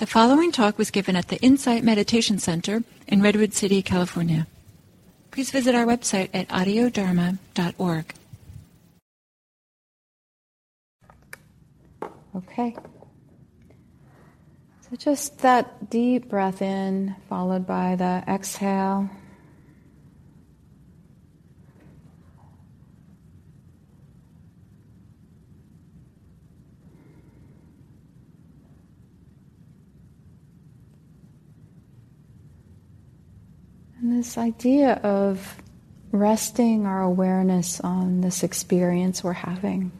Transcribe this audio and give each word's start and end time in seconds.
The 0.00 0.06
following 0.06 0.50
talk 0.50 0.78
was 0.78 0.90
given 0.90 1.14
at 1.14 1.28
the 1.28 1.36
Insight 1.42 1.84
Meditation 1.84 2.38
Center 2.38 2.82
in 3.06 3.20
Redwood 3.20 3.52
City, 3.52 3.82
California. 3.82 4.46
Please 5.30 5.50
visit 5.50 5.74
our 5.74 5.84
website 5.84 6.30
at 6.32 6.48
audiodharma.org. 6.48 8.14
Okay. 12.34 12.74
So 14.80 14.96
just 14.96 15.38
that 15.40 15.90
deep 15.90 16.30
breath 16.30 16.62
in, 16.62 17.14
followed 17.28 17.66
by 17.66 17.94
the 17.96 18.24
exhale. 18.26 19.10
This 34.10 34.36
idea 34.36 34.94
of 35.04 35.62
resting 36.10 36.84
our 36.84 37.00
awareness 37.00 37.78
on 37.80 38.22
this 38.22 38.42
experience 38.42 39.22
we're 39.22 39.32
having. 39.32 39.92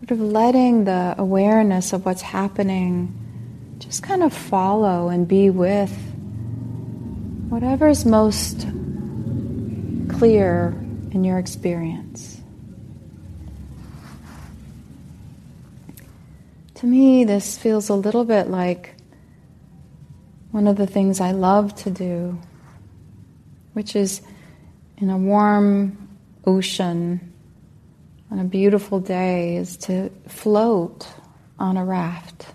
Sort 0.00 0.10
of 0.10 0.20
letting 0.20 0.84
the 0.84 1.14
awareness 1.16 1.94
of 1.94 2.04
what's 2.04 2.20
happening 2.20 3.76
just 3.78 4.02
kind 4.02 4.22
of 4.22 4.34
follow 4.34 5.08
and 5.08 5.26
be 5.26 5.48
with 5.48 5.90
whatever's 7.48 8.04
most 8.04 8.60
clear 10.18 10.76
in 11.12 11.24
your 11.24 11.38
experience. 11.38 12.42
To 16.74 16.86
me, 16.86 17.24
this 17.24 17.56
feels 17.56 17.88
a 17.88 17.94
little 17.94 18.26
bit 18.26 18.48
like 18.48 18.97
one 20.50 20.66
of 20.66 20.76
the 20.76 20.86
things 20.86 21.20
I 21.20 21.32
love 21.32 21.74
to 21.82 21.90
do, 21.90 22.38
which 23.74 23.94
is 23.94 24.22
in 24.96 25.10
a 25.10 25.18
warm 25.18 26.08
ocean 26.46 27.32
on 28.30 28.38
a 28.38 28.44
beautiful 28.44 29.00
day, 29.00 29.56
is 29.56 29.76
to 29.78 30.10
float 30.26 31.06
on 31.58 31.76
a 31.76 31.84
raft, 31.84 32.46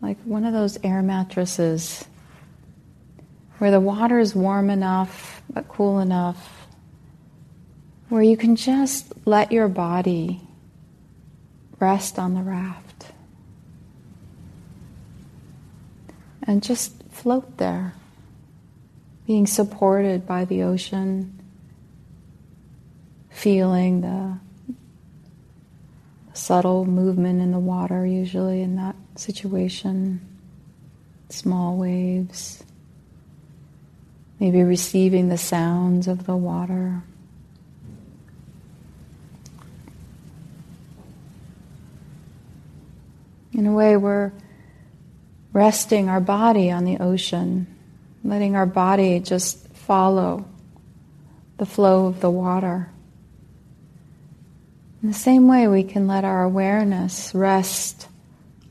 like 0.00 0.18
one 0.24 0.44
of 0.44 0.52
those 0.52 0.78
air 0.82 1.02
mattresses 1.02 2.04
where 3.58 3.70
the 3.70 3.80
water 3.80 4.18
is 4.18 4.34
warm 4.34 4.70
enough 4.70 5.42
but 5.52 5.68
cool 5.68 6.00
enough, 6.00 6.66
where 8.08 8.22
you 8.22 8.36
can 8.36 8.56
just 8.56 9.12
let 9.26 9.52
your 9.52 9.68
body 9.68 10.40
rest 11.78 12.18
on 12.18 12.34
the 12.34 12.40
raft. 12.40 13.06
And 16.44 16.62
just 16.62 17.01
float 17.22 17.56
there, 17.56 17.94
being 19.28 19.46
supported 19.46 20.26
by 20.26 20.44
the 20.44 20.64
ocean, 20.64 21.40
feeling 23.30 24.00
the 24.00 24.36
subtle 26.32 26.84
movement 26.84 27.40
in 27.40 27.52
the 27.52 27.60
water, 27.60 28.04
usually 28.04 28.60
in 28.60 28.74
that 28.74 28.96
situation, 29.14 30.20
small 31.28 31.76
waves, 31.76 32.64
maybe 34.40 34.64
receiving 34.64 35.28
the 35.28 35.38
sounds 35.38 36.08
of 36.08 36.26
the 36.26 36.34
water. 36.34 37.04
In 43.52 43.64
a 43.68 43.72
way, 43.72 43.96
we're 43.96 44.32
resting 45.52 46.08
our 46.08 46.20
body 46.20 46.70
on 46.70 46.84
the 46.84 46.98
ocean, 46.98 47.66
letting 48.24 48.56
our 48.56 48.66
body 48.66 49.20
just 49.20 49.68
follow 49.74 50.44
the 51.58 51.66
flow 51.66 52.06
of 52.06 52.20
the 52.20 52.30
water. 52.30 52.88
In 55.02 55.08
the 55.08 55.14
same 55.14 55.48
way, 55.48 55.66
we 55.68 55.82
can 55.82 56.06
let 56.06 56.24
our 56.24 56.44
awareness 56.44 57.34
rest 57.34 58.08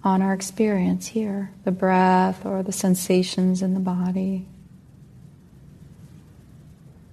on 0.04 0.22
our 0.22 0.34
experience 0.34 1.08
here, 1.08 1.52
the 1.64 1.72
breath 1.72 2.46
or 2.46 2.64
the 2.64 2.72
sensations 2.72 3.62
in 3.62 3.74
the 3.74 3.80
body. 3.80 4.48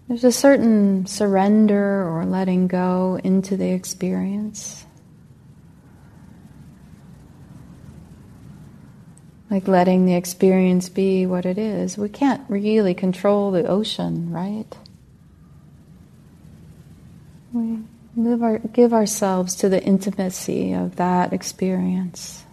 There's 0.06 0.24
a 0.24 0.32
certain 0.32 1.04
surrender 1.06 2.08
or 2.08 2.24
letting 2.24 2.66
go 2.66 3.20
into 3.22 3.58
the 3.58 3.72
experience. 3.72 4.86
Like 9.50 9.66
letting 9.66 10.04
the 10.04 10.14
experience 10.14 10.88
be 10.88 11.26
what 11.26 11.46
it 11.46 11.58
is. 11.58 11.96
We 11.96 12.08
can't 12.08 12.42
really 12.48 12.94
control 12.94 13.50
the 13.50 13.66
ocean, 13.66 14.30
right? 14.30 14.76
We 17.52 17.78
live 18.16 18.42
our, 18.42 18.58
give 18.58 18.92
ourselves 18.92 19.54
to 19.56 19.68
the 19.68 19.82
intimacy 19.82 20.74
of 20.74 20.96
that 20.96 21.32
experience. 21.32 22.44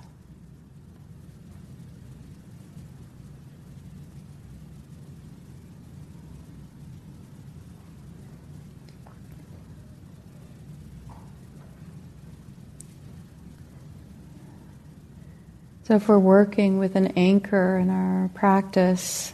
So, 15.85 15.93
if 15.93 16.07
we're 16.07 16.17
working 16.17 16.79
with 16.79 16.95
an 16.95 17.13
anchor 17.15 17.77
in 17.77 17.91
our 17.91 18.31
practice, 18.33 19.31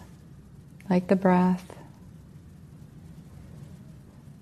like 0.89 1.07
the 1.07 1.15
breath, 1.15 1.63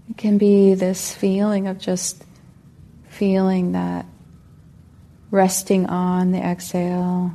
it 0.09 0.18
can 0.18 0.40
be 0.40 0.74
this 0.74 1.14
feeling 1.14 1.68
of 1.68 1.78
just 1.78 2.25
feeling 3.09 3.74
that 3.74 4.08
resting 5.30 5.86
on 5.86 6.31
the 6.31 6.40
exhale, 6.40 7.31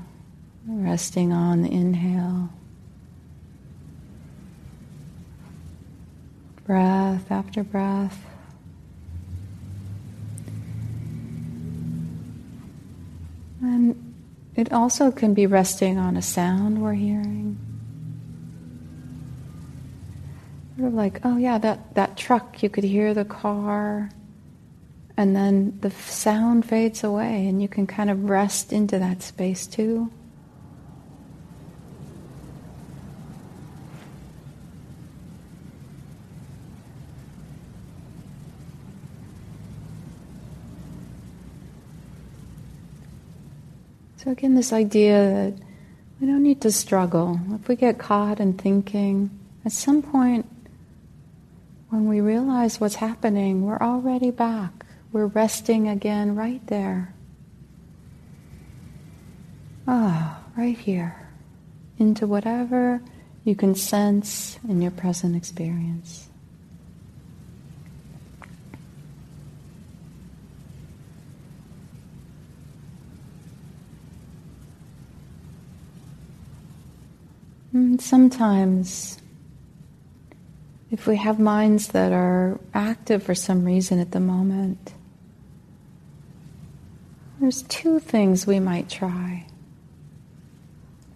resting 0.66 1.32
on 1.32 1.62
the 1.62 1.70
inhale. 1.70 2.50
Breath 6.66 7.30
after 7.30 7.62
breath. 7.62 8.18
And 13.62 14.03
it 14.56 14.72
also 14.72 15.10
can 15.10 15.34
be 15.34 15.46
resting 15.46 15.98
on 15.98 16.16
a 16.16 16.22
sound 16.22 16.82
we're 16.82 16.94
hearing. 16.94 17.58
Sort 20.76 20.88
of 20.88 20.94
like, 20.94 21.20
oh 21.24 21.36
yeah, 21.36 21.58
that, 21.58 21.94
that 21.94 22.16
truck, 22.16 22.62
you 22.62 22.68
could 22.68 22.84
hear 22.84 23.14
the 23.14 23.24
car, 23.24 24.10
and 25.16 25.34
then 25.36 25.78
the 25.80 25.90
sound 25.90 26.66
fades 26.66 27.04
away, 27.04 27.46
and 27.46 27.62
you 27.62 27.68
can 27.68 27.86
kind 27.86 28.10
of 28.10 28.28
rest 28.28 28.72
into 28.72 28.98
that 28.98 29.22
space 29.22 29.66
too. 29.66 30.10
So, 44.24 44.30
again, 44.30 44.54
this 44.54 44.72
idea 44.72 45.52
that 45.52 45.54
we 46.18 46.26
don't 46.26 46.42
need 46.42 46.62
to 46.62 46.72
struggle. 46.72 47.38
If 47.52 47.68
we 47.68 47.76
get 47.76 47.98
caught 47.98 48.40
in 48.40 48.54
thinking, 48.54 49.28
at 49.66 49.72
some 49.72 50.00
point, 50.00 50.46
when 51.90 52.08
we 52.08 52.22
realize 52.22 52.80
what's 52.80 52.94
happening, 52.94 53.66
we're 53.66 53.78
already 53.78 54.30
back. 54.30 54.86
We're 55.12 55.26
resting 55.26 55.88
again 55.88 56.36
right 56.36 56.66
there. 56.68 57.12
Ah, 59.86 60.40
oh, 60.40 60.60
right 60.60 60.78
here. 60.78 61.28
Into 61.98 62.26
whatever 62.26 63.02
you 63.44 63.54
can 63.54 63.74
sense 63.74 64.58
in 64.66 64.80
your 64.80 64.90
present 64.90 65.36
experience. 65.36 66.30
And 77.74 78.00
sometimes, 78.00 79.18
if 80.92 81.08
we 81.08 81.16
have 81.16 81.40
minds 81.40 81.88
that 81.88 82.12
are 82.12 82.60
active 82.72 83.24
for 83.24 83.34
some 83.34 83.64
reason 83.64 83.98
at 83.98 84.12
the 84.12 84.20
moment, 84.20 84.94
there's 87.40 87.62
two 87.64 87.98
things 87.98 88.46
we 88.46 88.60
might 88.60 88.88
try. 88.88 89.46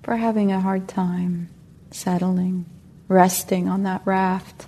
for 0.09 0.17
having 0.17 0.51
a 0.51 0.59
hard 0.59 0.89
time 0.89 1.51
settling, 1.91 2.65
resting 3.09 3.69
on 3.69 3.83
that 3.83 4.01
raft, 4.07 4.67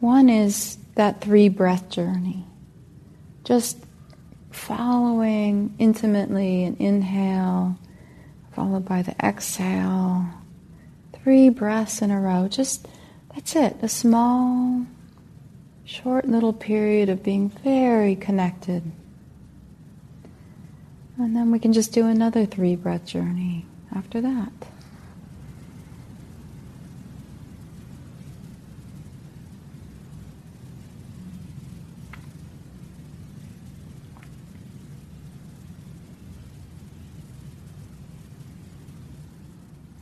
one 0.00 0.30
is 0.30 0.78
that 0.94 1.20
three 1.20 1.50
breath 1.50 1.90
journey. 1.90 2.46
Just 3.44 3.76
following 4.50 5.74
intimately 5.78 6.64
an 6.64 6.76
inhale, 6.78 7.78
followed 8.54 8.84
by 8.84 9.02
the 9.02 9.14
exhale. 9.24 10.26
Three 11.12 11.48
breaths 11.48 12.02
in 12.02 12.10
a 12.10 12.20
row. 12.20 12.48
Just 12.48 12.86
that's 13.34 13.56
it. 13.56 13.76
A 13.82 13.88
small, 13.88 14.86
short 15.84 16.26
little 16.26 16.52
period 16.52 17.08
of 17.08 17.22
being 17.22 17.48
very 17.48 18.14
connected. 18.14 18.82
And 21.16 21.34
then 21.34 21.50
we 21.50 21.58
can 21.58 21.72
just 21.72 21.92
do 21.92 22.06
another 22.06 22.44
three 22.46 22.76
breath 22.76 23.06
journey 23.06 23.66
after 23.94 24.20
that. 24.20 24.52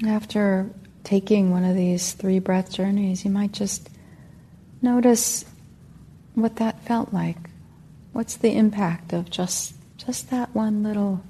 After 0.07 0.71
taking 1.05 1.51
one 1.51 1.65
of 1.65 1.77
these 1.77 2.13
three 2.13 2.41
breath 2.41 2.73
journeys, 2.73 3.25
you 3.25 3.31
might 3.31 3.53
just 3.53 3.89
notice 4.81 5.45
what 6.35 6.57
that 6.57 6.83
felt 6.85 7.13
like. 7.13 7.37
What's 8.13 8.37
the 8.37 8.57
impact 8.57 9.13
of 9.13 9.31
just 9.31 9.75
just 9.97 10.31
that 10.31 10.55
one 10.55 10.83
little 10.83 11.23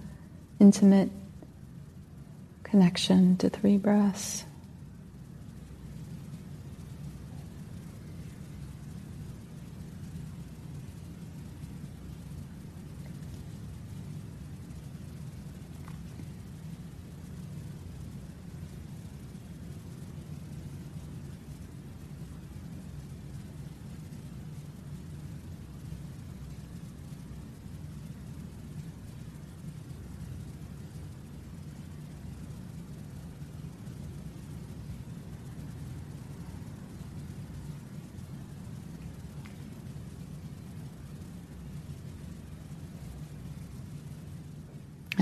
intimate 0.59 1.11
connection 2.63 3.37
to 3.39 3.51
three 3.51 3.77
breaths? 3.77 4.45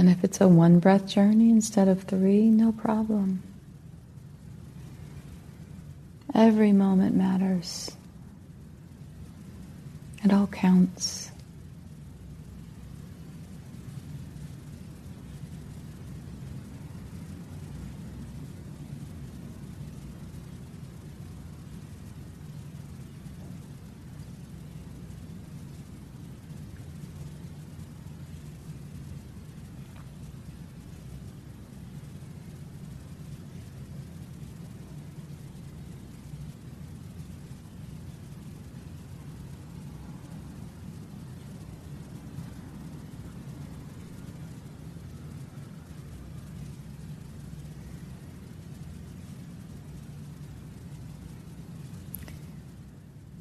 And 0.00 0.08
if 0.08 0.24
it's 0.24 0.40
a 0.40 0.48
one 0.48 0.78
breath 0.78 1.06
journey 1.06 1.50
instead 1.50 1.86
of 1.86 2.04
three, 2.04 2.44
no 2.44 2.72
problem. 2.72 3.42
Every 6.34 6.72
moment 6.72 7.14
matters. 7.14 7.90
It 10.24 10.32
all 10.32 10.46
counts. 10.46 11.29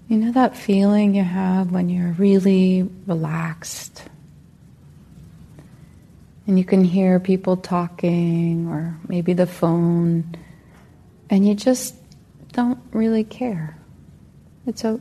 You 0.10 0.18
know 0.18 0.32
that 0.32 0.58
feeling 0.58 1.14
you 1.14 1.24
have 1.24 1.72
when 1.72 1.88
you're 1.88 2.14
really 2.14 2.90
relaxed 3.06 4.02
and 6.48 6.58
you 6.58 6.66
can 6.66 6.84
hear 6.84 7.20
people 7.20 7.58
talking 7.58 8.68
or 8.68 8.98
maybe 9.08 9.34
the 9.34 9.46
phone 9.46 10.36
and 11.30 11.48
you 11.48 11.54
just 11.54 11.94
don't 12.54 12.80
really 12.92 13.24
care. 13.24 13.78
It's 14.66 14.84
a, 14.84 15.00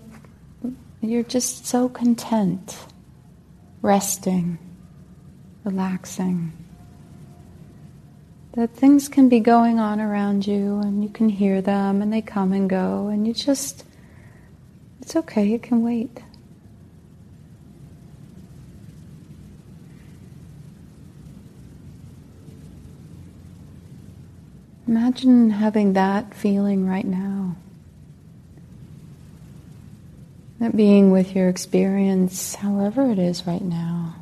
you're 1.01 1.23
just 1.23 1.65
so 1.65 1.89
content, 1.89 2.77
resting, 3.81 4.59
relaxing. 5.65 6.53
That 8.53 8.75
things 8.75 9.09
can 9.09 9.31
be 9.31 9.41
going 9.41 9.79
on 9.79 10.03
around 10.03 10.47
you 10.47 10.81
and 10.81 11.03
you 11.03 11.09
can 11.09 11.31
hear 11.31 11.63
them 11.63 12.03
and 12.03 12.13
they 12.13 12.21
come 12.21 12.53
and 12.53 12.69
go 12.69 13.07
and 13.07 13.27
you 13.27 13.33
just 13.33 13.85
it's 15.09 15.17
okay, 15.17 15.55
it 15.55 15.63
can 15.63 15.83
wait. 15.83 16.21
Imagine 24.87 25.49
having 25.49 25.95
that 25.95 26.35
feeling 26.35 26.87
right 26.87 27.07
now. 27.07 27.57
That 30.59 30.77
being 30.77 31.11
with 31.11 31.35
your 31.35 31.49
experience, 31.49 32.57
however 32.57 33.11
it 33.11 33.19
is 33.19 33.47
right 33.47 33.63
now, 33.65 34.15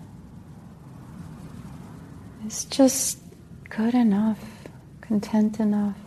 is 2.46 2.64
just 2.64 3.18
good 3.70 3.94
enough, 3.94 4.68
content 5.00 5.58
enough. 5.58 6.05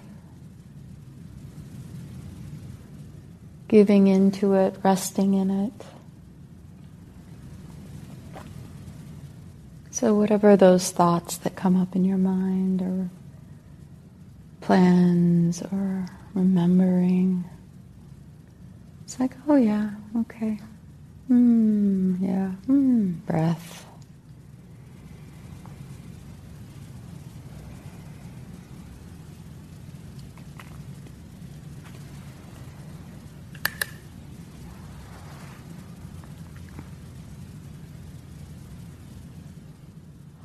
Giving 3.69 4.07
into 4.07 4.55
it, 4.55 4.75
resting 4.83 5.35
in 5.35 5.49
it. 5.49 5.73
So, 9.91 10.15
whatever 10.15 10.57
those 10.57 10.91
thoughts 10.91 11.37
that 11.37 11.55
come 11.55 11.77
up 11.77 11.95
in 11.95 12.03
your 12.03 12.17
mind, 12.17 12.81
or 12.81 13.09
plans, 14.59 15.61
or 15.61 16.05
remembering, 16.33 17.45
it's 19.03 19.19
like, 19.19 19.35
oh 19.47 19.55
yeah, 19.55 19.91
okay. 20.17 20.59
Hmm, 21.27 22.15
yeah, 22.23 22.49
hmm, 22.65 23.11
breath. 23.25 23.85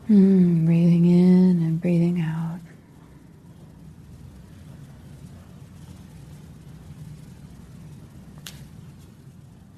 Mm, 0.09 0.67
breathing 0.67 1.07
in 1.07 1.63
and 1.63 1.81
breathing 1.81 2.21
out. 2.21 2.61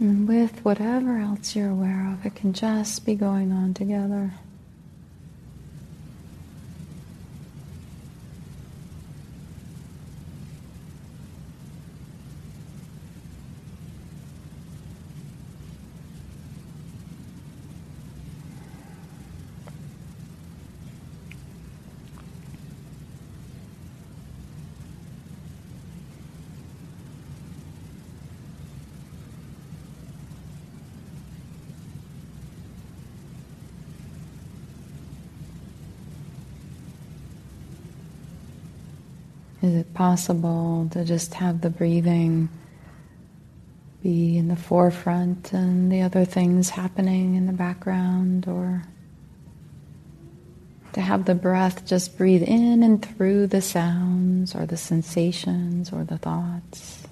And 0.00 0.28
with 0.28 0.64
whatever 0.64 1.18
else 1.18 1.54
you're 1.54 1.70
aware 1.70 2.12
of, 2.12 2.26
it 2.26 2.34
can 2.34 2.52
just 2.52 3.06
be 3.06 3.14
going 3.14 3.52
on 3.52 3.72
together. 3.72 4.34
Is 39.62 39.74
it 39.74 39.94
possible 39.94 40.88
to 40.92 41.04
just 41.04 41.34
have 41.34 41.62
the 41.62 41.70
breathing 41.70 42.48
be 44.02 44.36
in 44.36 44.48
the 44.48 44.56
forefront 44.56 45.52
and 45.52 45.90
the 45.90 46.02
other 46.02 46.24
things 46.24 46.70
happening 46.70 47.34
in 47.34 47.46
the 47.46 47.52
background, 47.52 48.46
or 48.46 48.82
to 50.92 51.00
have 51.00 51.24
the 51.24 51.34
breath 51.34 51.86
just 51.86 52.16
breathe 52.18 52.42
in 52.42 52.82
and 52.82 53.04
through 53.04 53.46
the 53.46 53.62
sounds 53.62 54.54
or 54.54 54.66
the 54.66 54.76
sensations 54.76 55.92
or 55.92 56.04
the 56.04 56.18
thoughts? 56.18 57.05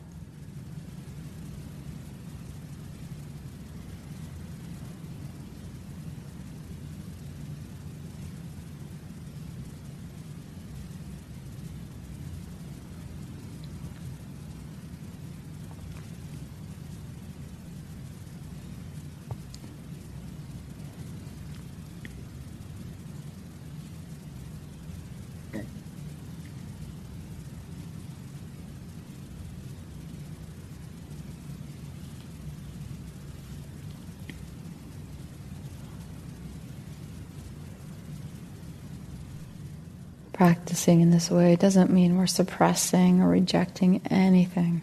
Practicing 40.45 41.01
in 41.01 41.11
this 41.11 41.31
way 41.31 41.57
doesn't 41.57 41.91
mean 41.91 42.19
we're 42.19 42.27
suppressing 42.27 43.23
or 43.23 43.31
rejecting 43.31 43.99
anything. 44.11 44.83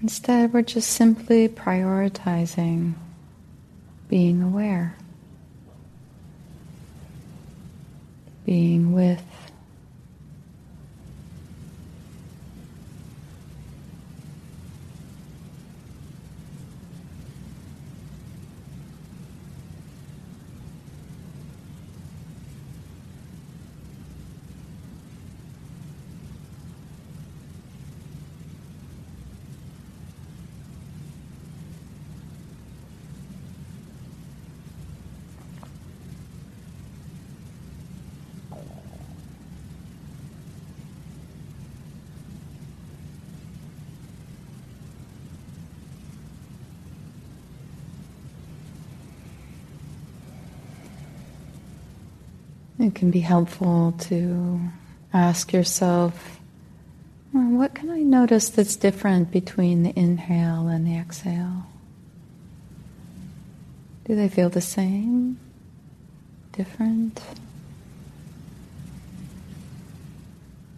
Instead, 0.00 0.52
we're 0.52 0.62
just 0.62 0.90
simply 0.92 1.48
prioritizing 1.48 2.94
being 4.08 4.40
aware, 4.40 4.96
being 8.44 8.92
with 8.92 9.24
It 52.78 52.85
can 52.96 53.10
be 53.10 53.20
helpful 53.20 53.92
to 54.00 54.58
ask 55.12 55.52
yourself, 55.52 56.40
well, 57.32 57.44
what 57.50 57.74
can 57.74 57.90
I 57.90 58.00
notice 58.00 58.48
that's 58.48 58.74
different 58.74 59.30
between 59.30 59.82
the 59.82 59.92
inhale 59.94 60.66
and 60.68 60.86
the 60.86 60.96
exhale? 60.96 61.66
Do 64.06 64.16
they 64.16 64.28
feel 64.28 64.48
the 64.48 64.62
same? 64.62 65.38
Different? 66.52 67.20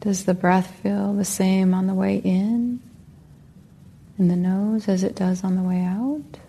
Does 0.00 0.24
the 0.24 0.34
breath 0.34 0.74
feel 0.82 1.14
the 1.14 1.24
same 1.24 1.72
on 1.72 1.86
the 1.86 1.94
way 1.94 2.16
in, 2.16 2.80
in 4.18 4.26
the 4.26 4.36
nose, 4.36 4.88
as 4.88 5.04
it 5.04 5.14
does 5.14 5.44
on 5.44 5.54
the 5.54 5.62
way 5.62 5.82
out? 5.82 6.40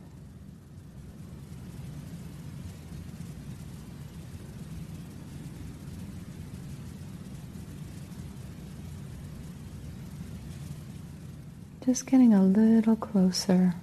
Just 11.90 12.06
getting 12.06 12.36
a 12.36 12.44
little 12.44 12.96
closer, 12.96 13.74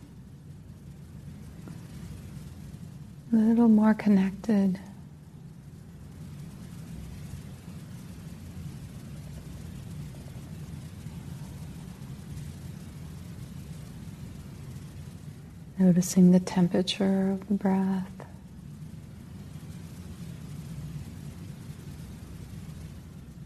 a 3.32 3.36
little 3.36 3.66
more 3.66 3.94
connected. 3.94 4.78
Noticing 15.76 16.30
the 16.30 16.38
temperature 16.38 17.32
of 17.32 17.48
the 17.48 17.54
breath. 17.54 18.06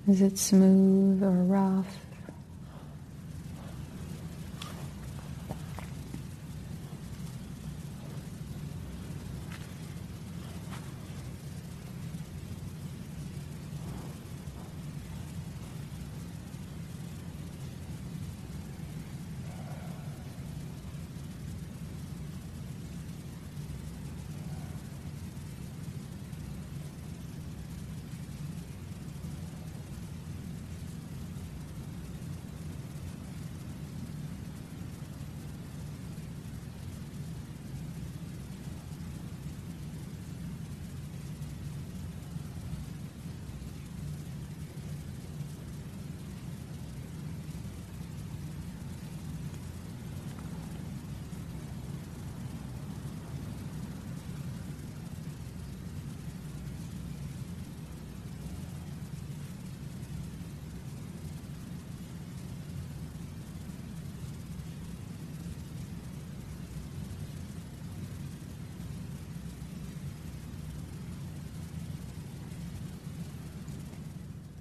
Is 0.06 0.20
it 0.20 0.36
smooth 0.36 1.22
or 1.22 1.30
rough? 1.30 2.09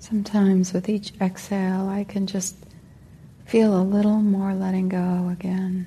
Sometimes 0.09 0.73
with 0.73 0.89
each 0.89 1.13
exhale, 1.21 1.87
I 1.87 2.03
can 2.03 2.25
just 2.25 2.55
feel 3.45 3.79
a 3.79 3.83
little 3.83 4.21
more 4.21 4.55
letting 4.55 4.89
go 4.89 5.29
again. 5.31 5.85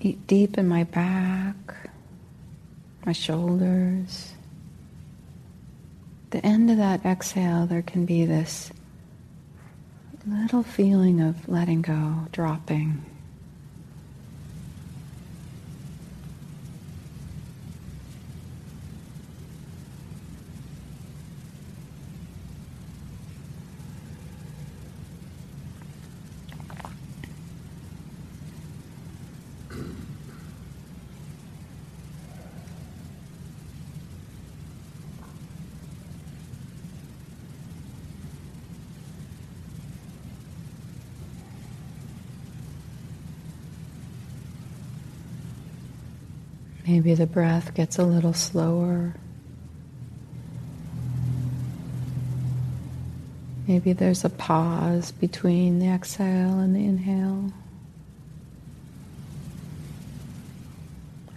Eat 0.00 0.26
deep 0.26 0.58
in 0.58 0.66
my 0.66 0.82
back, 0.82 1.54
my 3.06 3.12
shoulders. 3.12 4.32
the 6.30 6.44
end 6.44 6.72
of 6.72 6.78
that 6.78 7.06
exhale, 7.06 7.66
there 7.66 7.82
can 7.82 8.04
be 8.04 8.24
this 8.24 8.72
little 10.26 10.64
feeling 10.64 11.20
of 11.20 11.48
letting 11.48 11.82
go, 11.82 12.26
dropping. 12.32 13.04
Maybe 46.86 47.14
the 47.14 47.26
breath 47.26 47.74
gets 47.74 47.98
a 47.98 48.04
little 48.04 48.34
slower. 48.34 49.14
Maybe 53.66 53.94
there's 53.94 54.24
a 54.24 54.28
pause 54.28 55.10
between 55.10 55.78
the 55.78 55.88
exhale 55.88 56.58
and 56.58 56.76
the 56.76 56.84
inhale. 56.84 57.50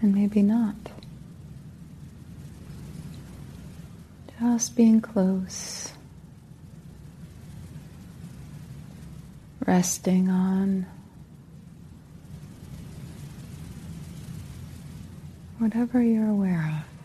And 0.02 0.14
maybe 0.14 0.42
not. 0.42 0.76
Just 4.40 4.76
being 4.76 5.00
close. 5.00 5.94
Resting 9.66 10.30
on 10.30 10.86
whatever 15.68 16.02
you're 16.02 16.30
aware 16.30 16.64
of. 16.80 16.97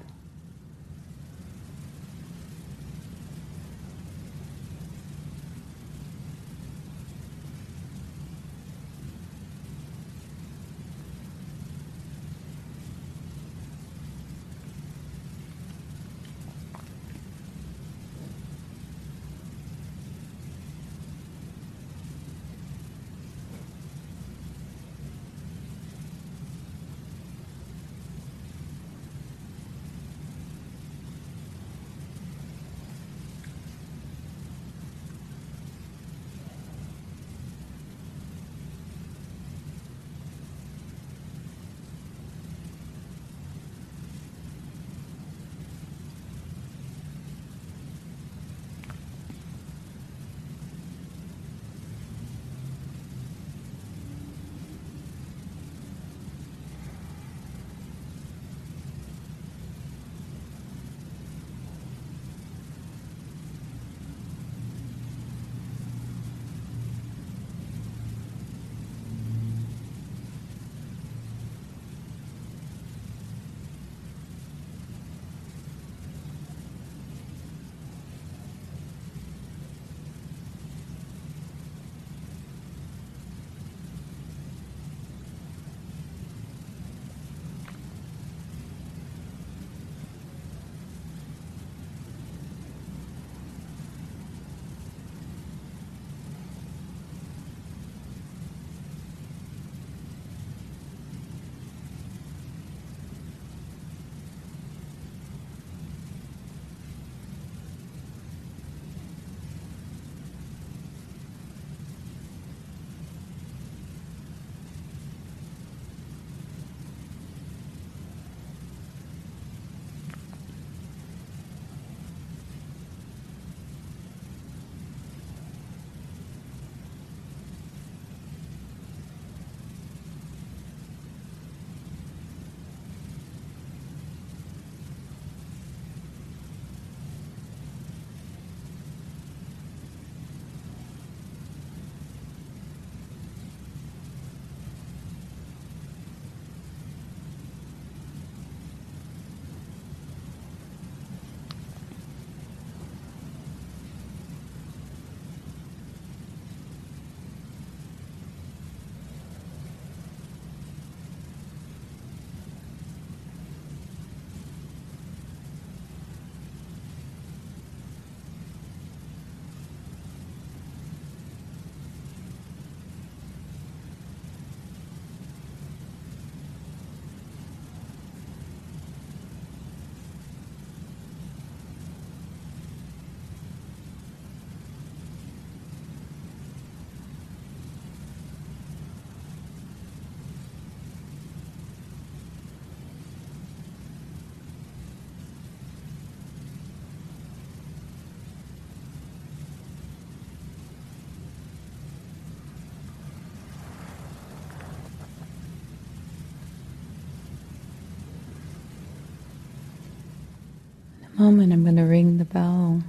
Moment, 211.22 211.52
I'm 211.52 211.62
going 211.62 211.76
to 211.76 211.82
ring 211.82 212.18
the 212.18 212.24
bell. 212.24 212.82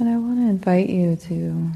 And 0.00 0.08
I 0.08 0.16
want 0.16 0.38
to 0.38 0.48
invite 0.48 0.88
you 0.88 1.14
to 1.14 1.70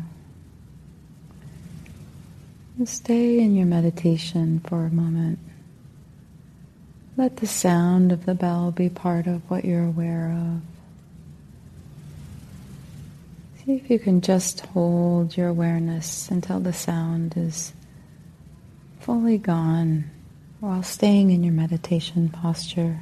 stay 2.84 3.38
in 3.38 3.54
your 3.54 3.66
meditation 3.66 4.58
for 4.66 4.86
a 4.86 4.90
moment. 4.90 5.38
Let 7.16 7.36
the 7.36 7.46
sound 7.46 8.10
of 8.10 8.26
the 8.26 8.34
bell 8.34 8.72
be 8.72 8.88
part 8.88 9.28
of 9.28 9.48
what 9.48 9.64
you're 9.64 9.84
aware 9.84 10.32
of. 10.36 10.62
See 13.64 13.74
if 13.74 13.88
you 13.88 14.00
can 14.00 14.22
just 14.22 14.66
hold 14.66 15.36
your 15.36 15.46
awareness 15.46 16.32
until 16.32 16.58
the 16.58 16.72
sound 16.72 17.34
is 17.36 17.72
fully 18.98 19.38
gone 19.38 20.10
while 20.60 20.82
staying 20.82 21.30
in 21.30 21.42
your 21.44 21.52
meditation 21.52 22.28
posture. 22.28 23.00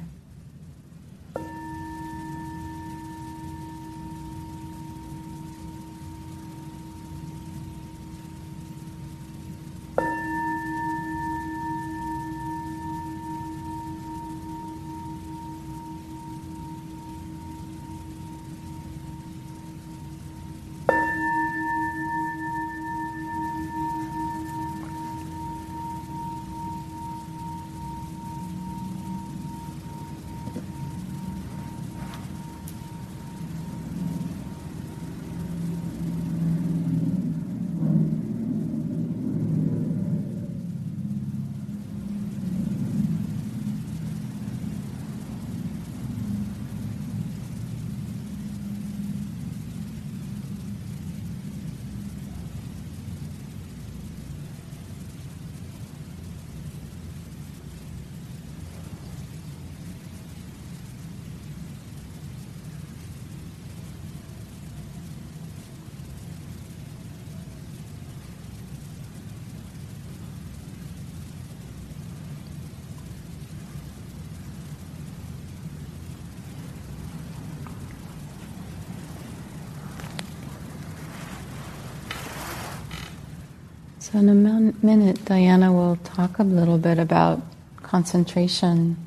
So, 84.05 84.19
in 84.19 84.29
a 84.29 84.35
min- 84.35 84.77
minute, 84.83 85.25
Diana 85.25 85.73
will 85.73 85.95
talk 86.03 86.37
a 86.37 86.43
little 86.43 86.77
bit 86.77 86.99
about 86.99 87.41
concentration. 87.81 88.97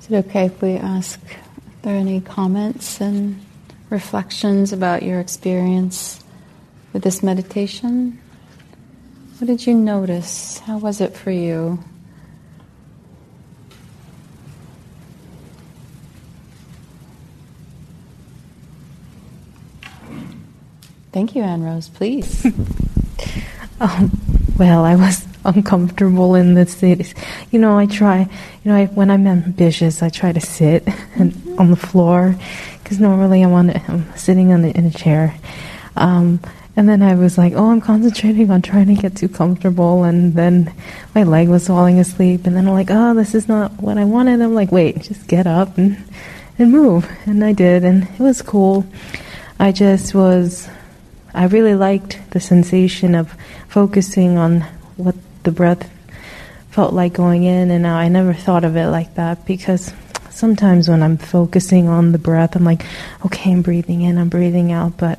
Is 0.00 0.10
it 0.10 0.26
okay 0.26 0.46
if 0.46 0.60
we 0.60 0.72
ask 0.72 1.20
if 1.24 1.82
there 1.82 1.94
are 1.94 1.96
any 1.96 2.20
comments 2.20 3.00
and 3.00 3.40
reflections 3.88 4.72
about 4.72 5.04
your 5.04 5.20
experience 5.20 6.24
with 6.92 7.04
this 7.04 7.22
meditation? 7.22 8.18
What 9.38 9.46
did 9.46 9.64
you 9.64 9.74
notice? 9.74 10.58
How 10.58 10.78
was 10.78 11.00
it 11.00 11.16
for 11.16 11.30
you? 11.30 11.78
Thank 21.12 21.36
you, 21.36 21.42
Anne 21.42 21.62
Rose. 21.62 21.88
Please. 21.88 22.44
um, 23.84 24.10
well, 24.58 24.84
I 24.84 24.96
was 24.96 25.26
uncomfortable 25.44 26.34
in 26.34 26.54
the 26.54 26.66
cities. 26.66 27.14
You 27.50 27.58
know, 27.58 27.78
I 27.78 27.86
try. 27.86 28.20
You 28.64 28.70
know, 28.70 28.76
I, 28.76 28.86
when 28.86 29.10
I'm 29.10 29.26
ambitious, 29.26 30.02
I 30.02 30.08
try 30.08 30.32
to 30.32 30.40
sit 30.40 30.86
and, 31.16 31.32
mm-hmm. 31.32 31.60
on 31.60 31.70
the 31.70 31.76
floor 31.76 32.34
because 32.82 32.98
normally 32.98 33.42
I'm 33.42 33.52
on. 33.52 33.70
I'm 33.88 34.16
sitting 34.16 34.52
on 34.52 34.62
the, 34.62 34.76
in 34.76 34.86
a 34.86 34.90
chair. 34.90 35.36
Um, 35.96 36.40
and 36.76 36.88
then 36.88 37.02
I 37.02 37.14
was 37.14 37.38
like, 37.38 37.52
oh, 37.52 37.70
I'm 37.70 37.80
concentrating 37.80 38.50
on 38.50 38.60
trying 38.60 38.86
to 38.86 39.00
get 39.00 39.16
too 39.16 39.28
comfortable. 39.28 40.02
And 40.02 40.34
then 40.34 40.74
my 41.14 41.22
leg 41.22 41.48
was 41.48 41.68
falling 41.68 42.00
asleep. 42.00 42.46
And 42.46 42.56
then 42.56 42.66
I'm 42.66 42.74
like, 42.74 42.90
oh, 42.90 43.14
this 43.14 43.32
is 43.32 43.46
not 43.46 43.80
what 43.80 43.96
I 43.96 44.04
wanted. 44.04 44.40
I'm 44.40 44.54
like, 44.54 44.72
wait, 44.72 45.02
just 45.02 45.28
get 45.28 45.46
up 45.46 45.78
and, 45.78 46.02
and 46.58 46.72
move. 46.72 47.08
And 47.26 47.44
I 47.44 47.52
did. 47.52 47.84
And 47.84 48.04
it 48.04 48.18
was 48.18 48.42
cool. 48.42 48.84
I 49.60 49.70
just 49.70 50.16
was 50.16 50.68
I 51.34 51.46
really 51.46 51.74
liked 51.74 52.30
the 52.30 52.40
sensation 52.40 53.14
of 53.14 53.34
focusing 53.68 54.38
on 54.38 54.60
what 54.96 55.16
the 55.42 55.50
breath 55.50 55.90
felt 56.70 56.92
like 56.94 57.12
going 57.12 57.44
in 57.44 57.70
and 57.70 57.84
out. 57.84 57.96
I 57.96 58.08
never 58.08 58.32
thought 58.32 58.64
of 58.64 58.76
it 58.76 58.86
like 58.86 59.14
that 59.16 59.44
because 59.44 59.92
sometimes 60.30 60.88
when 60.88 61.02
I'm 61.02 61.16
focusing 61.16 61.88
on 61.88 62.12
the 62.12 62.18
breath, 62.18 62.56
I'm 62.56 62.64
like, 62.64 62.84
okay, 63.26 63.52
I'm 63.52 63.62
breathing 63.62 64.02
in, 64.02 64.18
I'm 64.18 64.28
breathing 64.28 64.72
out, 64.72 64.96
but 64.96 65.18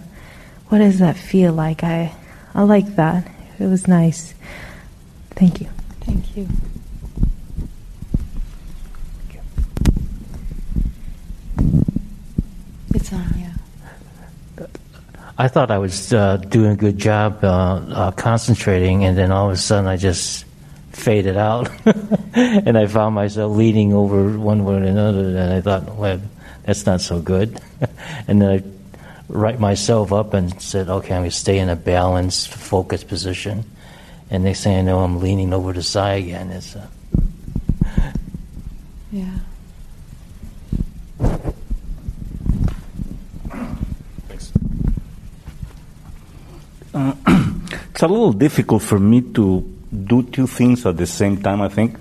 what 0.69 0.79
does 0.79 0.99
that 0.99 1.17
feel 1.17 1.53
like? 1.53 1.83
I, 1.83 2.13
I 2.53 2.63
like 2.63 2.95
that. 2.95 3.29
It 3.59 3.67
was 3.67 3.87
nice. 3.87 4.33
Thank 5.31 5.61
you. 5.61 5.67
Thank 6.01 6.35
you. 6.35 6.47
It's 12.93 13.13
on, 13.13 13.33
yeah. 13.37 13.44
I 15.37 15.49
thought 15.49 15.69
I 15.69 15.79
was 15.79 16.13
uh, 16.13 16.37
doing 16.37 16.71
a 16.71 16.75
good 16.75 16.97
job 16.97 17.43
uh, 17.43 17.47
uh, 17.47 18.11
concentrating, 18.11 19.03
and 19.03 19.17
then 19.17 19.31
all 19.31 19.47
of 19.47 19.53
a 19.53 19.57
sudden 19.57 19.85
I 19.85 19.97
just 19.97 20.45
faded 20.91 21.35
out, 21.35 21.69
and 22.33 22.77
I 22.77 22.87
found 22.87 23.15
myself 23.15 23.55
leaning 23.55 23.93
over 23.93 24.37
one 24.37 24.63
way 24.63 24.75
or 24.75 24.83
another, 24.83 25.37
and 25.37 25.53
I 25.53 25.59
thought, 25.59 25.95
well, 25.95 26.21
that's 26.63 26.85
not 26.85 27.01
so 27.01 27.19
good. 27.19 27.59
and 28.27 28.41
then 28.41 28.49
I 28.49 28.63
right 29.27 29.59
myself 29.59 30.13
up 30.13 30.33
and 30.33 30.61
said, 30.61 30.87
okay, 30.87 31.13
I'm 31.13 31.21
going 31.21 31.31
to 31.31 31.35
stay 31.35 31.59
in 31.59 31.69
a 31.69 31.75
balanced, 31.75 32.53
focused 32.53 33.07
position. 33.07 33.65
And 34.29 34.43
next 34.43 34.63
thing 34.63 34.77
I 34.77 34.81
know, 34.81 34.99
I'm 34.99 35.19
leaning 35.19 35.53
over 35.53 35.73
the 35.73 35.83
side 35.83 36.23
again. 36.23 36.51
It's, 36.51 36.75
uh, 36.75 36.87
yeah. 39.11 39.39
Uh, 46.95 47.13
it's 47.91 48.03
a 48.03 48.07
little 48.07 48.31
difficult 48.31 48.81
for 48.81 48.97
me 48.97 49.19
to 49.19 49.59
do 49.91 50.23
two 50.23 50.47
things 50.47 50.85
at 50.85 50.95
the 50.95 51.05
same 51.05 51.41
time, 51.41 51.61
I 51.61 51.67
think. 51.67 51.97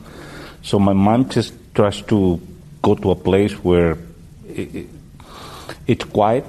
So 0.63 0.79
my 0.79 0.93
mind 0.93 1.33
just 1.33 1.53
tries 1.75 2.01
to 2.03 2.41
go 2.81 2.95
to 2.95 3.11
a 3.11 3.17
place 3.17 3.53
where 3.65 3.99
it, 4.49 4.75
it, 4.75 4.87
it's 5.89 6.05
quiet, 6.05 6.45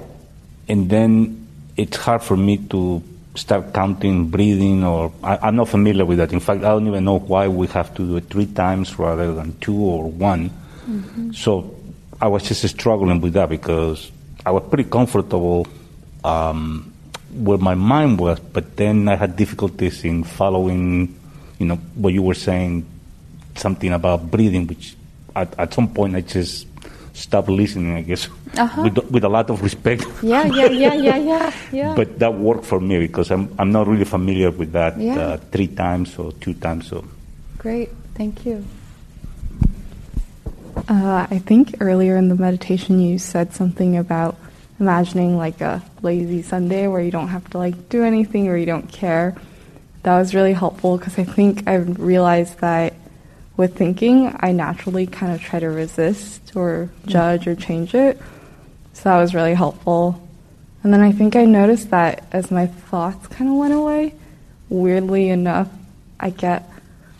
and 0.68 0.88
then 0.88 1.48
it's 1.76 1.96
hard 1.96 2.22
for 2.22 2.36
me 2.36 2.58
to 2.70 3.02
start 3.34 3.74
counting 3.74 4.28
breathing, 4.28 4.84
or 4.84 5.12
I, 5.24 5.48
am 5.48 5.56
not 5.56 5.68
familiar 5.68 6.04
with 6.04 6.18
that. 6.18 6.32
In 6.32 6.38
fact, 6.38 6.60
I 6.60 6.68
don't 6.68 6.86
even 6.86 7.04
know 7.04 7.18
why 7.18 7.48
we 7.48 7.66
have 7.68 7.92
to 7.96 8.06
do 8.06 8.16
it 8.16 8.30
three 8.30 8.46
times 8.46 8.96
rather 8.96 9.34
than 9.34 9.58
two 9.58 9.76
or 9.76 10.08
one. 10.08 10.50
Mm-hmm. 10.88 11.32
So 11.32 11.74
I 12.20 12.28
was 12.28 12.44
just 12.44 12.66
struggling 12.68 13.20
with 13.20 13.32
that 13.32 13.48
because 13.48 14.12
I 14.46 14.52
was 14.52 14.62
pretty 14.68 14.88
comfortable. 14.88 15.66
Um, 16.22 16.92
where 17.36 17.58
my 17.58 17.74
mind 17.74 18.18
was, 18.18 18.40
but 18.40 18.76
then 18.76 19.08
I 19.08 19.16
had 19.16 19.36
difficulties 19.36 20.04
in 20.04 20.24
following, 20.24 21.14
you 21.58 21.66
know, 21.66 21.76
what 21.94 22.12
you 22.12 22.22
were 22.22 22.34
saying, 22.34 22.86
something 23.54 23.92
about 23.92 24.30
breathing, 24.30 24.66
which 24.66 24.96
at, 25.34 25.58
at 25.58 25.74
some 25.74 25.92
point 25.92 26.16
I 26.16 26.22
just 26.22 26.66
stopped 27.12 27.48
listening, 27.48 27.96
I 27.96 28.02
guess, 28.02 28.28
uh-huh. 28.56 28.82
with, 28.82 29.10
with 29.10 29.24
a 29.24 29.28
lot 29.28 29.50
of 29.50 29.62
respect. 29.62 30.04
Yeah, 30.22 30.44
yeah, 30.46 30.66
yeah, 30.66 30.94
yeah, 30.94 31.16
yeah, 31.16 31.52
yeah. 31.72 31.94
but 31.94 32.18
that 32.18 32.34
worked 32.34 32.64
for 32.64 32.80
me 32.80 32.98
because 33.00 33.30
I'm, 33.30 33.54
I'm 33.58 33.72
not 33.72 33.86
really 33.86 34.04
familiar 34.04 34.50
with 34.50 34.72
that 34.72 34.98
yeah. 34.98 35.18
uh, 35.18 35.36
three 35.50 35.68
times 35.68 36.18
or 36.18 36.32
two 36.32 36.54
times. 36.54 36.88
So. 36.88 37.04
Great, 37.58 37.90
thank 38.14 38.44
you. 38.44 38.64
Uh, 40.88 41.26
I 41.30 41.38
think 41.38 41.74
earlier 41.80 42.16
in 42.16 42.28
the 42.28 42.36
meditation 42.36 43.00
you 43.00 43.18
said 43.18 43.54
something 43.54 43.96
about 43.96 44.36
imagining 44.78 45.36
like 45.36 45.60
a 45.60 45.82
lazy 46.02 46.42
Sunday 46.42 46.86
where 46.86 47.00
you 47.00 47.10
don't 47.10 47.28
have 47.28 47.48
to 47.50 47.58
like 47.58 47.88
do 47.88 48.04
anything 48.04 48.48
or 48.48 48.56
you 48.56 48.66
don't 48.66 48.90
care. 48.90 49.34
That 50.02 50.18
was 50.18 50.34
really 50.34 50.52
helpful 50.52 50.98
because 50.98 51.18
I 51.18 51.24
think 51.24 51.66
I've 51.66 51.98
realized 51.98 52.58
that 52.60 52.94
with 53.56 53.76
thinking, 53.76 54.36
I 54.38 54.52
naturally 54.52 55.06
kind 55.06 55.32
of 55.32 55.40
try 55.40 55.58
to 55.60 55.68
resist 55.68 56.54
or 56.54 56.90
mm. 57.04 57.08
judge 57.08 57.46
or 57.46 57.54
change 57.54 57.94
it. 57.94 58.20
So 58.92 59.04
that 59.04 59.18
was 59.18 59.34
really 59.34 59.54
helpful. 59.54 60.22
And 60.82 60.92
then 60.92 61.00
I 61.00 61.10
think 61.10 61.36
I 61.36 61.44
noticed 61.44 61.90
that 61.90 62.24
as 62.32 62.50
my 62.50 62.66
thoughts 62.66 63.26
kind 63.28 63.50
of 63.50 63.56
went 63.56 63.74
away, 63.74 64.14
weirdly 64.68 65.30
enough, 65.30 65.68
I 66.20 66.30
get 66.30 66.70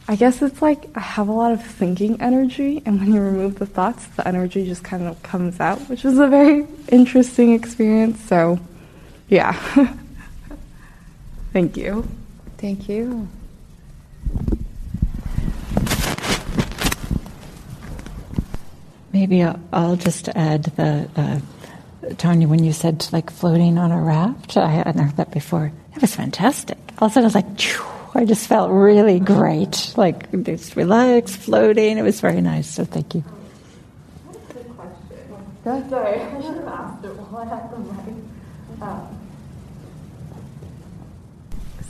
I 0.09 0.15
guess 0.15 0.41
it's 0.41 0.63
like 0.63 0.87
I 0.95 1.01
have 1.01 1.27
a 1.27 1.33
lot 1.33 1.51
of 1.51 1.65
thinking 1.65 2.23
energy, 2.23 2.81
and 2.87 3.01
when 3.01 3.13
you 3.13 3.21
remove 3.21 3.59
the 3.59 3.67
thoughts, 3.67 4.07
the 4.07 4.27
energy 4.27 4.65
just 4.65 4.85
kind 4.85 5.03
of 5.03 5.21
comes 5.25 5.59
out, 5.59 5.81
which 5.89 6.05
is 6.05 6.17
a 6.19 6.29
very 6.29 6.65
interesting 6.89 7.53
experience. 7.53 8.21
So, 8.21 8.61
yeah. 9.29 9.53
Thank 11.53 11.77
you. 11.77 12.07
Thank 12.59 12.89
you. 12.89 13.27
Maybe 19.13 19.43
I'll, 19.43 19.59
I'll 19.73 19.97
just 19.97 20.29
add 20.29 20.65
the, 20.77 21.11
uh, 21.17 21.41
Tanya, 22.17 22.47
when 22.47 22.63
you 22.63 22.73
said 22.73 23.09
like 23.13 23.31
floating 23.31 23.77
on 23.77 23.91
a 23.91 24.01
raft, 24.01 24.57
I 24.57 24.71
hadn't 24.71 25.03
heard 25.03 25.17
that 25.17 25.33
before. 25.33 25.73
It 25.97 26.01
was 26.01 26.15
fantastic. 26.15 26.79
All 26.99 27.07
of 27.07 27.13
a 27.13 27.15
sudden, 27.15 27.25
I 27.25 27.27
was 27.27 27.35
like, 27.35 27.59
Phew 27.59 27.96
I 28.17 28.25
just 28.25 28.47
felt 28.49 28.71
really 28.71 29.21
great, 29.21 29.93
like 29.97 30.31
just 30.43 30.75
relaxed, 30.75 31.37
floating. 31.37 31.99
It 31.99 32.03
was 32.03 32.21
very 32.21 32.41
nice. 32.41 32.69
So 32.69 32.85
thank 32.85 33.15
you. 33.15 33.23
That's 35.65 35.91
sorry, 35.91 36.21
I 36.21 36.41
should 36.41 36.55
have 36.55 36.67
asked 36.67 37.05
it 37.05 37.09
while 37.09 37.43
I 37.43 37.55
had 37.55 37.71
the 37.73 37.79
mic. 37.79 38.15
Um, 38.81 39.19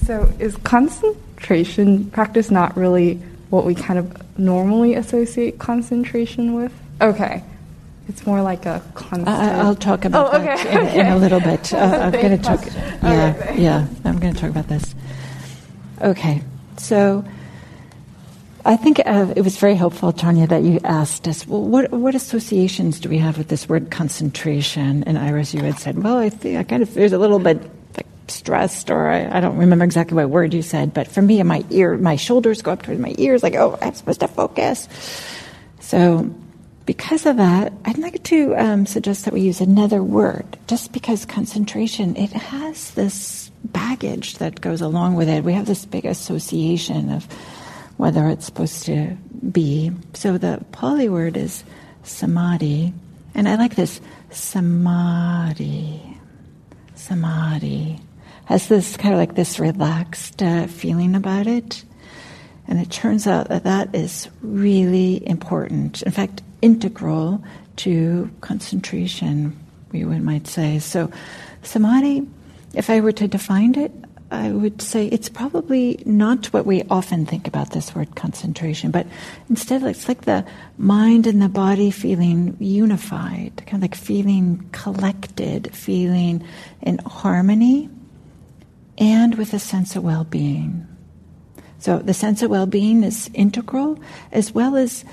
so, 0.05 0.33
is 0.39 0.57
concentration 0.59 2.11
practice 2.11 2.51
not 2.51 2.77
really 2.77 3.17
what 3.51 3.65
we 3.65 3.75
kind 3.75 3.99
of 3.99 4.39
normally 4.39 4.95
associate 4.95 5.59
concentration 5.59 6.55
with? 6.55 6.73
Okay. 7.01 7.45
It's 8.09 8.25
more 8.25 8.41
like 8.41 8.67
a 8.67 8.83
constant. 8.95 9.29
I'll 9.29 9.75
talk 9.75 10.05
about 10.05 10.33
oh, 10.33 10.39
okay. 10.39 10.47
that 10.47 10.67
in, 10.67 10.79
okay. 10.87 11.01
in, 11.01 11.07
a 11.09 11.17
little 11.17 11.41
bit. 11.41 11.73
Uh, 11.77 11.79
I'm 11.79 12.13
going 12.13 12.39
to 12.39 12.43
talk. 12.43 12.65
Yeah, 13.03 13.35
okay, 13.37 13.63
yeah. 13.63 13.87
I'm 14.05 14.19
going 14.19 14.33
to 14.33 14.41
talk 14.41 14.51
about 14.51 14.69
this. 14.69 14.95
Okay, 16.01 16.43
so 16.77 17.25
I 18.67 18.77
think 18.77 19.01
uh, 19.07 19.33
it 19.37 19.43
was 19.43 19.57
very 19.57 19.77
helpful, 19.77 20.13
Tanya, 20.13 20.47
that 20.49 20.63
you 20.63 20.81
asked 20.83 21.29
us, 21.29 21.47
well, 21.47 21.63
what, 21.63 21.91
what 21.93 22.17
associations 22.17 22.99
do 22.99 23.09
we 23.09 23.19
have 23.19 23.39
with 23.39 23.47
this 23.47 23.69
word 23.69 23.93
concentration? 23.93 25.05
And 25.05 25.17
Iris, 25.17 25.55
you 25.55 25.63
had 25.63 25.79
said, 25.79 26.03
well, 26.03 26.19
I 26.19 26.29
think 26.29 26.59
I 26.59 26.65
kind 26.65 26.83
of 26.83 26.89
feels 26.89 27.13
a 27.13 27.19
little 27.19 27.39
bit 27.39 27.63
like 27.97 28.07
stressed, 28.27 28.91
or 28.91 29.09
I, 29.09 29.39
I, 29.39 29.41
don't 29.41 29.57
remember 29.57 29.85
exactly 29.85 30.17
what 30.17 30.29
word 30.31 30.53
you 30.53 30.63
said, 30.63 30.93
but 30.93 31.07
for 31.07 31.23
me, 31.23 31.41
my 31.45 31.65
ear, 31.71 31.97
my 31.97 32.17
shoulders 32.17 32.61
go 32.61 32.73
up 32.73 32.83
towards 32.83 33.01
my 33.01 33.15
ears, 33.19 33.45
like, 33.45 33.55
oh, 33.55 33.79
I'm 33.81 33.95
supposed 33.95 34.21
to 34.21 34.29
focus. 34.29 34.89
So, 35.79 36.35
because 36.87 37.25
of 37.25 37.37
that, 37.37 37.73
I'd 37.85 37.99
like 37.99 38.23
to 38.25 38.55
um, 38.57 38.85
suggest 38.85 39.25
that 39.25 39.35
we 39.35 39.43
use 39.43 39.61
another 39.61 40.03
word, 40.03 40.45
just 40.67 40.93
because 40.93 41.25
concentration, 41.25 42.17
it 42.17 42.33
has 42.33 42.91
this 42.93 43.46
baggage 43.67 44.39
that 44.39 44.61
goes 44.61 44.81
along 44.81 45.15
with 45.15 45.29
it. 45.29 45.45
We 45.45 45.53
have 45.53 45.67
this 45.67 45.85
big 45.85 46.05
association 46.05 47.11
of 47.13 47.27
whether 47.97 48.29
it's 48.29 48.47
supposed 48.47 48.85
to 48.85 49.17
be. 49.51 49.93
So 50.15 50.39
the 50.39 50.65
Pali 50.73 51.09
word 51.09 51.37
is 51.37 51.65
samadhi. 52.03 52.93
And 53.35 53.49
I 53.49 53.57
like 53.57 53.75
this 53.75 54.01
samadhi. 54.31 56.03
Samadhi. 56.95 58.01
has 58.47 58.69
this 58.69 58.97
kind 58.97 59.15
of 59.15 59.19
like 59.19 59.35
this 59.35 59.59
relaxed 59.59 60.43
uh, 60.43 60.67
feeling 60.67 61.15
about 61.15 61.47
it. 61.47 61.85
And 62.69 62.81
it 62.81 62.91
turns 62.91 63.27
out 63.27 63.49
that 63.49 63.65
that 63.65 63.95
is 63.95 64.29
really 64.43 65.27
important. 65.29 66.03
In 66.03 66.13
fact, 66.13 66.43
integral 66.63 67.45
to 67.77 68.31
concentration, 68.41 69.57
we 69.93 70.05
might 70.05 70.47
say. 70.47 70.79
So, 70.79 71.11
samadhi, 71.63 72.27
if 72.77 72.91
I 72.91 73.01
were 73.01 73.13
to 73.13 73.27
define 73.27 73.75
it, 73.75 73.91
I 74.31 74.51
would 74.51 74.83
say 74.83 75.07
it's 75.07 75.29
probably 75.29 76.03
not 76.05 76.47
what 76.47 76.67
we 76.67 76.83
often 76.91 77.25
think 77.27 77.49
about 77.49 77.71
this 77.71 77.95
word 77.95 78.17
concentration, 78.17 78.91
but 78.91 79.07
instead 79.49 79.83
it's 79.85 80.09
like 80.09 80.23
the 80.23 80.45
mind 80.77 81.27
and 81.27 81.41
the 81.41 81.49
body 81.49 81.91
feeling 81.91 82.57
unified, 82.61 83.63
kind 83.67 83.77
of 83.77 83.83
like 83.83 83.95
feeling 83.95 84.69
collected, 84.73 85.75
feeling 85.75 86.45
in 86.83 86.99
harmony, 86.99 87.89
and 88.99 89.37
with 89.37 89.55
a 89.55 89.59
sense 89.59 89.97
of 89.97 90.05
well 90.05 90.25
being. 90.25 90.87
So 91.79 91.99
the 91.99 92.15
sense 92.15 92.43
of 92.43 92.51
well 92.51 92.67
being 92.67 93.05
is 93.05 93.31
integral, 93.33 93.99
as 94.33 94.53
well 94.53 94.77
as 94.77 95.05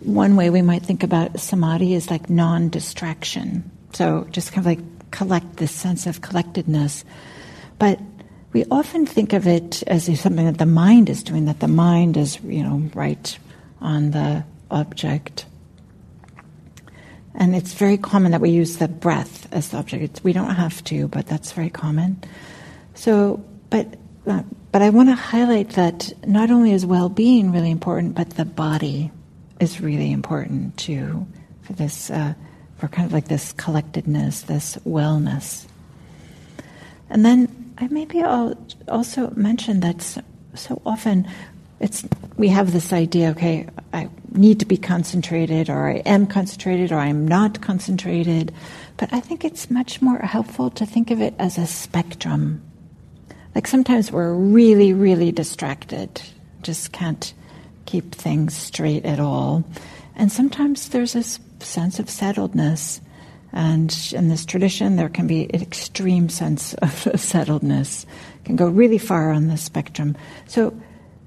one 0.00 0.36
way 0.36 0.50
we 0.50 0.62
might 0.62 0.82
think 0.82 1.02
about 1.02 1.40
samadhi 1.40 1.94
is 1.94 2.10
like 2.10 2.28
non 2.28 2.68
distraction. 2.68 3.70
So 3.92 4.26
just 4.30 4.52
kind 4.52 4.66
of 4.66 4.66
like 4.66 4.97
collect 5.10 5.56
this 5.56 5.72
sense 5.72 6.06
of 6.06 6.20
collectedness. 6.20 7.04
But 7.78 8.00
we 8.52 8.64
often 8.70 9.06
think 9.06 9.32
of 9.32 9.46
it 9.46 9.82
as 9.86 10.04
something 10.20 10.46
that 10.46 10.58
the 10.58 10.66
mind 10.66 11.08
is 11.08 11.22
doing, 11.22 11.46
that 11.46 11.60
the 11.60 11.68
mind 11.68 12.16
is, 12.16 12.40
you 12.42 12.62
know, 12.62 12.90
right 12.94 13.38
on 13.80 14.10
the 14.10 14.44
object. 14.70 15.46
And 17.34 17.54
it's 17.54 17.74
very 17.74 17.96
common 17.96 18.32
that 18.32 18.40
we 18.40 18.50
use 18.50 18.78
the 18.78 18.88
breath 18.88 19.46
as 19.52 19.68
the 19.68 19.76
object. 19.78 20.02
It's, 20.02 20.24
we 20.24 20.32
don't 20.32 20.54
have 20.54 20.82
to, 20.84 21.08
but 21.08 21.26
that's 21.26 21.52
very 21.52 21.70
common. 21.70 22.20
So, 22.94 23.44
but 23.70 23.86
uh, 24.26 24.42
but 24.72 24.82
I 24.82 24.90
want 24.90 25.08
to 25.08 25.14
highlight 25.14 25.70
that 25.70 26.12
not 26.26 26.50
only 26.50 26.72
is 26.72 26.84
well-being 26.84 27.52
really 27.52 27.70
important, 27.70 28.14
but 28.14 28.30
the 28.30 28.44
body 28.44 29.10
is 29.60 29.80
really 29.80 30.12
important 30.12 30.76
too 30.76 31.26
for 31.62 31.72
this, 31.72 32.10
uh, 32.10 32.34
for 32.78 32.88
kind 32.88 33.06
of 33.06 33.12
like 33.12 33.28
this 33.28 33.52
collectedness, 33.52 34.46
this 34.46 34.76
wellness. 34.86 35.66
And 37.10 37.24
then 37.24 37.74
I 37.78 37.88
maybe 37.88 38.22
I'll 38.22 38.56
also 38.88 39.30
mention 39.36 39.80
that 39.80 40.02
so, 40.02 40.22
so 40.54 40.82
often 40.86 41.26
it's 41.80 42.04
we 42.36 42.48
have 42.48 42.72
this 42.72 42.92
idea, 42.92 43.30
okay, 43.30 43.68
I 43.92 44.08
need 44.32 44.60
to 44.60 44.66
be 44.66 44.76
concentrated, 44.76 45.70
or 45.70 45.88
I 45.88 45.96
am 46.06 46.26
concentrated, 46.26 46.92
or 46.92 46.98
I'm 46.98 47.26
not 47.26 47.60
concentrated. 47.60 48.52
But 48.96 49.12
I 49.12 49.20
think 49.20 49.44
it's 49.44 49.70
much 49.70 50.02
more 50.02 50.18
helpful 50.18 50.70
to 50.70 50.86
think 50.86 51.10
of 51.10 51.20
it 51.20 51.34
as 51.38 51.58
a 51.58 51.66
spectrum 51.66 52.62
like 53.58 53.66
sometimes 53.66 54.12
we're 54.12 54.32
really, 54.32 54.92
really 54.92 55.32
distracted, 55.32 56.22
just 56.62 56.92
can't 56.92 57.34
keep 57.86 58.14
things 58.14 58.56
straight 58.56 59.04
at 59.04 59.18
all. 59.18 59.64
And 60.14 60.30
sometimes 60.30 60.90
there's 60.90 61.14
this 61.14 61.40
sense 61.60 61.98
of 61.98 62.06
settledness. 62.06 63.00
And 63.52 63.94
in 64.12 64.28
this 64.28 64.44
tradition, 64.44 64.96
there 64.96 65.08
can 65.08 65.26
be 65.26 65.44
an 65.52 65.62
extreme 65.62 66.28
sense 66.28 66.74
of 66.82 66.90
settledness, 66.90 68.06
can 68.44 68.56
go 68.56 68.68
really 68.68 68.98
far 68.98 69.30
on 69.30 69.48
the 69.48 69.56
spectrum. 69.56 70.16
So 70.46 70.78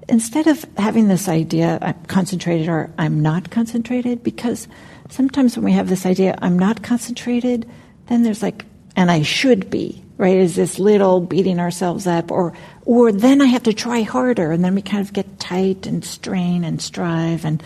instead 0.08 0.46
of 0.46 0.64
having 0.76 1.08
this 1.08 1.28
idea, 1.28 1.78
I'm 1.80 2.04
concentrated 2.04 2.68
or 2.68 2.90
I'm 2.98 3.20
not 3.20 3.50
concentrated, 3.50 4.22
because 4.22 4.68
sometimes 5.08 5.56
when 5.56 5.64
we 5.64 5.72
have 5.72 5.88
this 5.88 6.06
idea, 6.06 6.38
I'm 6.40 6.58
not 6.58 6.82
concentrated, 6.82 7.68
then 8.06 8.22
there's 8.22 8.42
like, 8.42 8.64
and 8.96 9.10
I 9.10 9.22
should 9.22 9.70
be 9.70 10.02
right? 10.22 10.36
Is 10.36 10.54
this 10.54 10.78
little 10.78 11.20
beating 11.20 11.58
ourselves 11.58 12.06
up, 12.06 12.30
or 12.30 12.52
or 12.84 13.10
then 13.10 13.42
I 13.42 13.46
have 13.46 13.64
to 13.64 13.72
try 13.72 14.02
harder, 14.02 14.52
and 14.52 14.64
then 14.64 14.76
we 14.76 14.82
kind 14.82 15.04
of 15.04 15.12
get 15.12 15.40
tight 15.40 15.86
and 15.86 16.04
strain 16.04 16.62
and 16.62 16.80
strive, 16.80 17.44
and 17.44 17.60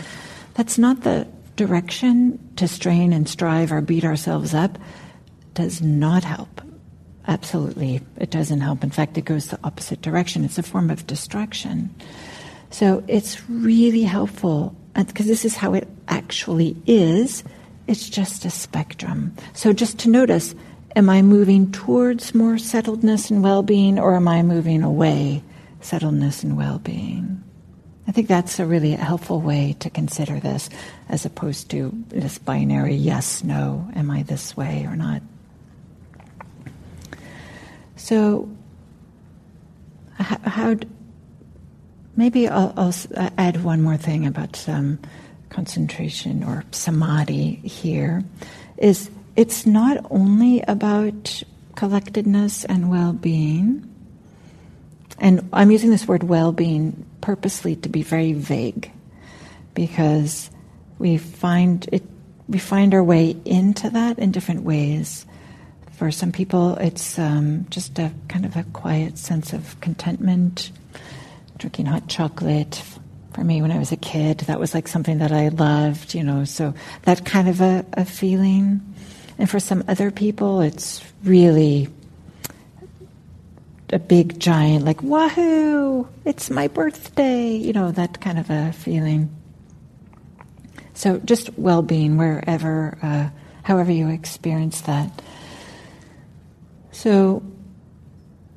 that's 0.55 0.79
not 0.79 1.03
the 1.03 1.29
direction 1.57 2.39
to 2.57 2.69
strain 2.69 3.13
and 3.13 3.29
strive 3.29 3.73
or 3.73 3.81
beat 3.81 4.05
ourselves 4.05 4.55
up. 4.55 4.79
Does 5.55 5.81
not 5.81 6.25
help. 6.25 6.61
Absolutely, 7.27 8.01
it 8.19 8.31
doesn't 8.31 8.61
help. 8.61 8.85
In 8.85 8.91
fact, 8.91 9.19
it 9.19 9.25
goes 9.25 9.49
the 9.49 9.59
opposite 9.65 10.01
direction. 10.01 10.45
It's 10.45 10.59
a 10.59 10.63
form 10.63 10.91
of 10.91 11.07
distraction. 11.07 11.95
So 12.71 13.03
it's 13.09 13.49
really 13.49 14.03
helpful 14.03 14.77
uh, 14.95 15.05
because 15.05 15.27
this 15.27 15.45
is 15.45 15.57
how 15.57 15.75
it 15.75 15.89
actually 16.09 16.77
is. 16.87 17.43
It's 17.87 18.09
just 18.09 18.45
a 18.45 18.51
spectrum. 18.51 19.35
So 19.55 19.73
just 19.73 19.99
to 20.01 20.11
notice 20.11 20.55
Am 20.97 21.11
I 21.11 21.21
moving 21.21 21.71
towards 21.73 22.35
more 22.35 22.55
settledness 22.55 23.31
and 23.31 23.45
well 23.45 23.63
being, 23.63 23.99
or 23.99 24.15
am 24.15 24.27
I 24.27 24.43
moving 24.43 24.83
away 24.83 25.43
settledness 25.83 26.43
and 26.43 26.57
well 26.57 26.79
being? 26.79 27.45
I 28.09 28.13
think 28.13 28.29
that's 28.29 28.59
a 28.61 28.67
really 28.67 28.93
helpful 28.93 29.41
way 29.41 29.75
to 29.81 29.91
consider 29.91 30.39
this 30.39 30.71
as 31.09 31.25
opposed 31.25 31.71
to 31.71 31.91
this 32.09 32.39
binary 32.39 32.95
yes, 32.95 33.43
no, 33.43 33.89
am 33.95 34.11
I 34.11 34.23
this 34.23 34.57
way 34.57 34.87
or 34.89 34.95
not? 34.95 35.23
So, 37.97 38.49
how, 40.19 40.77
maybe 42.15 42.49
I'll, 42.49 42.73
I'll, 42.77 42.95
add 43.37 43.65
one 43.65 43.83
more 43.83 43.97
thing 43.97 44.27
about 44.27 44.65
concentration 45.51 46.45
or 46.45 46.65
samadhi 46.71 47.55
here 47.57 48.23
is 48.79 49.11
it's 49.37 49.67
not 49.67 50.05
only 50.11 50.63
about 50.63 51.43
collectedness 51.75 52.65
and 52.65 52.91
well 52.91 53.13
being. 53.13 53.93
And 55.19 55.49
I'm 55.53 55.71
using 55.71 55.91
this 55.91 56.07
word 56.07 56.23
well 56.23 56.53
being 56.53 57.07
purposely 57.21 57.77
to 57.77 57.89
be 57.89 58.03
very 58.03 58.33
vague 58.33 58.91
because 59.75 60.51
we 60.99 61.19
find 61.19 61.89
it 61.93 62.03
we 62.49 62.59
find 62.59 62.95
our 62.95 63.03
way 63.03 63.37
into 63.45 63.91
that 63.91 64.19
in 64.19 64.31
different 64.31 64.63
ways. 64.63 65.27
For 65.93 66.13
some 66.13 66.31
people, 66.31 66.77
it's 66.77 67.19
um, 67.19 67.67
just 67.71 67.99
a 67.99 68.13
kind 68.29 68.45
of 68.45 68.55
a 68.57 68.63
quiet 68.65 69.19
sense 69.19 69.53
of 69.53 69.81
contentment, 69.81 70.71
drinking 71.59 71.87
hot 71.87 72.07
chocolate. 72.07 72.83
For 73.33 73.43
me, 73.43 73.63
when 73.63 73.73
I 73.73 73.79
was 73.79 73.93
a 73.93 73.97
kid, 73.97 74.41
that 74.41 74.61
was 74.61 74.75
like 74.75 74.87
something 74.87 75.19
that 75.19 75.33
I 75.33 75.49
loved, 75.49 76.15
you 76.15 76.23
know, 76.23 76.45
so 76.45 76.75
that 77.03 77.25
kind 77.25 77.49
of 77.49 77.61
a, 77.61 77.85
a 77.95 78.05
feeling. 78.05 78.95
And 79.39 79.51
for 79.51 79.59
some 79.59 79.85
other 79.89 80.11
people, 80.11 80.61
it's 80.61 81.03
really 81.25 81.89
a 83.93 83.99
big 83.99 84.39
giant, 84.41 84.85
like, 84.85 85.03
wahoo, 85.03 86.09
it's 86.25 86.51
my 86.51 86.69
birthday, 86.69 87.55
you 87.55 87.73
know, 87.73 87.93
that 87.93 88.21
kind 88.21 88.39
of 88.39 88.51
a 88.51 88.73
feeling. 88.73 89.35
So 90.95 91.19
just 91.19 91.57
well 91.59 91.83
being 91.83 92.17
wherever, 92.17 92.99
uh, 93.03 93.29
however 93.63 93.93
you 93.93 94.09
experience 94.09 94.81
that. 94.83 95.23
So 96.91 97.43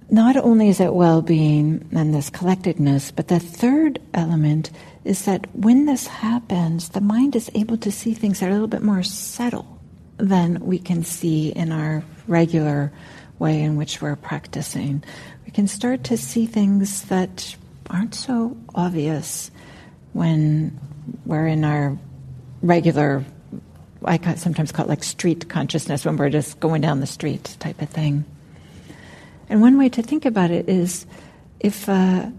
not 0.10 0.38
only 0.38 0.70
is 0.70 0.80
it 0.80 0.94
well 0.94 1.22
being 1.22 1.88
and 1.92 2.14
this 2.14 2.30
collectedness, 2.30 3.12
but 3.12 3.28
the 3.28 3.40
third 3.40 4.00
element 4.14 4.72
is 5.04 5.26
that 5.26 5.48
when 5.54 5.86
this 5.86 6.08
happens, 6.08 6.90
the 6.90 7.02
mind 7.02 7.36
is 7.36 7.52
able 7.54 7.78
to 7.78 7.92
see 7.92 8.14
things 8.14 8.40
that 8.40 8.48
are 8.48 8.50
a 8.50 8.54
little 8.54 8.68
bit 8.68 8.82
more 8.82 9.04
subtle 9.04 9.80
than 10.18 10.66
we 10.66 10.80
can 10.80 11.04
see 11.04 11.50
in 11.50 11.72
our 11.72 12.04
regular 12.28 12.92
way 13.40 13.62
in 13.62 13.78
which 13.78 14.02
we're 14.02 14.16
practicing. 14.16 15.04
We 15.46 15.52
can 15.52 15.68
start 15.68 16.04
to 16.06 16.18
see 16.18 16.46
things 16.46 17.04
that 17.04 17.56
aren't 17.90 18.14
so 18.14 18.56
obvious 18.76 19.50
when 20.14 20.80
we're 21.26 21.48
in 21.48 21.64
our 21.64 21.98
regular, 22.62 23.26
I 24.04 24.36
sometimes 24.36 24.72
call 24.72 24.86
it 24.86 24.90
like 24.90 25.04
street 25.04 25.50
consciousness, 25.50 26.06
when 26.06 26.18
we're 26.18 26.30
just 26.30 26.60
going 26.60 26.82
down 26.82 27.00
the 27.00 27.08
street 27.08 27.56
type 27.60 27.82
of 27.82 27.90
thing. 27.90 28.26
And 29.50 29.62
one 29.62 29.78
way 29.78 29.90
to 29.90 30.04
think 30.04 30.26
about 30.26 30.52
it 30.52 30.70
is 30.70 31.06
if 31.60 31.90
uh, 31.90 32.30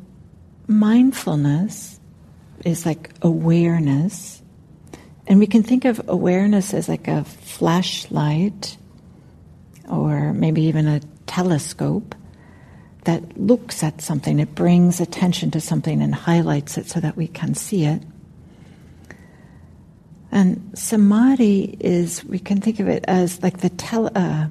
mindfulness 0.69 1.99
is 2.65 2.87
like 2.87 3.11
awareness, 3.23 4.41
and 5.27 5.39
we 5.39 5.47
can 5.47 5.63
think 5.63 5.85
of 5.85 6.01
awareness 6.09 6.75
as 6.75 6.89
like 6.89 7.09
a 7.09 7.25
flashlight 7.25 8.77
or 9.91 10.33
maybe 10.33 10.63
even 10.63 10.87
a 10.87 11.01
telescope 11.27 12.15
that 13.05 13.39
looks 13.39 13.83
at 13.83 14.01
something. 14.01 14.39
It 14.39 14.55
brings 14.55 15.01
attention 15.01 15.51
to 15.53 15.61
something 15.61 16.03
and 16.03 16.15
highlights 16.15 16.79
it 16.79 16.87
so 16.87 17.01
that 17.01 17.17
we 17.17 17.27
can 17.27 17.55
see 17.55 17.85
it. 17.85 18.03
And 20.33 20.73
samadhi 20.75 21.77
is, 21.81 22.25
we 22.25 22.39
can 22.39 22.61
think 22.61 22.79
of 22.79 22.89
it 22.89 23.05
as 23.09 23.43
like 23.43 23.59
the 23.59 23.71
tel- 23.71 24.13
uh, 24.15 24.49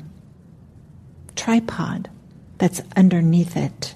tripod 1.35 2.09
that's 2.57 2.81
underneath 2.97 3.55
it. 3.55 3.95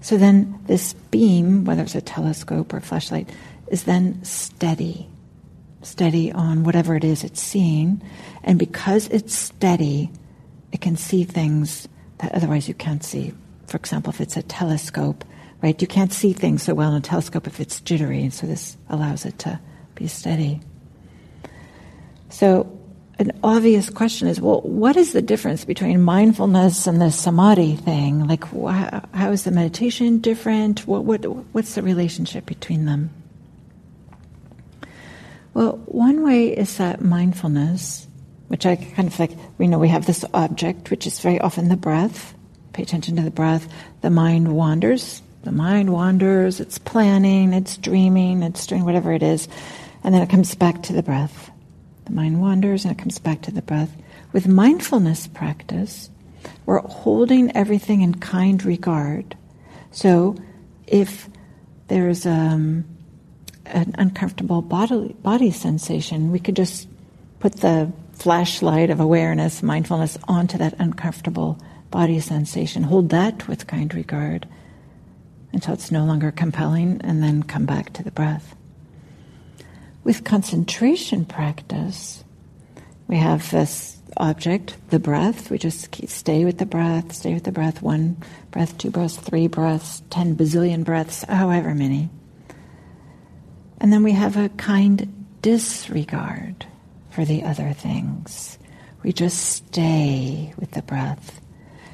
So 0.00 0.16
then 0.16 0.58
this 0.66 0.94
beam, 1.10 1.64
whether 1.64 1.82
it's 1.82 1.94
a 1.94 2.00
telescope 2.00 2.72
or 2.72 2.78
a 2.78 2.80
flashlight, 2.80 3.28
is 3.66 3.84
then 3.84 4.24
steady 4.24 5.08
steady 5.82 6.32
on 6.32 6.64
whatever 6.64 6.96
it 6.96 7.04
is 7.04 7.24
it's 7.24 7.40
seeing. 7.40 8.02
And 8.42 8.58
because 8.58 9.08
it's 9.08 9.34
steady, 9.34 10.10
it 10.72 10.80
can 10.80 10.96
see 10.96 11.24
things 11.24 11.88
that 12.18 12.34
otherwise 12.34 12.68
you 12.68 12.74
can't 12.74 13.04
see 13.04 13.32
for 13.68 13.76
example, 13.76 14.10
if 14.10 14.20
it's 14.20 14.36
a 14.36 14.42
telescope, 14.42 15.24
right? 15.62 15.80
You 15.80 15.86
can't 15.86 16.12
see 16.12 16.32
things 16.32 16.62
so 16.62 16.74
well 16.74 16.90
in 16.90 16.96
a 16.96 17.00
telescope 17.00 17.46
if 17.46 17.60
it's 17.60 17.80
jittery, 17.80 18.22
and 18.22 18.32
so 18.32 18.46
this 18.46 18.76
allows 18.88 19.26
it 19.26 19.38
to 19.40 19.60
be 19.94 20.08
steady. 20.08 20.60
So, 22.30 22.74
an 23.18 23.32
obvious 23.42 23.90
question 23.90 24.28
is 24.28 24.40
well, 24.40 24.60
what 24.62 24.96
is 24.96 25.12
the 25.12 25.22
difference 25.22 25.64
between 25.64 26.00
mindfulness 26.00 26.86
and 26.86 27.00
the 27.00 27.10
samadhi 27.10 27.76
thing? 27.76 28.26
Like, 28.26 28.44
wh- 28.44 29.00
how 29.12 29.32
is 29.32 29.44
the 29.44 29.50
meditation 29.50 30.18
different? 30.18 30.86
What, 30.86 31.04
what, 31.04 31.24
what's 31.52 31.74
the 31.74 31.82
relationship 31.82 32.46
between 32.46 32.86
them? 32.86 33.10
Well, 35.52 35.82
one 35.86 36.24
way 36.24 36.56
is 36.56 36.76
that 36.78 37.02
mindfulness, 37.02 38.07
which 38.48 38.66
I 38.66 38.76
kind 38.76 39.08
of 39.08 39.18
like, 39.18 39.32
we 39.56 39.68
know 39.68 39.78
we 39.78 39.88
have 39.88 40.06
this 40.06 40.24
object, 40.34 40.90
which 40.90 41.06
is 41.06 41.20
very 41.20 41.40
often 41.40 41.68
the 41.68 41.76
breath. 41.76 42.34
Pay 42.72 42.82
attention 42.82 43.16
to 43.16 43.22
the 43.22 43.30
breath. 43.30 43.68
The 44.00 44.10
mind 44.10 44.54
wanders. 44.54 45.22
The 45.42 45.52
mind 45.52 45.90
wanders, 45.90 46.60
it's 46.60 46.78
planning, 46.78 47.52
it's 47.52 47.76
dreaming, 47.76 48.42
it's 48.42 48.66
doing 48.66 48.84
whatever 48.84 49.12
it 49.12 49.22
is, 49.22 49.48
and 50.02 50.12
then 50.12 50.20
it 50.20 50.28
comes 50.28 50.54
back 50.54 50.82
to 50.84 50.92
the 50.92 51.02
breath. 51.02 51.50
The 52.06 52.12
mind 52.12 52.40
wanders 52.40 52.84
and 52.84 52.92
it 52.92 52.98
comes 52.98 53.18
back 53.18 53.42
to 53.42 53.50
the 53.50 53.62
breath. 53.62 53.90
With 54.32 54.48
mindfulness 54.48 55.26
practice, 55.28 56.10
we're 56.66 56.80
holding 56.80 57.56
everything 57.56 58.00
in 58.00 58.16
kind 58.16 58.62
regard. 58.64 59.36
So 59.90 60.36
if 60.86 61.28
there's 61.86 62.26
um, 62.26 62.84
an 63.66 63.94
uncomfortable 63.96 64.60
bodily, 64.60 65.14
body 65.22 65.50
sensation, 65.50 66.32
we 66.32 66.40
could 66.40 66.56
just 66.56 66.88
put 67.38 67.54
the 67.56 67.92
flashlight 68.18 68.90
of 68.90 69.00
awareness, 69.00 69.62
mindfulness, 69.62 70.18
onto 70.26 70.58
that 70.58 70.74
uncomfortable 70.78 71.58
body 71.90 72.20
sensation. 72.20 72.82
Hold 72.82 73.10
that 73.10 73.46
with 73.48 73.66
kind 73.66 73.94
regard 73.94 74.46
until 75.52 75.74
it's 75.74 75.90
no 75.90 76.04
longer 76.04 76.30
compelling, 76.30 77.00
and 77.02 77.22
then 77.22 77.42
come 77.42 77.64
back 77.64 77.92
to 77.94 78.02
the 78.02 78.10
breath. 78.10 78.54
With 80.04 80.24
concentration 80.24 81.24
practice, 81.24 82.22
we 83.06 83.16
have 83.16 83.50
this 83.50 83.96
object, 84.16 84.76
the 84.90 84.98
breath. 84.98 85.50
We 85.50 85.58
just 85.58 85.88
stay 86.08 86.44
with 86.44 86.58
the 86.58 86.66
breath, 86.66 87.14
stay 87.14 87.32
with 87.34 87.44
the 87.44 87.52
breath, 87.52 87.80
one 87.80 88.16
breath, 88.50 88.76
two 88.76 88.90
breaths, 88.90 89.16
three 89.16 89.46
breaths, 89.46 90.02
ten 90.10 90.36
bazillion 90.36 90.84
breaths, 90.84 91.24
however 91.24 91.74
many. 91.74 92.10
And 93.80 93.92
then 93.92 94.02
we 94.02 94.12
have 94.12 94.36
a 94.36 94.50
kind 94.50 95.26
disregard 95.40 96.66
for 97.18 97.24
the 97.24 97.42
other 97.42 97.72
things. 97.72 98.58
We 99.02 99.12
just 99.12 99.40
stay 99.40 100.54
with 100.56 100.70
the 100.70 100.82
breath. 100.82 101.40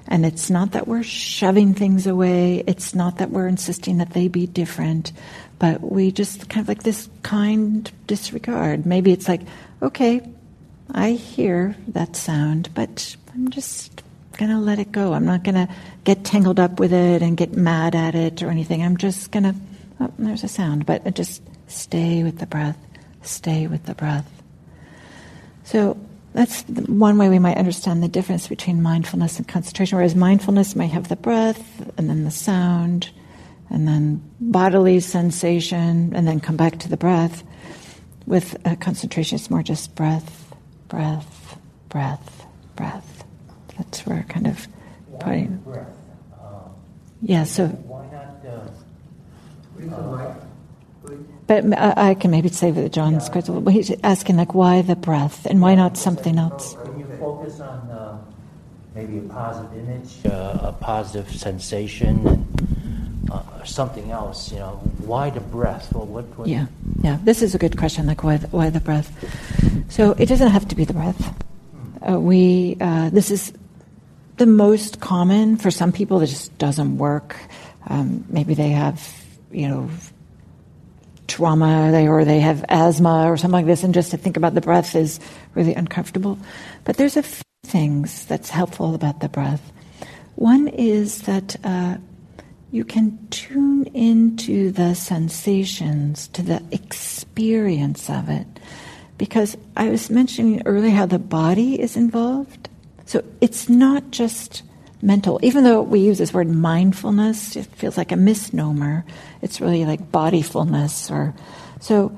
And 0.07 0.27
it's 0.27 0.51
not 0.51 0.73
that 0.73 0.87
we're 0.87 1.03
shoving 1.03 1.73
things 1.73 2.07
away, 2.07 2.63
it's 2.67 2.95
not 2.95 3.17
that 3.17 3.31
we're 3.31 3.47
insisting 3.47 3.97
that 3.97 4.11
they 4.11 4.29
be 4.29 4.47
different, 4.47 5.13
but 5.59 5.81
we 5.81 6.13
just 6.13 6.51
kind 6.51 6.63
of 6.63 6.69
like 6.69 6.83
this 6.83 7.09
kind 7.23 7.91
disregard. 8.07 8.85
Maybe 8.85 9.13
it's 9.13 9.27
like, 9.27 9.41
okay, 9.81 10.21
I 10.91 11.13
hear 11.13 11.75
that 11.89 12.17
sound, 12.17 12.69
but 12.75 13.17
I'm 13.33 13.49
just 13.49 14.03
going 14.37 14.51
to 14.51 14.59
let 14.59 14.79
it 14.79 14.93
go. 14.93 15.15
I'm 15.15 15.25
not 15.25 15.43
going 15.43 15.55
to 15.55 15.75
get 16.05 16.27
tangled 16.27 16.61
up 16.61 16.79
with 16.79 16.93
it 16.93 17.23
and 17.23 17.35
get 17.35 17.55
mad 17.55 17.95
at 17.95 18.15
it 18.15 18.43
or 18.43 18.51
anything. 18.51 18.83
I'm 18.83 18.99
just 18.99 19.31
going 19.31 19.45
to, 19.45 19.55
oh, 20.01 20.13
there's 20.19 20.45
a 20.45 20.49
sound, 20.49 20.85
but 20.85 21.15
just 21.15 21.41
stay 21.67 22.23
with 22.23 22.41
the 22.41 22.47
breath, 22.47 22.77
stay 23.23 23.67
with 23.67 23.87
the 23.87 23.95
breath. 23.95 24.34
So 25.65 25.97
that's 26.35 26.63
one 26.63 27.17
way 27.19 27.29
we 27.29 27.39
might 27.39 27.57
understand 27.57 28.03
the 28.03 28.09
difference 28.09 28.49
between 28.49 28.83
mindfulness 28.83 29.39
and 29.39 29.49
concentration. 29.49 29.97
Whereas 29.97 30.15
mindfulness 30.15 30.77
may 30.77 30.87
have 30.89 31.09
the 31.09 31.17
breath 31.17 31.63
and 31.97 32.09
then 32.09 32.25
the 32.25 32.31
sound 32.31 33.11
and 33.71 33.89
then 33.89 34.23
bodily 34.41 35.01
sensation 35.01 36.13
and 36.15 36.29
then 36.29 36.41
come 36.41 36.57
back 36.57 36.79
to 36.81 36.89
the 36.89 36.97
breath. 36.97 37.43
With 38.27 38.57
uh, 38.67 38.77
concentration, 38.77 39.37
it's 39.37 39.51
more 39.51 39.63
just 39.63 39.95
breath, 39.95 40.55
breath, 40.89 41.59
breath, 41.91 42.47
breath. 42.75 43.25
That's 43.77 44.07
where 44.07 44.25
kind 44.29 44.47
of 44.47 44.67
putting. 45.21 45.59
breath? 45.59 45.89
Uh, 46.33 46.69
yeah, 47.21 47.45
so. 47.45 47.67
Why 47.69 48.07
not? 48.07 48.41
Uh, 49.93 50.35
but 51.47 51.65
I, 51.79 52.11
I 52.11 52.15
can 52.15 52.31
maybe 52.31 52.49
say 52.49 52.71
with 52.73 52.93
John's 52.93 53.29
question. 53.29 53.67
He's 53.67 53.93
asking 54.03 54.37
like, 54.37 54.55
why 54.55 54.83
the 54.83 54.97
breath 54.97 55.47
and 55.47 55.61
why 55.61 55.75
not 55.75 55.97
something 55.97 56.39
else? 56.39 56.75
When 56.83 56.99
you 56.99 57.07
focus 57.19 57.61
on 57.61 57.91
uh, 57.91 58.19
maybe 58.95 59.19
a 59.19 59.23
positive 59.23 59.77
image, 59.77 60.25
uh, 60.25 60.59
a 60.63 60.73
positive 60.73 61.31
sensation, 61.31 62.27
and 62.27 63.31
uh, 63.31 63.65
something 63.65 64.11
else, 64.11 64.53
you 64.53 64.59
know, 64.59 64.81
why 65.05 65.31
the 65.31 65.41
breath? 65.41 65.93
Well, 65.93 66.07
what, 66.07 66.25
what? 66.39 66.49
Yeah, 66.49 66.67
yeah. 67.03 67.19
This 67.23 67.43
is 67.43 67.55
a 67.55 67.59
good 67.59 67.77
question. 67.77 68.07
Like, 68.07 68.25
why 68.25 68.39
the, 68.39 68.49
why 68.49 68.71
the 68.71 68.81
breath? 68.81 69.11
So 69.91 70.13
it 70.13 70.27
doesn't 70.27 70.51
have 70.51 70.67
to 70.69 70.75
be 70.75 70.85
the 70.85 70.95
breath. 70.95 71.35
Uh, 72.09 72.21
we 72.21 72.77
uh, 72.81 73.11
this 73.11 73.31
is 73.31 73.53
the 74.37 74.47
most 74.47 75.01
common 75.01 75.57
for 75.57 75.71
some 75.71 75.93
people. 75.93 76.21
It 76.21 76.27
just 76.27 76.57
doesn't 76.59 76.99
work. 76.99 77.37
Um, 77.89 78.25
maybe 78.29 78.55
they 78.55 78.71
have, 78.71 79.01
you 79.53 79.69
know 79.69 79.91
trauma 81.27 81.91
they, 81.91 82.09
or 82.09 82.25
they 82.25 82.41
have 82.41 82.65
asthma 82.69 83.31
or 83.31 83.37
something 83.37 83.53
like 83.53 83.67
this, 83.67 83.83
and 83.83 83.95
just 83.95 84.11
to 84.11 84.17
think 84.17 84.37
about 84.37 84.55
the 84.55 84.61
breath 84.61 84.95
is 84.95 85.21
really 85.55 85.75
uncomfortable. 85.75 86.39
But 86.85 86.97
there's 86.97 87.17
a 87.17 87.23
few 87.23 87.43
things 87.65 88.27
that's 88.27 88.51
helpful 88.51 88.95
about 88.95 89.21
the 89.21 89.29
breath. 89.29 89.73
One 90.37 90.69
is 90.69 91.23
that 91.23 91.57
uh, 91.65 91.97
you 92.71 92.85
can 92.85 93.19
tune 93.31 93.87
into 93.95 94.73
the 94.73 94.95
sensations, 94.95 96.29
to 96.29 96.43
the 96.43 96.63
experience 96.73 98.11
of 98.11 98.29
it. 98.29 98.47
Because 99.17 99.57
I 99.77 99.91
was 99.91 100.11
mentioning 100.11 100.63
earlier 100.67 100.91
how 100.91 101.07
the 101.07 101.21
body 101.21 101.81
is 101.81 101.97
involved. 101.97 102.69
So 103.07 103.23
it's 103.41 103.69
not 103.69 104.11
just 104.11 104.65
mental. 105.05 105.39
Even 105.43 105.65
though 105.65 105.83
we 105.83 106.01
use 106.01 106.19
this 106.19 106.33
word 106.33 106.49
mindfulness, 106.49 107.57
it 107.57 107.67
feels 107.67 107.97
like 107.97 108.13
a 108.13 108.17
misnomer. 108.17 109.05
It's 109.43 109.61
really 109.61 109.85
like 109.85 110.11
bodyfulness, 110.11 111.11
or 111.11 111.35
so. 111.81 112.15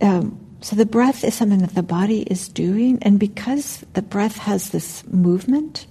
Um, 0.00 0.38
so 0.60 0.76
the 0.76 0.86
breath 0.86 1.24
is 1.24 1.34
something 1.34 1.58
that 1.60 1.74
the 1.74 1.82
body 1.82 2.22
is 2.22 2.48
doing, 2.48 2.98
and 3.02 3.18
because 3.18 3.84
the 3.94 4.02
breath 4.02 4.36
has 4.36 4.70
this 4.70 5.04
movement, 5.08 5.86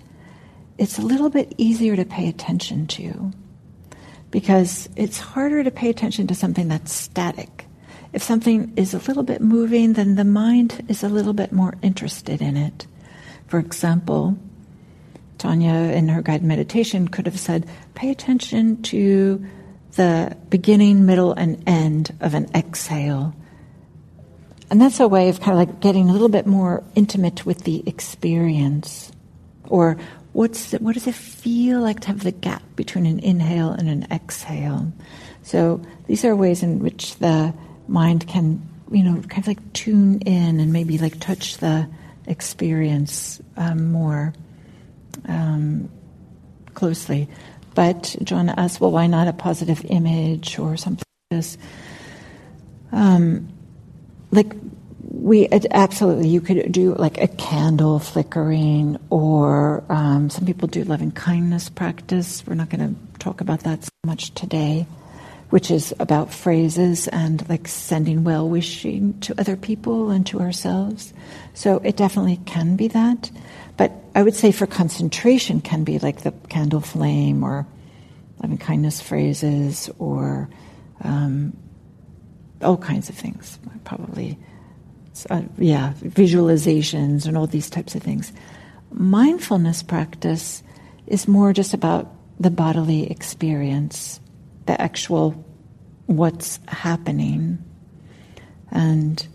it's 0.78 0.97
a 0.97 1.01
little 1.01 1.30
bit 1.30 1.53
easier 1.57 1.95
to 1.95 2.05
pay 2.05 2.30
attention 2.30 2.88
to. 2.88 3.32
Because 4.30 4.88
it's 4.95 5.19
harder 5.19 5.63
to 5.63 5.72
pay 5.72 5.89
attention 5.89 6.28
to 6.28 6.36
something 6.36 6.69
that's 6.69 6.93
static. 6.93 7.65
If 8.13 8.24
something 8.24 8.74
is 8.78 8.93
a 8.93 8.99
little 8.99 9.24
bit 9.24 9.41
moving, 9.41 9.93
then 9.93 10.15
the 10.15 10.24
mind 10.24 10.86
is 10.88 11.03
a 11.03 11.09
little 11.09 11.34
bit 11.34 11.51
more 11.51 11.76
interested 11.82 12.41
in 12.41 12.55
it. 12.55 12.88
For 13.47 13.59
example, 13.59 14.38
Tanya, 15.41 15.73
in 15.73 16.07
her 16.07 16.21
guided 16.21 16.45
meditation, 16.45 17.07
could 17.07 17.25
have 17.25 17.39
said, 17.39 17.67
pay 17.95 18.11
attention 18.11 18.83
to 18.83 19.43
the 19.93 20.37
beginning, 20.49 21.07
middle, 21.07 21.33
and 21.33 21.63
end 21.67 22.15
of 22.21 22.35
an 22.35 22.47
exhale. 22.53 23.33
And 24.69 24.79
that's 24.79 24.99
a 24.99 25.07
way 25.07 25.29
of 25.29 25.39
kind 25.39 25.53
of 25.53 25.57
like 25.57 25.79
getting 25.79 26.09
a 26.09 26.13
little 26.13 26.29
bit 26.29 26.45
more 26.45 26.83
intimate 26.93 27.43
with 27.43 27.63
the 27.63 27.83
experience. 27.87 29.11
Or 29.67 29.97
what's 30.33 30.71
the, 30.71 30.77
what 30.77 30.93
does 30.93 31.07
it 31.07 31.15
feel 31.15 31.79
like 31.81 32.01
to 32.01 32.07
have 32.09 32.23
the 32.23 32.31
gap 32.31 32.61
between 32.75 33.07
an 33.07 33.19
inhale 33.19 33.71
and 33.71 33.89
an 33.89 34.07
exhale? 34.11 34.93
So 35.41 35.81
these 36.05 36.23
are 36.23 36.35
ways 36.35 36.61
in 36.61 36.79
which 36.79 37.15
the 37.17 37.51
mind 37.87 38.27
can, 38.27 38.61
you 38.91 39.03
know, 39.03 39.19
kind 39.23 39.39
of 39.39 39.47
like 39.47 39.73
tune 39.73 40.21
in 40.21 40.59
and 40.59 40.71
maybe 40.71 40.99
like 40.99 41.19
touch 41.19 41.57
the 41.57 41.89
experience 42.27 43.41
um, 43.57 43.91
more 43.91 44.33
um, 45.28 45.89
closely. 46.74 47.28
But 47.74 48.16
John 48.24 48.49
asked, 48.49 48.82
well, 48.82 48.91
why 48.91 49.07
not 49.07 49.28
a 49.28 49.34
positive 49.34 49.86
image 49.86 50.59
or 50.59 50.78
something 50.78 51.05
like 51.32 51.38
this? 51.39 51.57
Um, 52.91 53.49
like, 54.32 54.53
we 54.99 55.47
absolutely, 55.49 56.30
you 56.30 56.41
could 56.41 56.72
do 56.72 56.95
like 56.95 57.22
a 57.22 57.28
candle 57.28 57.99
flickering, 57.99 58.97
or 59.09 59.84
um, 59.89 60.30
some 60.30 60.45
people 60.45 60.68
do 60.68 60.84
loving 60.84 61.12
kindness 61.12 61.70
practice. 61.70 62.43
We're 62.45 62.55
not 62.55 62.70
going 62.70 62.95
to 62.95 63.20
talk 63.20 63.39
about 63.39 63.62
that 63.62 63.84
so 63.84 63.89
much 64.05 64.34
today, 64.34 64.88
which 65.49 65.70
is 65.70 65.93
about 65.99 66.34
phrases 66.34 67.07
and 67.07 67.47
like 67.49 67.68
sending 67.68 68.24
well 68.24 68.49
wishing 68.49 69.20
to 69.22 69.36
other 69.39 69.55
people 69.55 70.09
and 70.09 70.26
to 70.28 70.39
ourselves. 70.39 71.14
So 71.53 71.78
it 71.84 71.97
definitely 71.97 72.39
can 72.45 72.76
be 72.76 72.88
that. 72.89 73.32
But 73.78 73.91
I 74.15 74.24
would 74.24 74.36
say 74.36 74.51
for 74.51 74.67
concentration 74.67 75.61
can 75.61 75.84
be 75.84 75.99
like 75.99 76.22
the 76.22 76.32
candle 76.49 76.82
flame 76.82 77.43
or 77.43 77.65
loving 78.41 78.57
kindness 78.57 79.01
phrases 79.01 79.89
or 79.99 80.49
um, 81.03 81.55
all 82.61 82.78
kinds 82.78 83.09
of 83.09 83.15
things. 83.15 83.59
Probably, 83.84 84.38
uh, 85.30 85.43
yeah, 85.57 85.93
visualizations 86.01 87.26
and 87.26 87.38
all 87.38 87.47
these 87.47 87.69
types 87.69 87.95
of 87.95 88.03
things. 88.03 88.32
Mindfulness 88.91 89.84
practice 89.84 90.63
is 91.07 91.28
more 91.28 91.53
just 91.53 91.74
about 91.74 92.11
the 92.39 92.51
bodily 92.51 93.09
experience, 93.09 94.19
the 94.65 94.80
actual 94.80 95.32
what's 96.07 96.59
happening. 96.67 97.63
And 98.72 99.26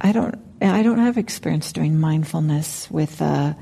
I 0.00 0.12
don't 0.12 0.45
I 0.60 0.82
don't 0.82 0.98
have 0.98 1.18
experience 1.18 1.72
doing 1.72 1.98
mindfulness 1.98 2.90
with 2.90 3.20
uh, 3.20 3.54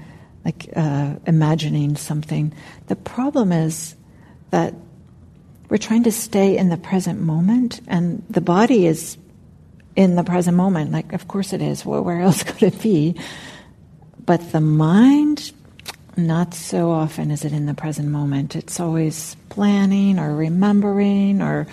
like 0.45 0.69
uh, 0.77 1.15
imagining 1.27 1.97
something. 1.97 2.53
The 2.87 2.97
problem 2.97 3.53
is 3.53 3.97
that 4.51 4.75
we're 5.69 5.79
trying 5.79 6.05
to 6.05 6.13
stay 6.13 6.57
in 6.57 6.69
the 6.69 6.77
present 6.77 7.21
moment, 7.21 7.81
and 7.89 8.23
the 8.31 8.41
body 8.41 8.87
is 8.87 9.17
in 9.97 10.15
the 10.15 10.25
present 10.25 10.57
moment. 10.57 10.93
Like, 10.93 11.13
of 11.13 11.27
course 11.27 11.53
it 11.53 11.63
is. 11.63 11.85
Well, 11.85 12.03
where 12.03 12.21
else 12.21 12.43
could 12.45 12.63
it 12.63 12.81
be? 12.81 13.17
But 14.25 14.53
the 14.53 14.61
mind, 14.61 15.53
not 16.17 16.55
so 16.55 16.91
often 16.91 17.31
is 17.31 17.45
it 17.45 17.53
in 17.53 17.67
the 17.67 17.75
present 17.75 18.09
moment. 18.09 18.57
It's 18.57 18.79
always 18.81 19.37
planning 19.49 20.19
or 20.19 20.35
remembering 20.35 21.43
or 21.43 21.67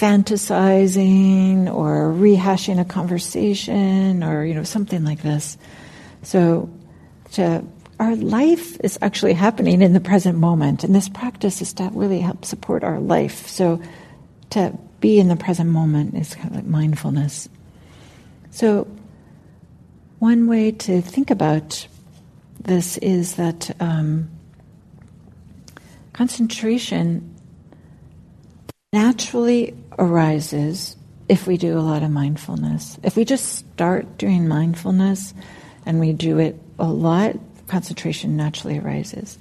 fantasizing 0.00 1.72
or 1.72 2.10
rehashing 2.10 2.80
a 2.80 2.84
conversation 2.86 4.24
or 4.24 4.44
you 4.44 4.54
know 4.54 4.64
something 4.64 5.04
like 5.04 5.20
this. 5.20 5.58
So 6.22 6.70
to, 7.32 7.62
our 7.98 8.16
life 8.16 8.80
is 8.80 8.98
actually 9.02 9.34
happening 9.34 9.82
in 9.82 9.92
the 9.92 10.00
present 10.00 10.38
moment, 10.38 10.84
and 10.84 10.94
this 10.94 11.10
practice 11.10 11.60
is 11.60 11.74
to 11.74 11.90
really 11.92 12.20
help 12.20 12.46
support 12.46 12.82
our 12.82 12.98
life. 12.98 13.46
So 13.46 13.82
to 14.50 14.76
be 15.00 15.18
in 15.18 15.28
the 15.28 15.36
present 15.36 15.68
moment 15.68 16.14
is 16.14 16.34
kind 16.34 16.48
of 16.48 16.56
like 16.56 16.64
mindfulness. 16.64 17.48
So 18.50 18.88
one 20.18 20.46
way 20.46 20.72
to 20.72 21.02
think 21.02 21.30
about 21.30 21.86
this 22.58 22.96
is 22.98 23.34
that 23.34 23.70
um, 23.80 24.30
concentration 26.14 27.34
naturally 28.92 29.74
arises 30.00 30.96
if 31.28 31.46
we 31.46 31.56
do 31.56 31.78
a 31.78 31.80
lot 31.80 32.02
of 32.02 32.10
mindfulness. 32.10 32.98
If 33.04 33.16
we 33.16 33.24
just 33.24 33.54
start 33.54 34.18
doing 34.18 34.48
mindfulness 34.48 35.32
and 35.86 36.00
we 36.00 36.12
do 36.12 36.38
it 36.38 36.60
a 36.78 36.88
lot, 36.88 37.36
concentration 37.68 38.36
naturally 38.36 38.78
arises. 38.78 39.38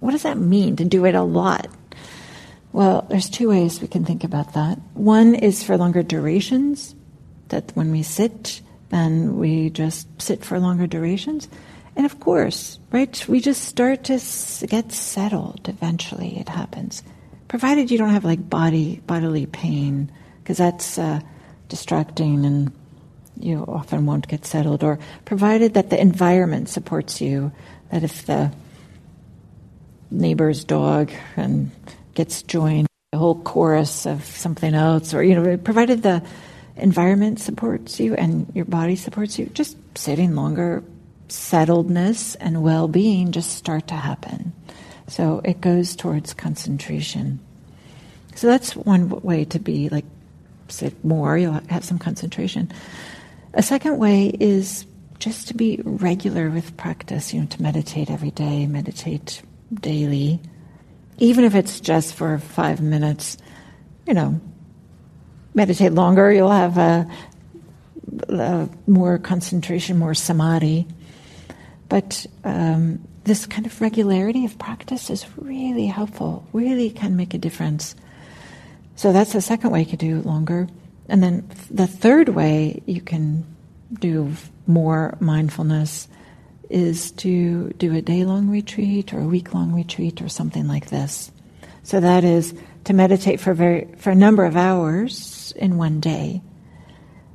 What 0.00 0.12
does 0.12 0.22
that 0.22 0.38
mean 0.38 0.76
to 0.76 0.84
do 0.84 1.04
it 1.04 1.14
a 1.14 1.22
lot? 1.22 1.66
Well, 2.72 3.06
there's 3.10 3.28
two 3.28 3.48
ways 3.48 3.80
we 3.80 3.88
can 3.88 4.04
think 4.04 4.24
about 4.24 4.54
that. 4.54 4.78
One 4.94 5.34
is 5.34 5.62
for 5.62 5.76
longer 5.76 6.02
durations, 6.02 6.94
that 7.48 7.72
when 7.74 7.90
we 7.90 8.02
sit, 8.02 8.60
then 8.90 9.38
we 9.38 9.70
just 9.70 10.06
sit 10.20 10.44
for 10.44 10.58
longer 10.58 10.86
durations. 10.86 11.48
And 11.96 12.06
of 12.06 12.20
course, 12.20 12.78
right, 12.92 13.28
we 13.28 13.40
just 13.40 13.64
start 13.64 14.04
to 14.04 14.20
get 14.66 14.92
settled 14.92 15.68
eventually, 15.68 16.38
it 16.38 16.48
happens. 16.48 17.02
Provided 17.48 17.90
you 17.90 17.98
don't 17.98 18.10
have 18.10 18.24
like 18.24 18.48
body 18.48 19.00
bodily 19.06 19.46
pain, 19.46 20.10
because 20.42 20.58
that's 20.58 20.98
uh, 20.98 21.20
distracting 21.68 22.44
and 22.44 22.72
you 23.38 23.64
often 23.68 24.06
won't 24.06 24.26
get 24.28 24.46
settled, 24.46 24.82
or 24.82 24.98
provided 25.24 25.74
that 25.74 25.90
the 25.90 26.00
environment 26.00 26.68
supports 26.68 27.20
you, 27.20 27.52
that 27.90 28.02
if 28.02 28.26
the 28.26 28.50
neighbor's 30.10 30.64
dog 30.64 31.10
and 31.36 31.70
gets 32.14 32.42
joined 32.42 32.88
a 33.12 33.18
whole 33.18 33.40
chorus 33.42 34.06
of 34.06 34.24
something 34.24 34.74
else, 34.74 35.12
or 35.12 35.22
you 35.22 35.34
know, 35.34 35.56
provided 35.58 36.02
the 36.02 36.22
environment 36.76 37.40
supports 37.40 38.00
you 38.00 38.14
and 38.14 38.50
your 38.54 38.64
body 38.64 38.96
supports 38.96 39.38
you, 39.38 39.46
just 39.46 39.76
sitting 39.96 40.34
longer, 40.34 40.82
settledness 41.28 42.36
and 42.40 42.62
well-being 42.62 43.32
just 43.32 43.54
start 43.54 43.88
to 43.88 43.94
happen. 43.94 44.52
So 45.08 45.40
it 45.44 45.60
goes 45.60 45.96
towards 45.96 46.34
concentration. 46.34 47.40
So 48.34 48.46
that's 48.46 48.76
one 48.76 49.08
way 49.08 49.44
to 49.46 49.58
be 49.58 49.88
like 49.88 50.04
sit 50.68 51.04
more, 51.04 51.38
you'll 51.38 51.60
have 51.68 51.84
some 51.84 51.98
concentration. 51.98 52.72
A 53.54 53.62
second 53.62 53.98
way 53.98 54.26
is 54.26 54.86
just 55.18 55.48
to 55.48 55.54
be 55.54 55.80
regular 55.82 56.50
with 56.50 56.76
practice, 56.76 57.32
you 57.32 57.40
know, 57.40 57.46
to 57.46 57.62
meditate 57.62 58.10
every 58.10 58.30
day, 58.30 58.66
meditate 58.66 59.42
daily, 59.72 60.40
even 61.18 61.44
if 61.44 61.54
it's 61.54 61.80
just 61.80 62.14
for 62.14 62.38
five 62.38 62.80
minutes, 62.80 63.38
you 64.06 64.14
know, 64.14 64.40
meditate 65.54 65.92
longer, 65.92 66.30
you'll 66.30 66.50
have 66.50 66.76
a, 66.76 67.08
a 68.28 68.68
more 68.86 69.18
concentration, 69.18 69.98
more 69.98 70.14
samadhi. 70.14 70.86
But 71.88 72.26
um, 72.44 73.06
this 73.26 73.44
kind 73.44 73.66
of 73.66 73.80
regularity 73.80 74.44
of 74.44 74.56
practice 74.58 75.10
is 75.10 75.26
really 75.36 75.86
helpful, 75.86 76.46
really 76.52 76.90
can 76.90 77.16
make 77.16 77.34
a 77.34 77.38
difference. 77.38 77.96
So 78.94 79.12
that's 79.12 79.32
the 79.32 79.40
second 79.40 79.70
way 79.70 79.80
you 79.80 79.86
could 79.86 79.98
do 79.98 80.20
longer. 80.22 80.68
And 81.08 81.22
then 81.22 81.48
the 81.70 81.88
third 81.88 82.28
way 82.30 82.82
you 82.86 83.00
can 83.00 83.44
do 83.98 84.32
more 84.66 85.16
mindfulness 85.20 86.08
is 86.70 87.10
to 87.12 87.70
do 87.78 87.94
a 87.94 88.02
day 88.02 88.24
long 88.24 88.48
retreat 88.48 89.12
or 89.12 89.20
a 89.20 89.26
week 89.26 89.52
long 89.52 89.72
retreat 89.72 90.22
or 90.22 90.28
something 90.28 90.68
like 90.68 90.86
this. 90.86 91.30
So 91.82 92.00
that 92.00 92.22
is 92.22 92.54
to 92.84 92.92
meditate 92.92 93.40
for, 93.40 93.54
very, 93.54 93.88
for 93.98 94.10
a 94.10 94.16
number 94.16 94.44
of 94.44 94.56
hours 94.56 95.52
in 95.56 95.78
one 95.78 95.98
day. 95.98 96.42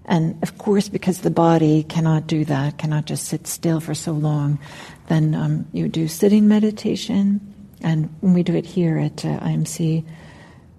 And 0.05 0.41
of 0.43 0.57
course, 0.57 0.89
because 0.89 1.19
the 1.19 1.29
body 1.29 1.83
cannot 1.83 2.27
do 2.27 2.43
that, 2.45 2.77
cannot 2.77 3.05
just 3.05 3.25
sit 3.25 3.47
still 3.47 3.79
for 3.79 3.93
so 3.93 4.11
long, 4.11 4.59
then 5.07 5.35
um, 5.35 5.67
you 5.71 5.87
do 5.87 6.07
sitting 6.07 6.47
meditation. 6.47 7.39
And 7.81 8.13
when 8.21 8.33
we 8.33 8.43
do 8.43 8.55
it 8.55 8.65
here 8.65 8.97
at 8.97 9.25
uh, 9.25 9.39
IMC, 9.39 10.05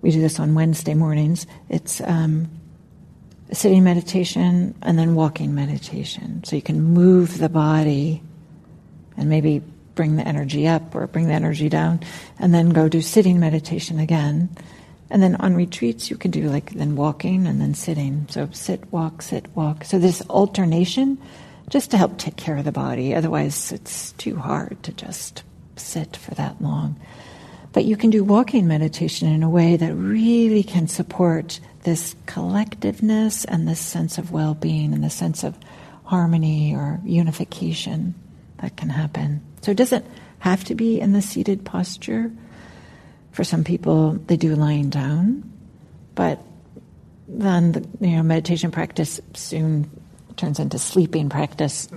we 0.02 0.10
do 0.10 0.20
this 0.20 0.40
on 0.40 0.54
Wednesday 0.54 0.94
mornings. 0.94 1.46
It's 1.68 2.00
um, 2.02 2.48
sitting 3.52 3.84
meditation 3.84 4.74
and 4.82 4.98
then 4.98 5.14
walking 5.14 5.54
meditation. 5.54 6.42
So 6.44 6.56
you 6.56 6.62
can 6.62 6.82
move 6.82 7.38
the 7.38 7.48
body 7.48 8.22
and 9.16 9.28
maybe 9.28 9.62
bring 9.94 10.16
the 10.16 10.26
energy 10.26 10.66
up 10.66 10.94
or 10.94 11.06
bring 11.06 11.26
the 11.26 11.34
energy 11.34 11.68
down, 11.68 12.00
and 12.38 12.54
then 12.54 12.70
go 12.70 12.88
do 12.88 13.00
sitting 13.00 13.38
meditation 13.38 13.98
again. 13.98 14.48
And 15.10 15.22
then 15.22 15.36
on 15.36 15.54
retreats, 15.54 16.08
you 16.08 16.16
can 16.16 16.30
do 16.30 16.48
like 16.48 16.70
then 16.70 16.96
walking 16.96 17.46
and 17.46 17.60
then 17.60 17.74
sitting. 17.74 18.26
So 18.30 18.48
sit, 18.52 18.90
walk, 18.90 19.20
sit, 19.20 19.54
walk. 19.54 19.84
So 19.84 19.98
this 19.98 20.22
alternation 20.30 21.18
just 21.72 21.90
to 21.90 21.96
help 21.96 22.18
take 22.18 22.36
care 22.36 22.58
of 22.58 22.66
the 22.66 22.70
body. 22.70 23.14
Otherwise, 23.14 23.72
it's 23.72 24.12
too 24.12 24.36
hard 24.36 24.76
to 24.82 24.92
just 24.92 25.42
sit 25.76 26.18
for 26.18 26.34
that 26.34 26.60
long. 26.60 27.00
But 27.72 27.86
you 27.86 27.96
can 27.96 28.10
do 28.10 28.22
walking 28.22 28.66
meditation 28.68 29.26
in 29.26 29.42
a 29.42 29.48
way 29.48 29.76
that 29.76 29.94
really 29.94 30.62
can 30.62 30.86
support 30.86 31.60
this 31.84 32.14
collectiveness 32.26 33.46
and 33.48 33.66
this 33.66 33.80
sense 33.80 34.18
of 34.18 34.32
well 34.32 34.52
being 34.52 34.92
and 34.92 35.02
the 35.02 35.08
sense 35.08 35.44
of 35.44 35.58
harmony 36.04 36.76
or 36.76 37.00
unification 37.06 38.14
that 38.60 38.76
can 38.76 38.90
happen. 38.90 39.40
So 39.62 39.70
it 39.70 39.78
doesn't 39.78 40.04
have 40.40 40.64
to 40.64 40.74
be 40.74 41.00
in 41.00 41.14
the 41.14 41.22
seated 41.22 41.64
posture. 41.64 42.30
For 43.30 43.44
some 43.44 43.64
people, 43.64 44.12
they 44.26 44.36
do 44.36 44.54
lying 44.56 44.90
down, 44.90 45.50
but 46.14 46.38
then 47.26 47.72
the 47.72 47.88
you 48.02 48.16
know 48.16 48.22
meditation 48.22 48.70
practice 48.70 49.22
soon 49.32 49.90
turns 50.36 50.58
into 50.58 50.78
sleeping 50.78 51.28
practice, 51.28 51.88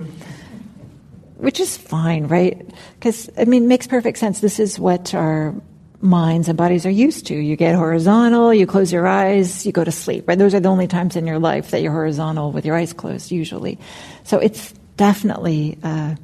which 1.36 1.60
is 1.60 1.76
fine, 1.76 2.26
right? 2.26 2.64
Because 2.94 3.30
I 3.36 3.44
mean, 3.44 3.64
it 3.64 3.66
makes 3.66 3.86
perfect 3.86 4.18
sense. 4.18 4.40
This 4.40 4.58
is 4.58 4.78
what 4.78 5.14
our 5.14 5.54
minds 6.00 6.48
and 6.48 6.56
bodies 6.56 6.86
are 6.86 6.90
used 6.90 7.26
to. 7.26 7.34
You 7.34 7.56
get 7.56 7.74
horizontal, 7.74 8.52
you 8.52 8.66
close 8.66 8.92
your 8.92 9.06
eyes, 9.06 9.64
you 9.66 9.72
go 9.72 9.84
to 9.84 9.92
sleep, 9.92 10.28
right? 10.28 10.38
Those 10.38 10.54
are 10.54 10.60
the 10.60 10.68
only 10.68 10.86
times 10.86 11.16
in 11.16 11.26
your 11.26 11.38
life 11.38 11.70
that 11.70 11.82
you're 11.82 11.92
horizontal 11.92 12.52
with 12.52 12.64
your 12.64 12.76
eyes 12.76 12.92
closed, 12.92 13.30
usually. 13.30 13.78
So 14.24 14.38
it's 14.38 14.72
definitely 14.96 15.78
uh, 15.82 16.16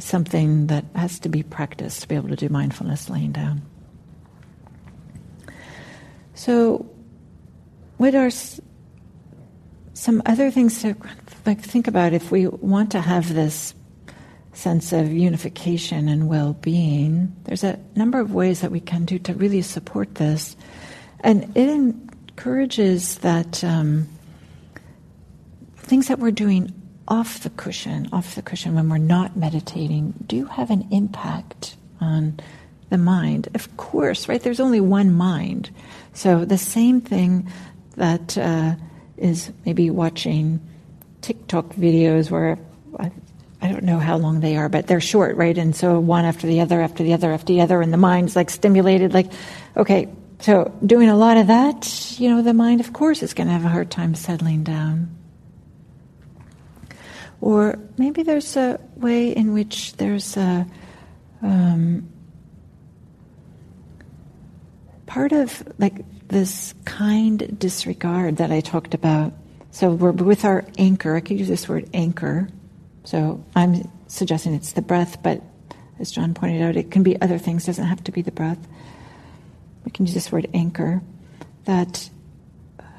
something 0.00 0.66
that 0.68 0.84
has 0.94 1.18
to 1.20 1.28
be 1.28 1.42
practiced 1.42 2.02
to 2.02 2.08
be 2.08 2.14
able 2.14 2.28
to 2.28 2.36
do 2.36 2.48
mindfulness 2.48 3.08
laying 3.08 3.32
down. 3.32 3.62
So, 6.34 6.90
what 7.96 8.14
are 8.14 8.30
some 9.94 10.22
other 10.26 10.50
things 10.50 10.82
to 10.82 10.94
like 11.46 11.60
think 11.60 11.86
about 11.86 12.12
if 12.12 12.30
we 12.30 12.46
want 12.46 12.92
to 12.92 13.00
have 13.00 13.32
this 13.32 13.74
sense 14.52 14.92
of 14.92 15.12
unification 15.12 16.08
and 16.08 16.28
well-being? 16.28 17.34
There's 17.44 17.64
a 17.64 17.78
number 17.94 18.18
of 18.18 18.32
ways 18.32 18.60
that 18.60 18.70
we 18.70 18.80
can 18.80 19.04
do 19.04 19.18
to 19.20 19.34
really 19.34 19.62
support 19.62 20.16
this, 20.16 20.56
and 21.20 21.56
it 21.56 21.68
encourages 21.68 23.18
that 23.18 23.62
um, 23.62 24.08
things 25.76 26.08
that 26.08 26.18
we're 26.18 26.30
doing 26.30 26.72
off 27.08 27.40
the 27.40 27.50
cushion, 27.50 28.08
off 28.12 28.34
the 28.34 28.42
cushion 28.42 28.74
when 28.74 28.88
we're 28.88 28.98
not 28.98 29.36
meditating, 29.36 30.14
do 30.26 30.44
have 30.46 30.70
an 30.70 30.88
impact 30.90 31.76
on 32.00 32.40
the 32.90 32.98
mind. 32.98 33.48
Of 33.54 33.76
course, 33.76 34.28
right? 34.28 34.42
There's 34.42 34.60
only 34.60 34.80
one 34.80 35.12
mind. 35.12 35.70
So 36.12 36.44
the 36.44 36.58
same 36.58 37.00
thing 37.00 37.50
that 37.96 38.36
uh, 38.36 38.74
is 39.16 39.52
maybe 39.64 39.90
watching 39.90 40.60
TikTok 41.26 41.74
videos 41.74 42.30
where 42.30 42.56
I, 43.00 43.10
I 43.60 43.72
don't 43.72 43.82
know 43.82 43.98
how 43.98 44.16
long 44.16 44.38
they 44.38 44.56
are, 44.56 44.68
but 44.68 44.86
they're 44.86 45.00
short, 45.00 45.36
right? 45.36 45.58
And 45.58 45.74
so 45.74 45.98
one 45.98 46.24
after 46.24 46.46
the 46.46 46.60
other, 46.60 46.80
after 46.80 47.02
the 47.02 47.14
other, 47.14 47.32
after 47.32 47.52
the 47.52 47.62
other, 47.62 47.82
and 47.82 47.92
the 47.92 47.96
mind's 47.98 48.36
like 48.36 48.48
stimulated, 48.48 49.12
like, 49.12 49.32
okay, 49.76 50.08
so 50.38 50.72
doing 50.86 51.08
a 51.08 51.16
lot 51.16 51.36
of 51.36 51.48
that, 51.48 52.14
you 52.20 52.30
know, 52.30 52.42
the 52.42 52.54
mind, 52.54 52.78
of 52.78 52.92
course, 52.92 53.24
is 53.24 53.34
going 53.34 53.48
to 53.48 53.52
have 53.52 53.64
a 53.64 53.68
hard 53.68 53.90
time 53.90 54.14
settling 54.14 54.62
down. 54.62 55.16
Or 57.40 57.76
maybe 57.98 58.22
there's 58.22 58.56
a 58.56 58.78
way 58.94 59.34
in 59.34 59.52
which 59.52 59.94
there's 59.94 60.36
a 60.36 60.64
um, 61.42 62.08
part 65.06 65.32
of 65.32 65.60
like 65.78 66.04
this 66.28 66.72
kind 66.84 67.58
disregard 67.58 68.36
that 68.36 68.52
I 68.52 68.60
talked 68.60 68.94
about. 68.94 69.32
So 69.76 69.90
we're 69.90 70.12
with 70.12 70.46
our 70.46 70.64
anchor. 70.78 71.14
I 71.14 71.20
could 71.20 71.38
use 71.38 71.48
this 71.48 71.68
word 71.68 71.90
anchor. 71.92 72.48
So 73.04 73.44
I'm 73.54 73.86
suggesting 74.06 74.54
it's 74.54 74.72
the 74.72 74.80
breath, 74.80 75.22
but 75.22 75.42
as 75.98 76.10
John 76.10 76.32
pointed 76.32 76.62
out, 76.62 76.76
it 76.76 76.90
can 76.90 77.02
be 77.02 77.20
other 77.20 77.36
things. 77.36 77.64
It 77.64 77.66
doesn't 77.66 77.84
have 77.84 78.02
to 78.04 78.10
be 78.10 78.22
the 78.22 78.32
breath. 78.32 78.56
We 79.84 79.90
can 79.90 80.06
use 80.06 80.14
this 80.14 80.32
word 80.32 80.48
anchor. 80.54 81.02
That 81.66 82.08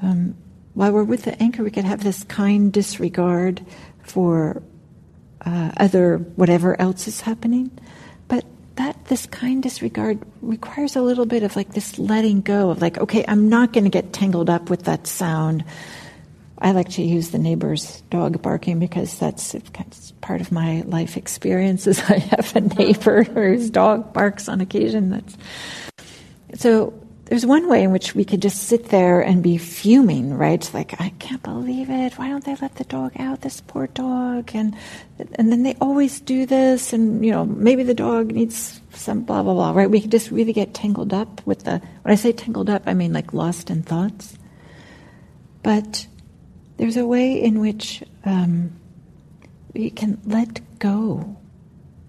um, 0.02 0.36
while 0.74 0.92
we're 0.92 1.02
with 1.02 1.24
the 1.24 1.42
anchor, 1.42 1.64
we 1.64 1.72
could 1.72 1.84
have 1.84 2.04
this 2.04 2.22
kind 2.22 2.72
disregard 2.72 3.66
for 4.04 4.62
uh, 5.40 5.72
other 5.78 6.18
whatever 6.18 6.80
else 6.80 7.08
is 7.08 7.22
happening. 7.22 7.76
But 8.28 8.44
that 8.76 9.06
this 9.06 9.26
kind 9.26 9.64
disregard 9.64 10.24
requires 10.42 10.94
a 10.94 11.02
little 11.02 11.26
bit 11.26 11.42
of 11.42 11.56
like 11.56 11.72
this 11.72 11.98
letting 11.98 12.40
go 12.40 12.70
of 12.70 12.80
like, 12.80 12.98
okay, 12.98 13.24
I'm 13.26 13.48
not 13.48 13.72
going 13.72 13.82
to 13.82 13.90
get 13.90 14.12
tangled 14.12 14.48
up 14.48 14.70
with 14.70 14.84
that 14.84 15.08
sound. 15.08 15.64
I 16.60 16.72
like 16.72 16.88
to 16.90 17.02
use 17.02 17.30
the 17.30 17.38
neighbor's 17.38 18.00
dog 18.10 18.42
barking 18.42 18.78
because 18.78 19.18
that's 19.18 19.54
part 20.20 20.40
of 20.40 20.50
my 20.50 20.82
life 20.86 21.16
experiences. 21.16 22.00
I 22.08 22.18
have 22.18 22.56
a 22.56 22.60
neighbor 22.60 23.22
whose 23.24 23.70
dog 23.70 24.12
barks 24.12 24.48
on 24.48 24.60
occasion. 24.60 25.10
That's 25.10 25.36
so 26.54 26.92
there's 27.28 27.44
one 27.44 27.68
way 27.68 27.82
in 27.82 27.92
which 27.92 28.14
we 28.14 28.24
could 28.24 28.40
just 28.40 28.62
sit 28.64 28.86
there 28.86 29.20
and 29.20 29.42
be 29.42 29.58
fuming, 29.58 30.32
right? 30.32 30.68
Like, 30.72 30.98
I 30.98 31.10
can't 31.18 31.42
believe 31.42 31.90
it. 31.90 32.14
Why 32.14 32.30
don't 32.30 32.42
they 32.42 32.56
let 32.56 32.76
the 32.76 32.84
dog 32.84 33.12
out? 33.18 33.42
This 33.42 33.60
poor 33.60 33.86
dog. 33.86 34.50
And, 34.54 34.74
and 35.34 35.52
then 35.52 35.62
they 35.62 35.74
always 35.74 36.20
do 36.20 36.46
this. 36.46 36.94
And, 36.94 37.22
you 37.22 37.30
know, 37.30 37.44
maybe 37.44 37.82
the 37.82 37.92
dog 37.92 38.32
needs 38.32 38.80
some 38.94 39.24
blah, 39.24 39.42
blah, 39.42 39.52
blah, 39.52 39.72
right? 39.72 39.90
We 39.90 40.00
could 40.00 40.10
just 40.10 40.30
really 40.30 40.54
get 40.54 40.72
tangled 40.72 41.12
up 41.12 41.46
with 41.46 41.64
the, 41.64 41.82
when 42.02 42.12
I 42.12 42.14
say 42.14 42.32
tangled 42.32 42.70
up, 42.70 42.84
I 42.86 42.94
mean 42.94 43.12
like 43.12 43.34
lost 43.34 43.68
in 43.68 43.82
thoughts. 43.82 44.38
But 45.62 46.06
there's 46.78 46.96
a 46.96 47.06
way 47.06 47.42
in 47.42 47.60
which 47.60 48.02
um, 48.24 48.72
we 49.74 49.90
can 49.90 50.18
let 50.24 50.60
go 50.78 51.36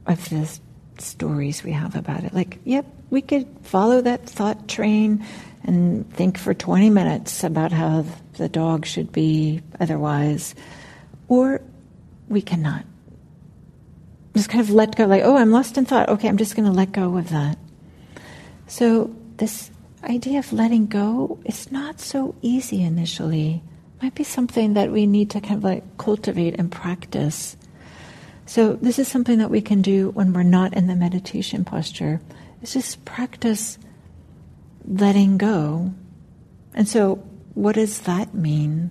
of 0.06 0.30
the 0.30 0.60
stories 1.00 1.64
we 1.64 1.72
have 1.72 1.96
about 1.96 2.24
it. 2.24 2.34
Like, 2.34 2.60
yep, 2.64 2.86
we 3.10 3.22
could 3.22 3.48
follow 3.64 4.02
that 4.02 4.30
thought 4.30 4.68
train 4.68 5.26
and 5.64 6.12
think 6.14 6.38
for 6.38 6.54
20 6.54 6.90
minutes 6.90 7.44
about 7.44 7.72
how 7.72 8.06
the 8.38 8.48
dog 8.48 8.86
should 8.86 9.12
be 9.12 9.62
otherwise, 9.80 10.56
or 11.28 11.62
we 12.28 12.42
cannot. 12.42 12.86
Just 14.36 14.50
kind 14.50 14.62
of 14.62 14.70
let 14.70 14.96
go, 14.96 15.06
like, 15.06 15.24
oh, 15.24 15.36
I'm 15.36 15.52
lost 15.52 15.78
in 15.78 15.86
thought. 15.86 16.10
Okay, 16.10 16.30
I'm 16.30 16.38
just 16.38 16.56
going 16.56 16.66
to 16.66 16.72
let 16.72 16.92
go 16.92 17.18
of 17.18 17.30
that. 17.30 17.58
So, 18.68 19.14
this 19.38 19.72
idea 20.04 20.40
of 20.40 20.54
letting 20.54 20.86
go 20.86 21.40
is 21.44 21.72
not 21.72 22.00
so 22.00 22.36
easy 22.42 22.84
initially. 22.84 23.64
Might 24.02 24.16
be 24.16 24.24
something 24.24 24.76
that 24.76 24.92
we 24.92 25.06
need 25.06 25.32
to 25.32 25.42
kind 25.42 25.58
of 25.58 25.64
like 25.64 25.98
cultivate 25.98 26.56
and 26.58 26.72
practice. 26.72 27.58
So, 28.46 28.74
this 28.74 28.98
is 28.98 29.08
something 29.08 29.40
that 29.40 29.52
we 29.52 29.62
can 29.62 29.82
do 29.82 30.10
when 30.12 30.34
we're 30.34 30.44
not 30.44 30.74
in 30.74 30.88
the 30.88 30.96
meditation 30.96 31.66
posture 31.66 32.22
is 32.62 32.74
just 32.74 33.06
practice 33.06 33.78
letting 34.86 35.38
go. 35.38 35.94
And 36.74 36.88
so, 36.88 37.16
what 37.54 37.76
does 37.76 38.00
that 38.02 38.34
mean? 38.34 38.90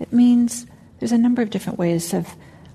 It 0.00 0.12
means 0.12 0.66
there's 0.98 1.12
a 1.12 1.18
number 1.18 1.42
of 1.42 1.50
different 1.50 1.78
ways 1.78 2.14
of 2.14 2.34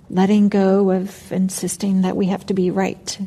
letting 0.09 0.49
go 0.49 0.91
of 0.91 1.31
insisting 1.31 2.01
that 2.01 2.15
we 2.15 2.27
have 2.27 2.45
to 2.45 2.53
be 2.53 2.69
right. 2.69 3.17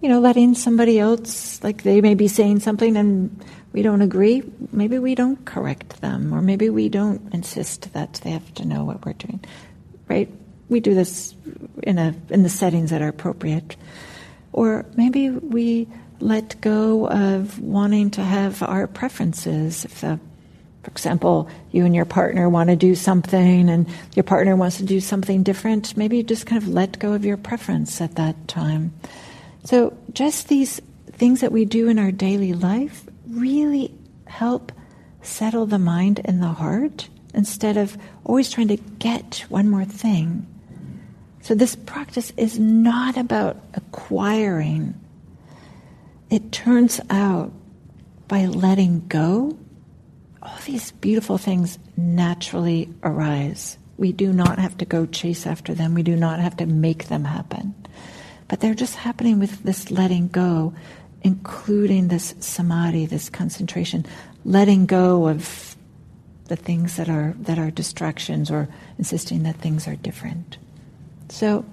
You 0.00 0.08
know, 0.08 0.20
letting 0.20 0.54
somebody 0.54 0.98
else, 0.98 1.62
like 1.62 1.82
they 1.82 2.00
may 2.00 2.14
be 2.14 2.28
saying 2.28 2.60
something 2.60 2.96
and 2.96 3.44
we 3.72 3.82
don't 3.82 4.02
agree, 4.02 4.42
maybe 4.70 4.98
we 4.98 5.14
don't 5.14 5.42
correct 5.44 6.00
them, 6.00 6.34
or 6.34 6.42
maybe 6.42 6.68
we 6.68 6.88
don't 6.88 7.32
insist 7.32 7.92
that 7.94 8.14
they 8.22 8.30
have 8.30 8.54
to 8.54 8.66
know 8.66 8.84
what 8.84 9.04
we're 9.04 9.14
doing. 9.14 9.40
Right? 10.08 10.30
We 10.68 10.80
do 10.80 10.94
this 10.94 11.34
in 11.82 11.98
a 11.98 12.14
in 12.28 12.42
the 12.42 12.48
settings 12.48 12.90
that 12.90 13.02
are 13.02 13.08
appropriate. 13.08 13.76
Or 14.52 14.84
maybe 14.96 15.30
we 15.30 15.88
let 16.20 16.60
go 16.60 17.08
of 17.08 17.58
wanting 17.58 18.10
to 18.12 18.22
have 18.22 18.62
our 18.62 18.86
preferences. 18.86 19.84
If, 19.84 20.00
for 20.00 20.18
example, 20.90 21.48
you 21.70 21.84
and 21.86 21.94
your 21.94 22.04
partner 22.04 22.48
want 22.48 22.68
to 22.70 22.76
do 22.76 22.94
something 22.94 23.70
and 23.70 23.88
your 24.14 24.24
partner 24.24 24.54
wants 24.56 24.78
to 24.78 24.84
do 24.84 25.00
something 25.00 25.42
different, 25.42 25.96
maybe 25.96 26.18
you 26.18 26.22
just 26.22 26.44
kind 26.44 26.62
of 26.62 26.68
let 26.68 26.98
go 26.98 27.12
of 27.12 27.24
your 27.24 27.36
preference 27.36 28.00
at 28.00 28.16
that 28.16 28.48
time. 28.48 28.92
So, 29.64 29.96
just 30.12 30.48
these 30.48 30.80
things 31.06 31.40
that 31.40 31.52
we 31.52 31.64
do 31.64 31.88
in 31.88 31.98
our 31.98 32.10
daily 32.10 32.52
life 32.52 33.06
really 33.32 33.94
help 34.26 34.72
settle 35.22 35.66
the 35.66 35.78
mind 35.78 36.20
and 36.24 36.42
the 36.42 36.48
heart 36.48 37.08
instead 37.34 37.76
of 37.76 37.96
always 38.24 38.50
trying 38.50 38.68
to 38.68 38.76
get 38.76 39.44
one 39.48 39.68
more 39.68 39.84
thing. 39.84 40.46
So, 41.40 41.54
this 41.54 41.74
practice 41.74 42.32
is 42.36 42.58
not 42.58 43.16
about 43.16 43.56
acquiring 43.74 44.94
it 46.32 46.50
turns 46.50 46.98
out 47.10 47.52
by 48.26 48.46
letting 48.46 49.06
go, 49.06 49.58
all 50.42 50.56
these 50.64 50.90
beautiful 50.92 51.36
things 51.36 51.78
naturally 51.94 52.88
arise. 53.02 53.76
We 53.98 54.12
do 54.12 54.32
not 54.32 54.58
have 54.58 54.78
to 54.78 54.86
go 54.86 55.04
chase 55.04 55.46
after 55.46 55.74
them, 55.74 55.92
we 55.92 56.02
do 56.02 56.16
not 56.16 56.40
have 56.40 56.56
to 56.56 56.64
make 56.64 57.08
them 57.08 57.24
happen. 57.24 57.74
But 58.48 58.60
they're 58.60 58.72
just 58.72 58.96
happening 58.96 59.40
with 59.40 59.62
this 59.62 59.90
letting 59.90 60.28
go, 60.28 60.72
including 61.22 62.08
this 62.08 62.34
samadhi, 62.40 63.06
this 63.06 63.30
concentration, 63.30 64.06
letting 64.44 64.86
go 64.86 65.28
of 65.28 65.76
the 66.46 66.56
things 66.56 66.96
that 66.96 67.08
are 67.08 67.34
that 67.40 67.58
are 67.58 67.70
distractions 67.70 68.50
or 68.50 68.68
insisting 68.98 69.44
that 69.44 69.56
things 69.56 69.88
are 69.88 69.96
different. 69.96 70.58
So 71.28 71.64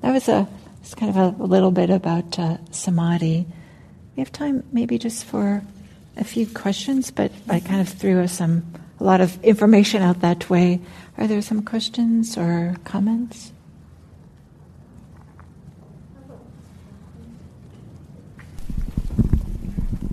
that 0.00 0.12
was 0.12 0.28
a 0.28 0.48
it's 0.80 0.94
kind 0.94 1.10
of 1.10 1.16
a, 1.16 1.42
a 1.42 1.46
little 1.46 1.70
bit 1.70 1.90
about 1.90 2.38
uh, 2.38 2.58
samadhi. 2.70 3.46
We 4.16 4.20
have 4.20 4.32
time 4.32 4.64
maybe 4.72 4.98
just 4.98 5.24
for 5.24 5.62
a 6.16 6.24
few 6.24 6.46
questions, 6.46 7.10
but 7.10 7.32
I 7.48 7.60
kind 7.60 7.80
of 7.80 7.88
threw 7.88 8.26
some 8.26 8.64
a 9.00 9.04
lot 9.04 9.20
of 9.20 9.42
information 9.42 10.02
out 10.02 10.20
that 10.20 10.48
way. 10.48 10.80
Are 11.18 11.26
there 11.26 11.42
some 11.42 11.62
questions 11.62 12.36
or 12.36 12.76
comments? 12.84 13.52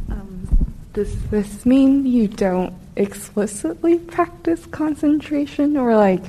Um, 0.10 0.48
does 1.00 1.30
this 1.30 1.66
mean 1.66 2.06
you 2.06 2.28
don't 2.28 2.74
explicitly 2.98 4.00
practice 4.00 4.66
concentration, 4.66 5.78
or 5.78 5.96
like 5.96 6.24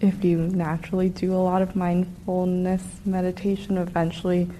if 0.00 0.24
you 0.24 0.38
naturally 0.38 1.08
do 1.08 1.32
a 1.32 1.38
lot 1.38 1.62
of 1.62 1.76
mindfulness 1.76 2.82
meditation, 3.04 3.78
eventually? 3.78 4.50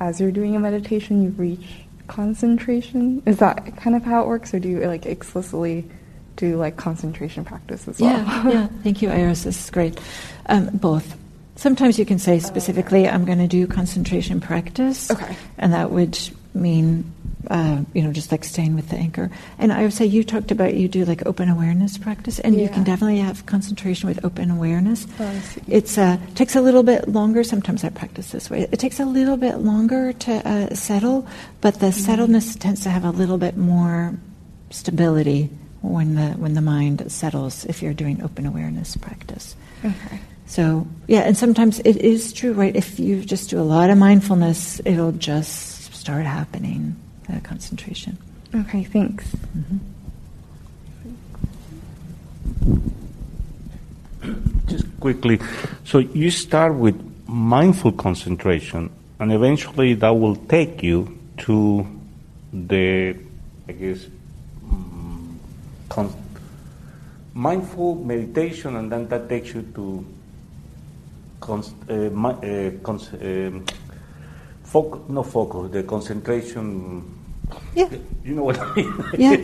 as 0.00 0.20
you're 0.20 0.32
doing 0.32 0.56
a 0.56 0.58
meditation, 0.58 1.22
you 1.22 1.30
reach 1.30 1.84
concentration? 2.06 3.22
Is 3.26 3.38
that 3.38 3.76
kind 3.76 3.94
of 3.94 4.02
how 4.02 4.22
it 4.22 4.28
works, 4.28 4.52
or 4.52 4.58
do 4.58 4.68
you 4.68 4.80
like 4.80 5.06
explicitly 5.06 5.88
do 6.36 6.56
like 6.56 6.76
concentration 6.76 7.44
practice 7.44 7.86
as 7.86 8.00
well? 8.00 8.10
Yeah, 8.10 8.48
yeah. 8.48 8.66
Thank 8.82 9.02
you, 9.02 9.10
Iris. 9.10 9.44
This 9.44 9.62
is 9.62 9.70
great. 9.70 9.98
Um, 10.46 10.70
both. 10.74 11.16
Sometimes 11.56 11.98
you 11.98 12.06
can 12.06 12.18
say 12.18 12.38
specifically, 12.38 13.06
"I'm 13.08 13.26
going 13.26 13.38
to 13.38 13.46
do 13.46 13.66
concentration 13.66 14.40
practice," 14.40 15.10
okay, 15.10 15.36
and 15.58 15.74
that 15.74 15.90
would 15.90 16.18
mean 16.54 17.12
uh, 17.48 17.82
you 17.94 18.02
know, 18.02 18.12
just 18.12 18.30
like 18.30 18.44
staying 18.44 18.74
with 18.74 18.88
the 18.88 18.96
anchor. 18.96 19.30
And 19.58 19.72
I 19.72 19.82
would 19.82 19.92
say 19.92 20.04
you 20.04 20.24
talked 20.24 20.50
about 20.50 20.74
you 20.74 20.88
do 20.88 21.04
like 21.04 21.24
open 21.26 21.48
awareness 21.48 21.96
practice, 21.96 22.38
and 22.38 22.54
yeah. 22.54 22.62
you 22.62 22.68
can 22.68 22.84
definitely 22.84 23.18
have 23.18 23.46
concentration 23.46 24.08
with 24.08 24.24
open 24.24 24.50
awareness. 24.50 25.06
Oh, 25.18 25.42
it 25.66 25.96
uh, 25.98 26.18
takes 26.34 26.56
a 26.56 26.60
little 26.60 26.82
bit 26.82 27.08
longer. 27.08 27.42
Sometimes 27.44 27.84
I 27.84 27.88
practice 27.90 28.30
this 28.30 28.50
way. 28.50 28.68
It 28.70 28.78
takes 28.78 29.00
a 29.00 29.06
little 29.06 29.36
bit 29.36 29.58
longer 29.58 30.12
to 30.12 30.48
uh, 30.48 30.74
settle, 30.74 31.26
but 31.60 31.80
the 31.80 31.86
mm-hmm. 31.86 32.10
settledness 32.10 32.58
tends 32.58 32.82
to 32.82 32.90
have 32.90 33.04
a 33.04 33.10
little 33.10 33.38
bit 33.38 33.56
more 33.56 34.14
stability 34.70 35.50
when 35.82 36.14
the 36.14 36.30
when 36.32 36.54
the 36.54 36.60
mind 36.60 37.10
settles. 37.10 37.64
If 37.64 37.82
you're 37.82 37.94
doing 37.94 38.22
open 38.22 38.46
awareness 38.46 38.96
practice. 38.96 39.56
Okay. 39.84 40.20
So 40.46 40.86
yeah, 41.06 41.20
and 41.20 41.36
sometimes 41.36 41.78
it 41.80 41.96
is 41.96 42.32
true, 42.32 42.52
right? 42.52 42.74
If 42.74 42.98
you 42.98 43.24
just 43.24 43.50
do 43.50 43.60
a 43.60 43.62
lot 43.62 43.88
of 43.88 43.96
mindfulness, 43.96 44.80
it'll 44.84 45.12
just 45.12 45.69
start 46.00 46.24
happening 46.24 46.96
uh, 47.28 47.38
concentration. 47.42 48.16
Okay, 48.54 48.84
thanks. 48.84 49.26
Mm-hmm. 49.56 49.78
Just 54.66 54.86
quickly, 55.00 55.38
so 55.84 55.98
you 55.98 56.30
start 56.30 56.74
with 56.74 56.96
mindful 57.26 57.92
concentration, 57.92 58.90
and 59.18 59.32
eventually 59.32 59.94
that 59.94 60.10
will 60.10 60.36
take 60.36 60.82
you 60.82 61.18
to 61.38 61.86
the, 62.52 63.16
I 63.68 63.72
guess, 63.72 64.06
um, 64.70 65.38
con- 65.88 66.14
mindful 67.34 67.96
meditation, 67.96 68.76
and 68.76 68.90
then 68.90 69.08
that 69.08 69.28
takes 69.28 69.54
you 69.54 69.62
to 69.74 70.04
cons- 71.40 71.74
uh, 71.88 71.94
uh, 71.94 72.70
cons- 72.82 73.12
um, 73.20 73.64
foc- 74.72 75.08
no 75.08 75.22
focus, 75.22 75.70
the 75.72 75.82
concentration. 75.82 77.02
Yeah. 77.74 77.88
You 78.24 78.34
know 78.34 78.44
what 78.44 78.58
I 78.58 78.74
mean? 78.76 79.04
Yeah. 79.18 79.36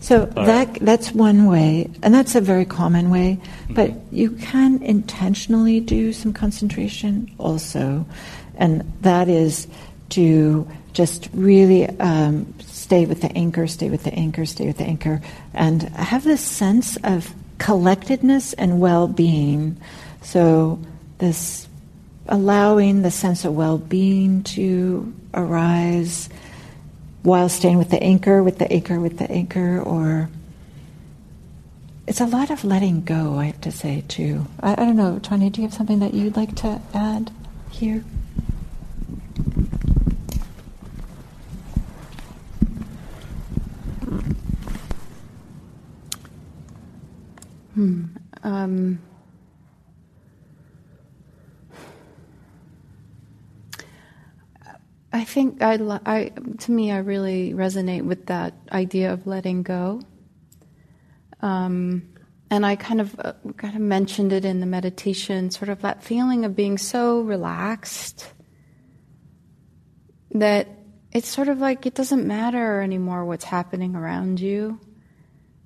So 0.00 0.26
that 0.26 0.74
that's 0.82 1.12
one 1.12 1.46
way, 1.46 1.88
and 2.02 2.12
that's 2.14 2.34
a 2.34 2.40
very 2.40 2.64
common 2.66 3.10
way. 3.10 3.38
But 3.70 3.90
Mm-hmm. 3.90 4.14
you 4.16 4.30
can 4.30 4.82
intentionally 4.82 5.80
do 5.80 6.12
some 6.12 6.32
concentration 6.32 7.30
also, 7.38 8.04
and 8.56 8.82
that 9.00 9.28
is 9.28 9.66
to 10.10 10.68
just 10.92 11.28
really 11.32 11.88
um, 11.98 12.46
stay 12.60 13.06
with 13.06 13.20
the 13.22 13.32
anchor, 13.36 13.66
stay 13.66 13.88
with 13.90 14.04
the 14.04 14.12
anchor, 14.14 14.44
stay 14.46 14.66
with 14.66 14.78
the 14.78 14.84
anchor, 14.84 15.20
and 15.54 15.82
have 15.96 16.24
this 16.24 16.40
sense 16.42 16.96
of 17.04 17.32
collectedness 17.58 18.52
and 18.54 18.80
well-being. 18.80 19.76
So 20.22 20.78
this 21.18 21.65
allowing 22.28 23.02
the 23.02 23.10
sense 23.10 23.44
of 23.44 23.54
well-being 23.54 24.42
to 24.42 25.14
arise 25.34 26.28
while 27.22 27.48
staying 27.48 27.78
with 27.78 27.90
the 27.90 28.02
anchor, 28.02 28.42
with 28.42 28.58
the 28.58 28.70
anchor, 28.72 29.00
with 29.00 29.18
the 29.18 29.30
anchor, 29.30 29.80
or 29.80 30.28
it's 32.06 32.20
a 32.20 32.26
lot 32.26 32.50
of 32.50 32.64
letting 32.64 33.02
go, 33.02 33.38
I 33.38 33.46
have 33.46 33.60
to 33.62 33.72
say, 33.72 34.04
too. 34.06 34.46
I, 34.60 34.72
I 34.72 34.76
don't 34.76 34.96
know, 34.96 35.18
Tanya, 35.18 35.50
do 35.50 35.60
you 35.60 35.66
have 35.66 35.74
something 35.74 35.98
that 35.98 36.14
you'd 36.14 36.36
like 36.36 36.54
to 36.56 36.80
add 36.94 37.32
here? 37.70 38.04
Hmm. 47.74 48.04
Um, 48.42 49.00
I 55.16 55.24
think 55.24 55.62
I, 55.62 55.78
I, 56.04 56.32
to 56.58 56.70
me, 56.70 56.92
I 56.92 56.98
really 56.98 57.54
resonate 57.54 58.04
with 58.04 58.26
that 58.26 58.52
idea 58.70 59.14
of 59.14 59.26
letting 59.26 59.62
go. 59.62 60.02
Um, 61.40 62.12
and 62.50 62.66
I 62.66 62.76
kind 62.76 63.00
of, 63.00 63.18
uh, 63.18 63.32
kind 63.56 63.74
of 63.74 63.80
mentioned 63.80 64.34
it 64.34 64.44
in 64.44 64.60
the 64.60 64.66
meditation, 64.66 65.50
sort 65.50 65.70
of 65.70 65.80
that 65.80 66.04
feeling 66.04 66.44
of 66.44 66.54
being 66.54 66.76
so 66.76 67.20
relaxed 67.22 68.30
that 70.32 70.68
it's 71.12 71.28
sort 71.28 71.48
of 71.48 71.60
like 71.60 71.86
it 71.86 71.94
doesn't 71.94 72.26
matter 72.26 72.82
anymore 72.82 73.24
what's 73.24 73.44
happening 73.44 73.96
around 73.96 74.38
you. 74.38 74.78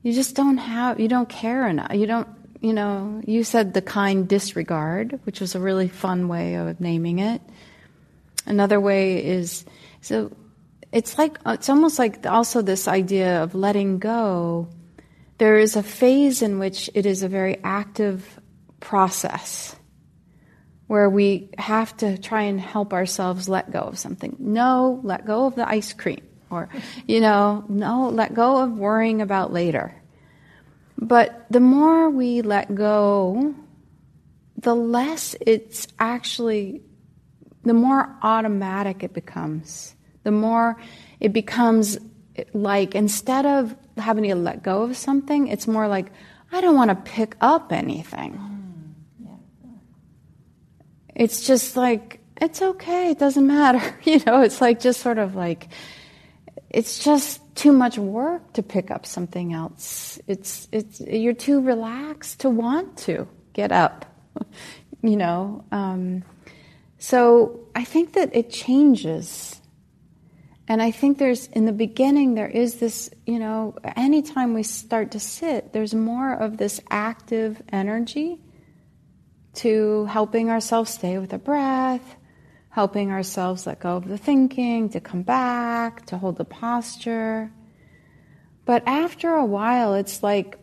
You 0.03 0.13
just 0.13 0.37
don't 0.37 0.59
have, 0.59 1.01
you 1.01 1.09
don't 1.09 1.29
care 1.29 1.67
enough. 1.67 1.93
You 1.93 2.07
don't, 2.07 2.29
you 2.61 2.73
know, 2.73 3.21
you 3.27 3.43
said 3.43 3.75
the 3.75 3.83
kind 3.83 4.29
disregard, 4.29 5.19
which 5.25 5.41
was 5.41 5.57
a 5.57 5.61
really 5.61 5.89
fun 5.89 6.29
way 6.29 6.55
of 6.55 6.79
naming 6.79 7.19
it. 7.19 7.43
Another 8.47 8.81
way 8.81 9.25
is, 9.25 9.65
so 10.01 10.33
it's 10.93 11.19
like, 11.19 11.39
it's 11.47 11.69
almost 11.69 11.99
like 11.99 12.27
also 12.27 12.63
this 12.63 12.89
idea 12.89 13.43
of 13.43 13.55
letting 13.55 13.99
go. 13.99 14.69
There 15.39 15.59
is 15.59 15.77
a 15.77 15.83
phase 15.83 16.43
in 16.43 16.59
which 16.59 16.91
it 16.95 17.07
is 17.07 17.23
a 17.23 17.29
very 17.29 17.59
active 17.63 18.41
process 18.81 19.77
where 20.87 21.09
we 21.09 21.51
have 21.57 21.97
to 21.99 22.19
try 22.19 22.43
and 22.43 22.61
help 22.61 22.93
ourselves 22.93 23.49
let 23.49 23.71
go 23.71 23.79
of 23.81 23.99
something. 23.99 24.35
No, 24.41 25.01
let 25.05 25.25
go 25.25 25.47
of 25.47 25.55
the 25.55 25.69
ice 25.69 25.93
cream. 25.93 26.27
Or, 26.51 26.69
you 27.07 27.21
know, 27.21 27.65
no, 27.69 28.09
let 28.09 28.35
go 28.35 28.61
of 28.61 28.77
worrying 28.77 29.23
about 29.23 29.53
later. 29.53 29.95
But 30.99 31.47
the 31.49 31.61
more 31.61 32.11
we 32.11 32.43
let 32.43 32.75
go, 32.75 33.55
the 34.57 34.75
less 34.75 35.37
it's 35.41 35.87
actually, 36.01 36.83
the 37.65 37.75
more 37.75 38.15
automatic 38.23 39.03
it 39.03 39.13
becomes. 39.13 39.95
The 40.23 40.31
more 40.31 40.77
it 41.19 41.33
becomes 41.33 41.99
like, 42.53 42.95
instead 42.95 43.47
of 43.47 43.75
having 43.97 44.25
to 44.25 44.35
let 44.35 44.63
go 44.63 44.83
of 44.83 44.97
something, 44.97 45.49
it's 45.49 45.67
more 45.67 45.89
like, 45.89 46.11
I 46.53 46.61
don't 46.61 46.75
want 46.75 46.91
to 46.91 46.95
pick 46.95 47.37
up 47.41 47.73
anything. 47.73 48.47
It's 51.15 51.47
just 51.47 51.77
like, 51.77 52.21
it's 52.41 52.63
okay, 52.63 53.11
it 53.11 53.19
doesn't 53.19 53.47
matter. 53.47 53.97
You 54.05 54.21
know, 54.27 54.41
it's 54.41 54.61
like 54.61 54.81
just 54.81 55.01
sort 55.01 55.19
of 55.19 55.35
like, 55.35 55.69
it's 56.71 57.05
just 57.05 57.41
too 57.55 57.73
much 57.73 57.99
work 57.99 58.55
to 58.55 58.63
pick 58.63 58.91
up 58.91 59.05
something 59.05 59.53
else. 59.53 60.19
It's, 60.27 60.69
it's, 60.73 61.01
you're 61.01 61.35
too 61.35 61.61
relaxed 61.61 62.41
to 62.41 62.51
want 62.51 62.97
to 62.99 63.29
get 63.53 63.73
up, 63.73 64.07
you 65.03 65.17
know. 65.17 65.65
Um, 65.71 66.23
so 67.01 67.67
I 67.75 67.85
think 67.85 68.13
that 68.13 68.37
it 68.37 68.51
changes. 68.51 69.59
And 70.69 70.83
I 70.83 70.91
think 70.91 71.19
there's, 71.19 71.47
in 71.47 71.65
the 71.65 71.73
beginning, 71.73 72.35
there 72.35 72.47
is 72.47 72.75
this, 72.77 73.11
you 73.27 73.39
know, 73.39 73.75
anytime 73.97 74.53
we 74.53 74.63
start 74.63 75.13
to 75.13 75.19
sit, 75.19 75.73
there's 75.73 75.95
more 75.95 76.33
of 76.33 76.59
this 76.59 76.81
active 76.91 77.61
energy 77.73 78.39
to 79.55 80.05
helping 80.05 80.51
ourselves 80.51 80.93
stay 80.93 81.19
with 81.19 81.31
the 81.31 81.39
breath, 81.39 82.17
helping 82.69 83.11
ourselves 83.11 83.67
let 83.67 83.81
go 83.81 83.97
of 83.97 84.07
the 84.07 84.19
thinking, 84.19 84.91
to 84.91 85.01
come 85.01 85.23
back, 85.23 86.05
to 86.07 86.19
hold 86.19 86.37
the 86.37 86.45
posture. 86.45 87.51
But 88.67 88.83
after 88.87 89.35
a 89.35 89.45
while, 89.45 89.95
it's 89.95 90.23
like 90.23 90.59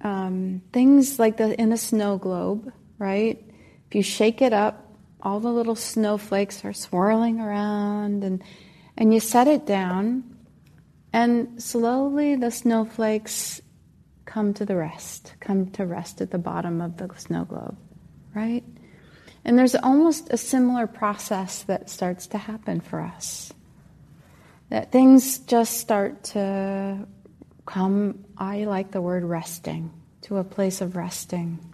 um, 0.00 0.62
things 0.72 1.18
like 1.18 1.38
the 1.38 1.60
in 1.60 1.72
a 1.72 1.76
snow 1.76 2.18
globe, 2.18 2.72
right? 2.98 3.44
If 3.88 3.96
you 3.96 4.02
shake 4.02 4.40
it 4.40 4.52
up, 4.52 4.87
all 5.22 5.40
the 5.40 5.52
little 5.52 5.74
snowflakes 5.74 6.64
are 6.64 6.72
swirling 6.72 7.40
around, 7.40 8.24
and 8.24 8.42
and 8.96 9.14
you 9.14 9.20
set 9.20 9.46
it 9.46 9.66
down, 9.66 10.24
and 11.12 11.62
slowly 11.62 12.36
the 12.36 12.50
snowflakes 12.50 13.60
come 14.24 14.52
to 14.54 14.66
the 14.66 14.76
rest, 14.76 15.34
come 15.40 15.70
to 15.70 15.86
rest 15.86 16.20
at 16.20 16.30
the 16.30 16.38
bottom 16.38 16.80
of 16.80 16.96
the 16.98 17.08
snow 17.16 17.44
globe, 17.44 17.76
right? 18.34 18.64
And 19.44 19.58
there's 19.58 19.74
almost 19.74 20.28
a 20.30 20.36
similar 20.36 20.86
process 20.86 21.62
that 21.62 21.88
starts 21.88 22.26
to 22.28 22.38
happen 22.38 22.80
for 22.80 23.00
us. 23.00 23.52
That 24.68 24.92
things 24.92 25.38
just 25.38 25.78
start 25.78 26.24
to 26.24 27.06
come, 27.64 28.24
I 28.36 28.64
like 28.64 28.90
the 28.90 29.00
word 29.00 29.24
resting, 29.24 29.90
to 30.22 30.36
a 30.36 30.44
place 30.44 30.82
of 30.82 30.96
resting, 30.96 31.67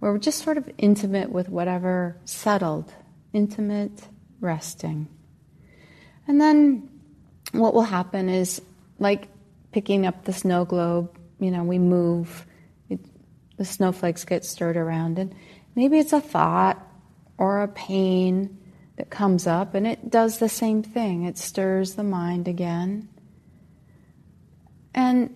where 0.00 0.12
we're 0.12 0.18
just 0.18 0.42
sort 0.42 0.58
of 0.58 0.68
intimate 0.78 1.30
with 1.30 1.48
whatever 1.48 2.16
settled, 2.24 2.92
intimate 3.32 4.08
resting. 4.40 5.08
And 6.26 6.40
then 6.40 6.88
what 7.52 7.74
will 7.74 7.82
happen 7.82 8.28
is, 8.28 8.60
like 8.98 9.28
picking 9.72 10.06
up 10.06 10.24
the 10.24 10.32
snow 10.32 10.64
globe, 10.64 11.16
you 11.38 11.50
know, 11.50 11.64
we 11.64 11.78
move, 11.78 12.46
it, 12.88 13.00
the 13.56 13.64
snowflakes 13.64 14.24
get 14.24 14.44
stirred 14.44 14.76
around, 14.76 15.18
and 15.18 15.34
maybe 15.74 15.98
it's 15.98 16.12
a 16.12 16.20
thought 16.20 16.86
or 17.38 17.62
a 17.62 17.68
pain 17.68 18.58
that 18.96 19.10
comes 19.10 19.46
up, 19.46 19.74
and 19.74 19.86
it 19.86 20.10
does 20.10 20.38
the 20.38 20.48
same 20.48 20.82
thing. 20.82 21.24
It 21.24 21.38
stirs 21.38 21.94
the 21.94 22.04
mind 22.04 22.48
again. 22.48 23.08
And, 24.94 25.34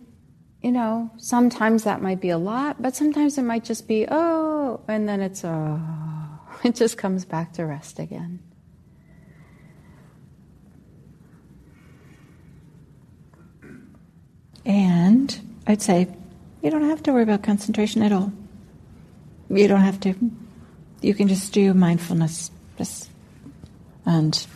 you 0.65 0.73
know, 0.73 1.11
sometimes 1.19 1.85
that 1.85 2.01
might 2.01 2.23
be 2.23 2.31
a 2.31 2.39
lot, 2.39 2.81
but 2.81 2.97
sometimes 2.97 3.37
it 3.37 3.43
might 3.43 3.65
just 3.65 3.87
be, 3.87 4.07
oh, 4.11 4.81
and 4.89 5.07
then 5.07 5.21
it's, 5.21 5.45
oh, 5.45 5.79
it 6.65 6.75
just 6.75 6.97
comes 6.97 7.27
back 7.27 7.53
to 7.53 7.67
rest 7.67 7.99
again. 7.99 8.39
And 14.65 15.39
I'd 15.67 15.83
say 15.83 16.09
you 16.63 16.71
don't 16.71 16.89
have 16.89 17.03
to 17.03 17.13
worry 17.13 17.25
about 17.25 17.43
concentration 17.43 18.03
at 18.03 18.11
all. 18.11 18.33
You 19.51 19.69
don't 19.69 19.83
have 19.83 20.01
to. 20.01 20.15
You 21.03 21.13
can 21.13 21.29
just 21.29 21.53
do 21.53 21.75
mindfulness. 21.75 22.51
Just 22.79 23.11
and 24.07 24.47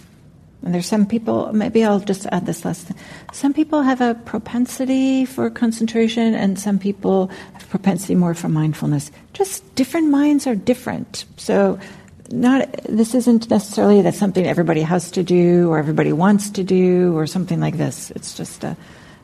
and 0.62 0.74
there's 0.74 0.86
some 0.86 1.06
people. 1.06 1.52
Maybe 1.52 1.84
I'll 1.84 2.00
just 2.00 2.26
add 2.26 2.46
this 2.46 2.64
last. 2.64 2.86
Thing. 2.86 2.96
Some 3.32 3.54
people 3.54 3.82
have 3.82 4.00
a 4.00 4.14
propensity 4.14 5.24
for 5.24 5.50
concentration, 5.50 6.34
and 6.34 6.58
some 6.58 6.78
people 6.78 7.30
have 7.52 7.68
propensity 7.68 8.14
more 8.14 8.34
for 8.34 8.48
mindfulness. 8.48 9.10
Just 9.32 9.74
different 9.74 10.08
minds 10.08 10.46
are 10.46 10.56
different. 10.56 11.24
So 11.36 11.78
not 12.30 12.68
this 12.88 13.14
isn't 13.14 13.48
necessarily 13.48 14.02
that 14.02 14.14
something 14.14 14.46
everybody 14.46 14.82
has 14.82 15.10
to 15.12 15.22
do 15.22 15.70
or 15.70 15.78
everybody 15.78 16.12
wants 16.12 16.50
to 16.50 16.64
do 16.64 17.16
or 17.16 17.26
something 17.26 17.60
like 17.60 17.78
this. 17.78 18.10
It's 18.10 18.34
just 18.34 18.64
a 18.64 18.76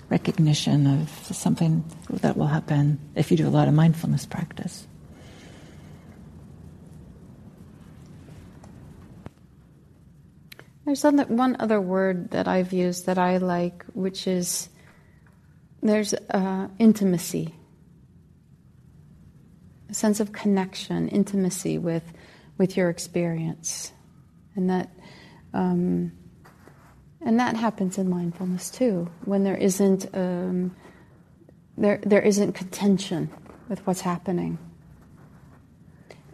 recognition 0.09 0.87
of 0.87 1.11
something 1.35 1.85
that 2.11 2.37
will 2.37 2.47
happen 2.47 2.99
if 3.15 3.31
you 3.31 3.37
do 3.37 3.49
a 3.49 3.51
lot 3.51 3.69
of 3.69 3.75
mindfulness 3.75 4.27
practice. 4.27 4.87
There's 10.85 11.03
one 11.03 11.57
other 11.61 11.81
word 11.81 12.33
that 12.33 12.47
I've 12.47 12.75
used 12.75 13.07
that 13.07 13.17
I 13.17 13.39
like, 13.39 13.85
which 13.95 14.27
is 14.27 14.69
there's 15.83 16.13
uh, 16.15 16.69
intimacy, 16.79 17.55
a 19.89 19.95
sense 19.95 20.21
of 20.21 20.33
connection, 20.33 21.09
intimacy 21.09 21.79
with 21.79 22.05
with 22.59 22.77
your 22.77 22.91
experience, 22.91 23.93
and 24.57 24.69
that 24.69 24.91
um, 25.55 26.13
and 27.23 27.41
that 27.41 27.57
happens 27.57 27.97
in 27.97 28.11
mindfulness 28.11 28.71
too 28.71 29.11
when 29.25 29.43
there 29.43 29.57
isn't 29.57 30.15
um, 30.15 30.77
there 31.79 32.01
there 32.05 32.23
isn't 32.23 32.53
contention 32.53 33.31
with 33.69 33.87
what's 33.87 34.03
happening, 34.03 34.59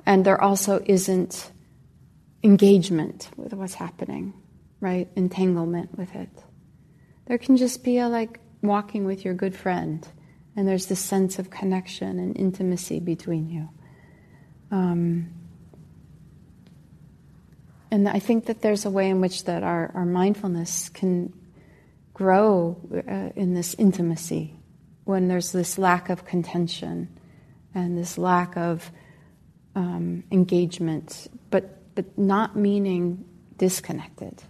and 0.06 0.24
there 0.24 0.42
also 0.42 0.82
isn't 0.86 1.52
engagement 2.42 3.30
with 3.36 3.52
what's 3.52 3.74
happening, 3.74 4.32
right? 4.80 5.08
Entanglement 5.16 5.96
with 5.96 6.14
it. 6.14 6.30
There 7.26 7.38
can 7.38 7.56
just 7.56 7.84
be 7.84 7.98
a 7.98 8.08
like 8.08 8.40
walking 8.62 9.04
with 9.04 9.24
your 9.24 9.34
good 9.34 9.54
friend, 9.54 10.06
and 10.56 10.66
there's 10.66 10.86
this 10.86 11.00
sense 11.00 11.38
of 11.38 11.50
connection 11.50 12.18
and 12.18 12.36
intimacy 12.36 13.00
between 13.00 13.48
you. 13.48 13.68
Um, 14.70 15.32
and 17.90 18.08
I 18.08 18.18
think 18.18 18.46
that 18.46 18.62
there's 18.62 18.84
a 18.84 18.90
way 18.90 19.08
in 19.10 19.20
which 19.20 19.44
that 19.44 19.62
our, 19.62 19.90
our 19.94 20.06
mindfulness 20.06 20.88
can 20.88 21.32
grow 22.14 22.76
uh, 23.08 23.30
in 23.34 23.54
this 23.54 23.74
intimacy 23.74 24.54
when 25.04 25.28
there's 25.28 25.52
this 25.52 25.78
lack 25.78 26.08
of 26.10 26.24
contention 26.24 27.08
and 27.74 27.96
this 27.96 28.18
lack 28.18 28.56
of 28.56 28.90
um, 29.74 30.24
engagement, 30.30 31.28
but 31.50 31.94
but 31.94 32.18
not 32.18 32.56
meaning 32.56 33.24
disconnected. 33.56 34.42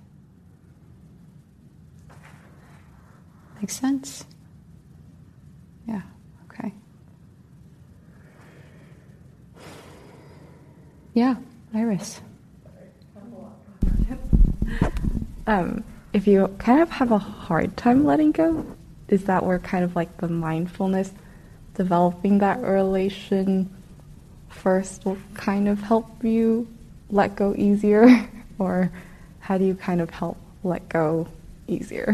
Make 3.61 3.71
sense? 3.71 4.25
Yeah, 5.87 6.03
okay. 6.51 6.73
Yeah, 11.15 11.37
Iris. 11.75 12.21
Um, 15.47 15.83
if 16.13 16.27
you 16.27 16.47
kind 16.59 16.81
of 16.81 16.91
have 16.91 17.11
a 17.13 17.19
hard 17.19 17.77
time 17.77 18.05
letting 18.05 18.33
go, 18.33 18.65
is 19.09 19.25
that 19.25 19.45
where 19.45 19.59
kind 19.59 19.85
of 19.85 19.97
like 19.97 20.17
the 20.19 20.29
mindfulness, 20.29 21.13
developing 21.75 22.39
that 22.39 22.61
relation 22.61 23.69
first 24.49 25.05
will 25.05 25.19
kind 25.35 25.69
of 25.69 25.81
help 25.81 26.25
you 26.25 26.69
let 27.11 27.37
go 27.37 27.55
easier? 27.57 28.29
or 28.59 28.91
how 29.41 29.59
do 29.59 29.65
you 29.65 29.75
kind 29.75 30.01
of 30.01 30.11
help 30.11 30.39
let 30.63 30.89
go 30.89 31.27
easier? 31.67 32.13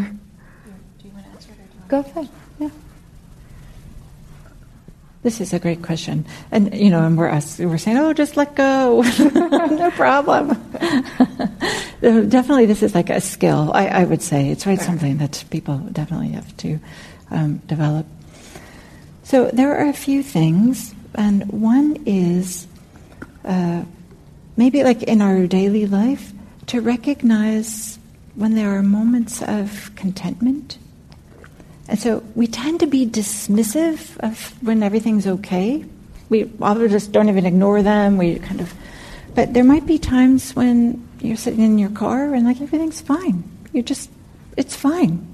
Do 0.99 1.09
you 1.09 1.11
want 1.13 1.27
to 1.27 1.33
answer 1.33 1.53
it? 1.53 1.76
Go 1.89 2.01
ahead. 2.01 2.29
Yeah. 2.59 2.71
This 5.23 5.41
is 5.41 5.53
a 5.53 5.59
great 5.59 5.83
question, 5.83 6.25
and 6.53 6.75
you 6.75 6.91
know, 6.91 7.05
and 7.05 7.19
we're 7.19 7.29
us, 7.29 7.59
we're 7.59 7.79
saying, 7.79 7.99
"Oh, 7.99 8.13
just 8.13 8.37
let 8.37 8.55
go, 8.55 9.03
no 9.19 9.91
problem." 9.93 10.49
definitely, 12.01 12.67
this 12.67 12.83
is 12.83 12.95
like 12.95 13.11
a 13.11 13.21
skill. 13.21 13.73
I, 13.75 13.89
I 13.89 14.05
would 14.05 14.23
say 14.23 14.51
it's 14.51 14.67
right 14.67 14.81
something 14.81 15.19
that 15.19 15.45
people 15.51 15.79
definitely 15.79 16.31
have 16.31 16.57
to 16.59 16.79
um, 17.31 17.59
develop. 17.67 18.07
So 19.25 19.51
there 19.53 19.77
are 19.77 19.89
a 19.89 19.93
few 19.93 20.23
things, 20.23 20.95
and 21.15 21.51
one 21.51 22.05
is 22.07 22.69
uh, 23.45 23.83
maybe 24.57 24.85
like 24.85 25.03
in 25.03 25.21
our 25.21 25.47
daily 25.47 25.87
life, 25.87 26.33
to 26.67 26.81
recognize 26.81 27.99
when 28.37 28.55
there 28.55 28.77
are 28.77 28.83
moments 28.83 29.43
of 29.43 29.91
contentment. 29.97 30.79
And 31.89 31.99
so 31.99 32.23
we 32.35 32.47
tend 32.47 32.81
to 32.81 32.87
be 32.87 33.07
dismissive 33.07 34.17
of 34.19 34.63
when 34.63 34.83
everything's 34.83 35.27
okay. 35.27 35.85
We 36.29 36.51
often 36.61 36.89
just 36.89 37.13
don't 37.13 37.29
even 37.29 37.47
ignore 37.47 37.83
them. 37.83 38.17
We 38.17 38.39
kind 38.39 38.61
of, 38.61 38.75
but 39.35 39.55
there 39.55 39.65
might 39.65 39.87
be 39.87 39.99
times 39.99 40.57
when 40.57 41.07
you're 41.21 41.37
sitting 41.37 41.61
in 41.61 41.79
your 41.79 41.91
car 41.91 42.35
and 42.35 42.45
like 42.45 42.61
everything's 42.61 43.01
fine. 43.01 43.45
You 43.73 43.83
just, 43.83 44.11
it's 44.57 44.75
fine. 44.75 45.27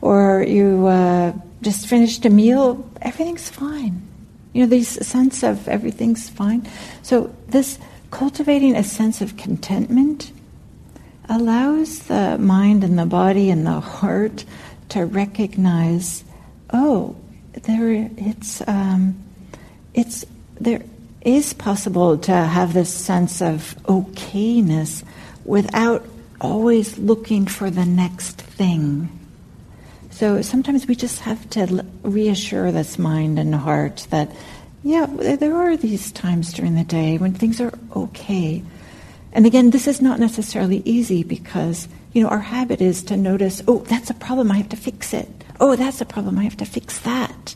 Or 0.00 0.42
you 0.42 0.86
uh, 0.86 1.32
just 1.62 1.86
finished 1.86 2.24
a 2.24 2.30
meal, 2.30 2.88
everything's 3.00 3.48
fine. 3.48 4.06
You 4.52 4.62
know, 4.62 4.68
this 4.68 4.88
sense 4.88 5.44
of 5.44 5.68
everything's 5.68 6.28
fine. 6.28 6.66
So 7.02 7.34
this 7.48 7.78
cultivating 8.10 8.74
a 8.74 8.82
sense 8.82 9.20
of 9.20 9.36
contentment 9.36 10.32
allows 11.28 12.00
the 12.00 12.36
mind 12.38 12.82
and 12.82 12.98
the 12.98 13.06
body 13.06 13.50
and 13.50 13.64
the 13.64 13.78
heart 13.78 14.44
to 14.90 15.06
recognize, 15.06 16.24
oh, 16.72 17.16
there 17.52 18.08
it's 18.16 18.66
um, 18.68 19.22
it's 19.94 20.24
there 20.60 20.82
is 21.22 21.52
possible 21.52 22.18
to 22.18 22.32
have 22.32 22.72
this 22.72 22.92
sense 22.92 23.42
of 23.42 23.76
okayness 23.84 25.02
without 25.44 26.06
always 26.40 26.96
looking 26.98 27.46
for 27.46 27.70
the 27.70 27.84
next 27.84 28.40
thing. 28.40 29.08
So 30.10 30.42
sometimes 30.42 30.86
we 30.86 30.94
just 30.94 31.20
have 31.20 31.48
to 31.50 31.84
reassure 32.02 32.72
this 32.72 32.98
mind 32.98 33.38
and 33.38 33.54
heart 33.54 34.06
that 34.10 34.30
yeah, 34.82 35.06
there 35.06 35.54
are 35.56 35.76
these 35.76 36.10
times 36.12 36.52
during 36.54 36.74
the 36.74 36.84
day 36.84 37.18
when 37.18 37.34
things 37.34 37.60
are 37.60 37.72
okay. 37.94 38.62
And 39.32 39.44
again, 39.44 39.70
this 39.70 39.86
is 39.86 40.00
not 40.00 40.18
necessarily 40.18 40.82
easy 40.84 41.22
because, 41.22 41.86
you 42.12 42.22
know, 42.22 42.28
our 42.28 42.40
habit 42.40 42.80
is 42.80 43.02
to 43.04 43.16
notice, 43.16 43.62
oh, 43.68 43.78
that's 43.78 44.10
a 44.10 44.14
problem, 44.14 44.50
I 44.50 44.56
have 44.56 44.68
to 44.70 44.76
fix 44.76 45.14
it. 45.14 45.28
Oh, 45.60 45.76
that's 45.76 46.00
a 46.00 46.06
problem, 46.06 46.38
I 46.38 46.44
have 46.44 46.56
to 46.58 46.64
fix 46.64 46.98
that. 47.00 47.54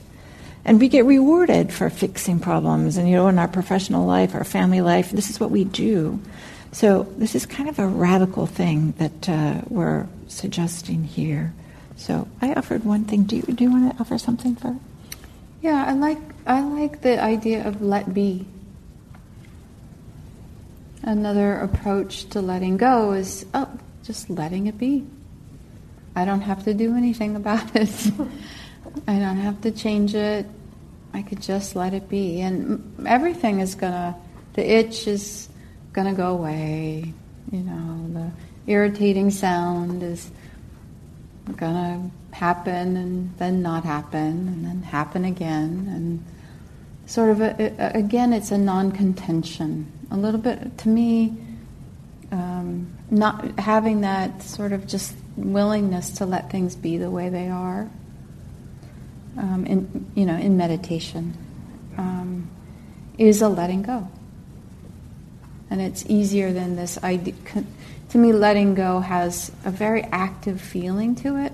And 0.64 0.80
we 0.80 0.88
get 0.88 1.04
rewarded 1.04 1.72
for 1.72 1.90
fixing 1.90 2.40
problems. 2.40 2.96
And, 2.96 3.08
you 3.08 3.16
know, 3.16 3.28
in 3.28 3.38
our 3.38 3.48
professional 3.48 4.06
life, 4.06 4.34
our 4.34 4.44
family 4.44 4.80
life, 4.80 5.10
this 5.10 5.28
is 5.28 5.38
what 5.38 5.50
we 5.50 5.64
do. 5.64 6.20
So 6.72 7.02
this 7.18 7.34
is 7.34 7.46
kind 7.46 7.68
of 7.68 7.78
a 7.78 7.86
radical 7.86 8.46
thing 8.46 8.92
that 8.98 9.28
uh, 9.28 9.60
we're 9.68 10.06
suggesting 10.28 11.04
here. 11.04 11.52
So 11.96 12.26
I 12.40 12.54
offered 12.54 12.84
one 12.84 13.04
thing. 13.04 13.24
Do 13.24 13.36
you, 13.36 13.42
do 13.42 13.64
you 13.64 13.70
want 13.70 13.94
to 13.94 14.00
offer 14.00 14.18
something 14.18 14.56
for? 14.56 14.76
Yeah, 15.62 15.84
I 15.86 15.92
like 15.92 16.18
I 16.46 16.60
like 16.62 17.00
the 17.00 17.22
idea 17.22 17.66
of 17.66 17.80
let 17.80 18.12
be. 18.12 18.46
Another 21.02 21.54
approach 21.56 22.24
to 22.30 22.40
letting 22.40 22.76
go 22.76 23.12
is, 23.12 23.46
oh, 23.54 23.68
just 24.04 24.30
letting 24.30 24.66
it 24.66 24.78
be. 24.78 25.06
I 26.14 26.24
don't 26.24 26.42
have 26.42 26.64
to 26.64 26.74
do 26.74 26.94
anything 26.94 27.36
about 27.36 27.74
it. 27.74 27.88
I 29.08 29.18
don't 29.18 29.38
have 29.38 29.60
to 29.62 29.70
change 29.70 30.14
it. 30.14 30.46
I 31.12 31.22
could 31.22 31.40
just 31.40 31.74
let 31.74 31.94
it 31.94 32.08
be. 32.08 32.40
And 32.40 33.06
everything 33.06 33.60
is 33.60 33.74
gonna, 33.74 34.16
the 34.54 34.68
itch 34.68 35.06
is 35.06 35.48
gonna 35.92 36.14
go 36.14 36.32
away. 36.32 37.12
You 37.50 37.60
know, 37.60 38.08
the 38.12 38.70
irritating 38.70 39.30
sound 39.30 40.02
is 40.02 40.30
gonna 41.56 42.10
happen 42.32 42.96
and 42.96 43.36
then 43.38 43.62
not 43.62 43.84
happen 43.84 44.48
and 44.48 44.64
then 44.64 44.82
happen 44.82 45.24
again. 45.24 45.88
And 45.88 46.24
sort 47.06 47.30
of 47.30 47.40
a, 47.40 47.74
a, 47.78 47.98
again, 47.98 48.32
it's 48.32 48.50
a 48.50 48.58
non-contention. 48.58 49.90
A 50.10 50.16
little 50.16 50.40
bit 50.40 50.78
to 50.78 50.88
me, 50.88 51.36
um, 52.32 52.96
not 53.10 53.58
having 53.58 54.02
that 54.02 54.42
sort 54.42 54.72
of 54.72 54.86
just 54.86 55.14
willingness 55.36 56.12
to 56.12 56.26
let 56.26 56.50
things 56.50 56.76
be 56.76 56.98
the 56.98 57.10
way 57.10 57.28
they 57.28 57.48
are. 57.48 57.88
Um, 59.36 59.66
in 59.66 60.06
you 60.14 60.26
know, 60.26 60.36
in 60.36 60.56
meditation, 60.56 61.36
um, 61.98 62.48
is 63.18 63.42
a 63.42 63.48
letting 63.48 63.82
go, 63.82 64.08
and 65.70 65.80
it's 65.80 66.04
easier 66.06 66.52
than 66.52 66.76
this 66.76 67.02
idea. 67.02 67.34
To 68.10 68.18
me, 68.18 68.32
letting 68.32 68.76
go 68.76 69.00
has 69.00 69.50
a 69.64 69.72
very 69.72 70.02
active 70.02 70.60
feeling 70.60 71.16
to 71.16 71.36
it, 71.44 71.52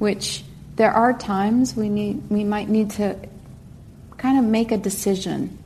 which 0.00 0.42
there 0.74 0.90
are 0.90 1.12
times 1.12 1.76
we 1.76 1.88
need 1.88 2.28
we 2.28 2.42
might 2.42 2.68
need 2.68 2.90
to 2.92 3.16
kind 4.16 4.38
of 4.38 4.44
make 4.44 4.72
a 4.72 4.76
decision. 4.76 5.56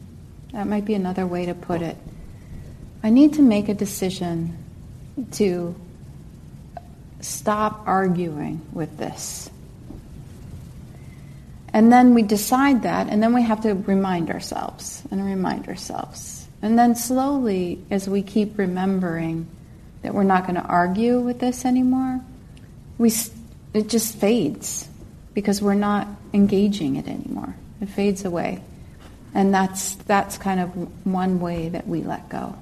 That 0.53 0.67
might 0.67 0.85
be 0.85 0.93
another 0.95 1.27
way 1.27 1.47
to 1.47 1.55
put 1.55 1.81
it. 1.81 1.97
I 3.03 3.11
need 3.11 3.35
to 3.35 3.43
make 3.43 3.69
a 3.69 3.75
decision 3.75 4.57
to 5.33 5.75
stop 7.21 7.83
arguing 7.87 8.61
with 8.73 8.97
this. 8.99 9.51
And 11.73 11.93
then 11.93 12.15
we 12.15 12.23
decide 12.23 12.83
that, 12.83 13.09
and 13.09 13.23
then 13.23 13.33
we 13.33 13.43
have 13.43 13.63
to 13.63 13.75
remind 13.75 14.31
ourselves 14.31 15.03
and 15.11 15.25
remind 15.25 15.69
ourselves. 15.69 16.47
And 16.63 16.79
then 16.79 16.95
slowly, 16.95 17.83
as 17.91 18.09
we 18.09 18.23
keep 18.23 18.59
remembering 18.59 19.47
that 20.03 20.13
we're 20.13 20.25
not 20.25 20.43
going 20.43 20.57
to 20.57 20.67
argue 20.67 21.21
with 21.21 21.39
this 21.39 21.65
anymore, 21.65 22.21
we, 22.99 23.13
it 23.73 23.89
just 23.89 24.17
fades 24.17 24.89
because 25.33 25.63
we're 25.63 25.75
not 25.75 26.09
engaging 26.35 26.97
it 26.97 27.07
anymore. 27.07 27.55
It 27.81 27.89
fades 27.89 28.25
away. 28.25 28.63
And 29.33 29.55
that's, 29.55 29.95
that's 29.95 30.37
kind 30.39 30.61
of 30.61 30.71
one 31.07 31.41
way 31.41 31.69
that 31.69 31.87
we 31.87 32.03
let 32.03 32.29
go. 32.29 32.57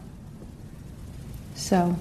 So, 1.59 1.97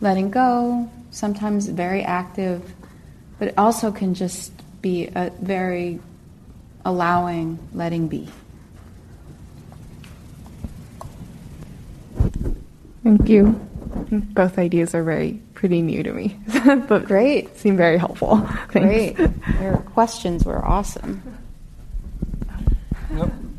letting 0.00 0.30
go, 0.30 0.90
sometimes 1.12 1.68
very 1.68 2.02
active, 2.02 2.74
but 3.38 3.48
it 3.48 3.54
also 3.56 3.92
can 3.92 4.14
just 4.14 4.52
be 4.82 5.06
a 5.14 5.30
very 5.40 6.00
allowing, 6.84 7.58
letting 7.72 8.08
be. 8.08 8.28
Thank 13.04 13.28
you. 13.28 13.52
Both 14.10 14.58
ideas 14.58 14.92
are 14.96 15.04
very 15.04 15.40
pretty 15.54 15.80
new 15.80 16.02
to 16.02 16.12
me, 16.12 16.36
but 16.88 17.04
great. 17.04 17.56
Seem 17.56 17.76
very 17.76 17.96
helpful. 17.96 18.38
Thanks. 18.72 19.16
Great. 19.16 19.30
Your 19.62 19.78
questions 19.94 20.44
were 20.44 20.62
awesome. 20.64 21.22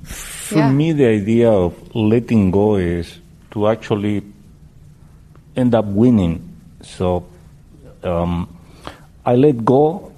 For 0.03 0.57
yeah. 0.57 0.71
me, 0.71 0.91
the 0.91 1.05
idea 1.05 1.49
of 1.49 1.95
letting 1.95 2.51
go 2.51 2.75
is 2.75 3.17
to 3.51 3.67
actually 3.67 4.23
end 5.57 5.75
up 5.75 5.85
winning. 5.85 6.55
So 6.81 7.27
um, 8.03 8.55
I 9.25 9.35
let 9.35 9.65
go 9.65 10.13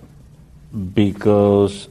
because 0.94 1.88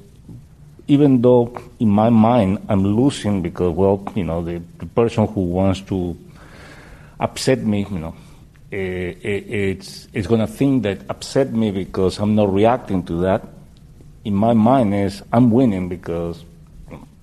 even 0.86 1.20
though 1.20 1.56
in 1.80 1.88
my 1.88 2.10
mind 2.10 2.64
I'm 2.68 2.84
losing 2.84 3.42
because, 3.42 3.74
well, 3.74 4.04
you 4.14 4.24
know, 4.24 4.42
the, 4.42 4.62
the 4.78 4.86
person 4.86 5.26
who 5.26 5.40
wants 5.40 5.80
to 5.82 6.16
upset 7.18 7.58
me, 7.58 7.86
you 7.90 7.98
know, 7.98 8.14
uh, 8.70 9.16
it's, 9.22 10.08
it's 10.12 10.26
going 10.26 10.40
to 10.40 10.46
think 10.46 10.82
that 10.82 11.00
upset 11.08 11.52
me 11.52 11.70
because 11.70 12.18
I'm 12.18 12.34
not 12.34 12.52
reacting 12.52 13.02
to 13.04 13.20
that. 13.22 13.42
In 14.24 14.34
my 14.34 14.52
mind 14.52 14.94
is 14.94 15.22
I'm 15.32 15.50
winning 15.50 15.88
because 15.88 16.44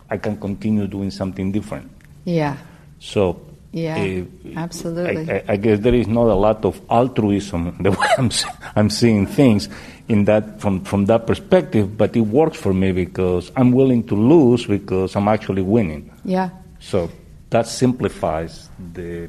I 0.09 0.17
can 0.17 0.37
continue 0.37 0.87
doing 0.87 1.11
something 1.11 1.51
different. 1.51 1.91
Yeah. 2.25 2.57
So 2.99 3.39
yeah, 3.75 4.23
uh, 4.23 4.49
absolutely. 4.55 5.29
I, 5.29 5.43
I, 5.49 5.55
guess 5.57 5.79
there 5.79 5.93
is 5.93 6.07
not 6.07 6.27
a 6.27 6.33
lot 6.33 6.63
of 6.63 6.79
altruism 6.89 7.75
the 7.81 7.91
way 7.91 8.07
I'm, 8.17 8.31
I'm 8.77 8.89
seeing 8.89 9.27
things 9.27 9.67
in 10.07 10.23
that 10.25 10.61
from, 10.61 10.85
from 10.85 11.07
that 11.07 11.27
perspective, 11.27 11.97
but 11.97 12.15
it 12.15 12.21
works 12.21 12.57
for 12.57 12.73
me 12.73 12.93
because 12.93 13.51
I'm 13.57 13.73
willing 13.73 14.07
to 14.07 14.15
lose 14.15 14.65
because 14.65 15.17
I'm 15.17 15.27
actually 15.27 15.61
winning. 15.61 16.09
Yeah. 16.23 16.51
So 16.79 17.11
that 17.49 17.67
simplifies 17.67 18.69
the, 18.93 19.27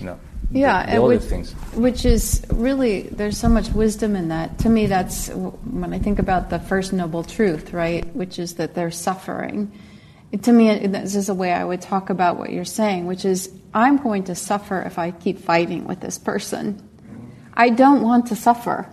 you 0.00 0.06
know, 0.06 0.18
yeah, 0.50 0.86
the, 0.86 0.92
the 0.94 1.02
which, 1.02 1.22
things. 1.22 1.52
Which 1.74 2.06
is 2.06 2.46
really, 2.48 3.02
there's 3.02 3.36
so 3.36 3.50
much 3.50 3.68
wisdom 3.72 4.16
in 4.16 4.28
that. 4.28 4.56
To 4.60 4.70
me, 4.70 4.86
that's 4.86 5.28
when 5.28 5.92
I 5.92 5.98
think 5.98 6.18
about 6.18 6.48
the 6.48 6.60
first 6.60 6.94
noble 6.94 7.24
truth, 7.24 7.74
right? 7.74 8.06
Which 8.16 8.38
is 8.38 8.54
that 8.54 8.74
there's 8.74 8.96
suffering 8.96 9.70
to 10.42 10.52
me, 10.52 10.86
this 10.86 11.14
is 11.14 11.28
a 11.28 11.34
way 11.34 11.52
I 11.52 11.64
would 11.64 11.80
talk 11.80 12.10
about 12.10 12.38
what 12.38 12.50
you're 12.50 12.64
saying, 12.64 13.06
which 13.06 13.24
is 13.24 13.50
I'm 13.74 13.98
going 13.98 14.24
to 14.24 14.34
suffer 14.34 14.82
if 14.82 14.98
I 14.98 15.10
keep 15.10 15.40
fighting 15.40 15.86
with 15.86 16.00
this 16.00 16.18
person. 16.18 16.82
I 17.54 17.70
don't 17.70 18.02
want 18.02 18.26
to 18.26 18.36
suffer. 18.36 18.88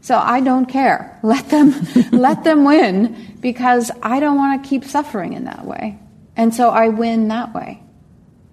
So 0.00 0.16
I 0.16 0.40
don't 0.40 0.66
care. 0.66 1.18
Let 1.22 1.48
them, 1.50 1.74
let 2.12 2.44
them 2.44 2.64
win 2.64 3.36
because 3.40 3.90
I 4.02 4.20
don't 4.20 4.36
want 4.36 4.62
to 4.62 4.68
keep 4.68 4.84
suffering 4.84 5.32
in 5.32 5.44
that 5.44 5.64
way. 5.64 5.98
And 6.36 6.54
so 6.54 6.70
I 6.70 6.88
win 6.88 7.28
that 7.28 7.52
way. 7.52 7.82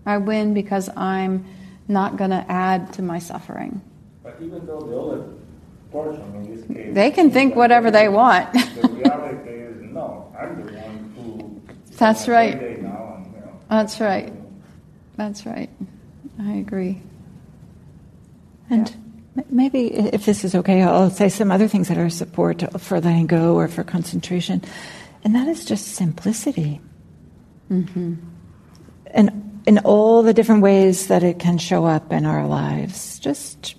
I 0.06 0.18
win 0.18 0.54
because 0.54 0.90
I'm 0.96 1.46
not 1.88 2.18
going 2.18 2.32
to 2.32 2.46
add 2.50 2.94
to 2.94 3.02
my 3.02 3.20
suffering. 3.20 3.82
But 4.24 4.38
even 4.42 4.66
though 4.66 4.80
the 4.82 4.98
other 4.98 5.24
person 5.92 6.36
in 6.36 6.56
this 6.56 6.68
case, 6.68 6.94
they 6.94 7.12
can 7.12 7.30
think 7.32 7.56
whatever 7.56 7.92
they 7.92 8.10
want. 8.10 8.52
the 8.54 8.88
reality 8.90 9.50
is 9.52 9.82
no, 9.94 10.34
I'm 10.38 10.66
the 10.66 10.72
that's 11.98 12.28
right. 12.28 12.82
That's 13.70 14.00
right. 14.00 14.34
That's 15.18 15.46
right. 15.46 15.70
I 16.40 16.54
agree. 16.54 17.02
And 18.70 18.90
yeah. 19.36 19.44
maybe 19.50 19.94
if 19.94 20.26
this 20.26 20.44
is 20.44 20.56
okay, 20.56 20.82
I'll 20.82 21.10
say 21.10 21.30
some 21.30 21.52
other 21.52 21.68
things 21.68 21.88
that 21.88 21.98
are 21.98 22.10
support 22.10 22.64
for 22.82 23.00
letting 23.00 23.28
go 23.28 23.56
or 23.56 23.68
for 23.68 23.84
concentration. 23.84 24.64
And 25.24 25.36
that 25.36 25.48
is 25.48 25.66
just 25.66 25.94
simplicity. 25.94 26.82
Mm-hmm. 27.72 28.16
And 29.08 29.62
in 29.66 29.80
all 29.80 30.22
the 30.24 30.34
different 30.34 30.62
ways 30.62 31.08
that 31.08 31.24
it 31.24 31.40
can 31.40 31.58
show 31.58 31.86
up 31.86 32.12
in 32.12 32.26
our 32.26 32.48
lives. 32.48 33.20
Just 33.20 33.76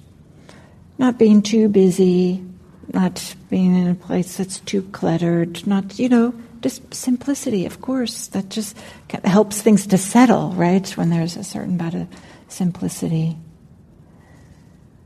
not 0.99 1.19
being 1.19 1.43
too 1.43 1.69
busy, 1.69 2.45
not 2.93 3.35
being 3.51 3.77
in 3.77 3.89
a 3.89 3.95
place 3.95 4.37
that's 4.37 4.61
too 4.61 4.83
cluttered, 4.83 5.67
not, 5.67 5.99
you 5.99 6.09
know, 6.09 6.35
just 6.67 6.93
simplicity, 6.93 7.65
of 7.65 7.81
course, 7.81 8.27
that 8.29 8.49
just 8.49 8.77
helps 9.23 9.63
things 9.63 9.87
to 9.87 9.97
settle, 9.97 10.51
right? 10.55 10.89
When 10.97 11.11
there's 11.11 11.37
a 11.37 11.45
certain 11.45 11.79
amount 11.79 11.95
of 11.95 12.09
simplicity. 12.49 13.37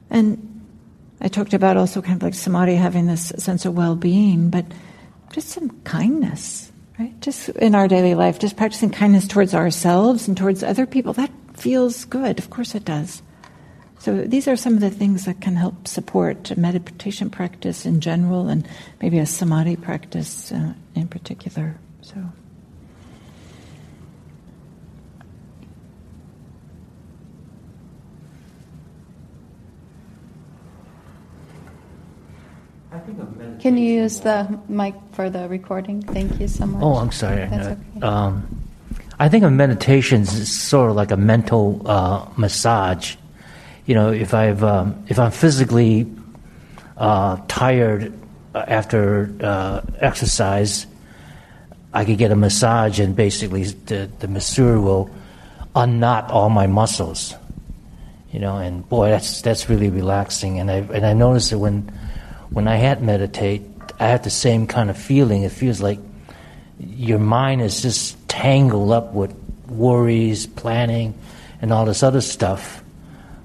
And 0.09 0.65
I 1.21 1.29
talked 1.29 1.53
about 1.53 1.77
also 1.77 2.01
kind 2.01 2.17
of 2.17 2.23
like 2.23 2.33
samadhi 2.33 2.77
having 2.77 3.07
this 3.07 3.29
sense 3.37 3.67
of 3.67 3.77
well 3.77 3.95
being, 3.95 4.49
but 4.49 4.65
just 5.35 5.51
some 5.51 5.69
kindness, 5.83 6.73
right? 6.99 7.21
Just 7.21 7.51
in 7.51 7.75
our 7.75 7.89
daily 7.89 8.15
life, 8.15 8.39
just 8.39 8.57
practicing 8.57 8.89
kindness 8.89 9.29
towards 9.29 9.55
ourselves 9.55 10.29
and 10.29 10.39
towards 10.39 10.63
other 10.63 10.87
people, 10.87 11.13
that 11.13 11.31
feels 11.53 12.07
good. 12.07 12.39
Of 12.39 12.49
course 12.49 12.75
it 12.75 12.87
does. 12.87 13.21
So 14.01 14.23
these 14.23 14.49
are 14.49 14.57
some 14.57 14.73
of 14.73 14.81
the 14.81 14.89
things 14.89 15.27
that 15.27 15.43
can 15.43 15.57
help 15.57 15.87
support 15.87 16.57
meditation 16.57 17.29
practice 17.29 17.85
in 17.85 18.01
general 18.01 18.49
and 18.49 18.67
maybe 19.03 19.19
a 19.19 19.27
samadhi 19.27 19.77
practice 19.77 20.51
uh, 20.53 20.73
in 20.95 21.07
particular. 21.07 21.77
So. 22.01 22.17
Can 33.61 33.77
you 33.77 33.85
use 33.85 34.21
the 34.21 34.59
mic 34.69 34.95
for 35.13 35.29
the 35.29 35.47
recording? 35.47 36.01
Thank 36.01 36.41
you 36.41 36.49
so 36.49 36.65
much. 36.65 36.83
Oh, 36.83 36.95
I'm 36.95 37.13
sorry. 37.13 37.47
That's 37.47 37.67
okay. 37.67 38.01
Um, 38.01 38.65
I 39.19 39.29
think 39.29 39.45
of 39.45 39.53
meditation 39.53 40.23
is 40.23 40.51
sort 40.51 40.89
of 40.89 40.97
like 40.97 41.11
a 41.11 41.19
mental 41.19 41.83
uh, 41.85 42.27
massage 42.39 43.17
you 43.87 43.95
know, 43.95 44.13
if 44.13 44.35
I've 44.35 44.63
um, 44.63 45.05
if 45.09 45.19
I'm 45.19 45.31
physically 45.31 46.07
uh, 46.97 47.39
tired 47.49 48.13
after 48.55 49.33
uh, 49.41 49.81
exercise, 49.99 50.87
I 51.93 52.05
could 52.05 52.19
get 52.19 52.31
a 52.31 52.37
massage, 52.37 53.01
and 53.01 53.17
basically 53.17 53.65
the, 53.65 54.11
the 54.19 54.29
masseur 54.29 54.81
will 54.81 55.11
unknot 55.75 56.31
all 56.31 56.51
my 56.51 56.67
muscles. 56.67 57.35
You 58.31 58.39
know, 58.39 58.59
and 58.59 58.89
boy, 58.89 59.11
that's 59.11 59.43
that's 59.43 59.69
really 59.69 59.89
relaxing. 59.89 60.61
And 60.61 60.71
I 60.71 60.77
and 60.77 61.05
I 61.05 61.15
noticed 61.15 61.51
that 61.51 61.59
when 61.59 61.91
when 62.51 62.69
I 62.69 62.77
had 62.77 63.03
meditate, 63.03 63.63
I 63.99 64.07
had 64.07 64.23
the 64.23 64.31
same 64.31 64.67
kind 64.67 64.91
of 64.91 64.97
feeling. 64.97 65.43
It 65.43 65.53
feels 65.53 65.81
like 65.81 65.99
your 66.79 67.19
mind 67.19 67.63
is 67.63 67.83
just 67.83 68.17
tangled 68.29 68.93
up 68.93 69.13
with 69.13 69.35
worries, 69.69 70.47
planning, 70.47 71.15
and 71.61 71.73
all 71.73 71.85
this 71.85 72.03
other 72.03 72.21
stuff 72.21 72.80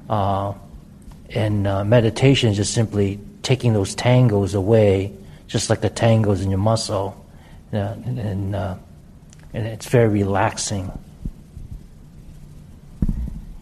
uh, 0.10 0.54
and 1.30 1.68
uh, 1.68 1.84
meditation 1.84 2.50
is 2.50 2.58
just 2.58 2.74
simply 2.74 3.20
taking 3.42 3.74
those 3.74 3.96
tangles 3.96 4.54
away, 4.54 5.14
just 5.48 5.70
like 5.70 5.82
the 5.82 5.90
tangles 5.90 6.42
in 6.42 6.50
your 6.50 6.60
muscle, 6.60 7.26
uh, 7.74 7.78
and 8.06 8.56
uh, 8.56 8.76
and 9.54 9.68
it's 9.68 9.88
very 9.88 10.08
relaxing. 10.08 10.92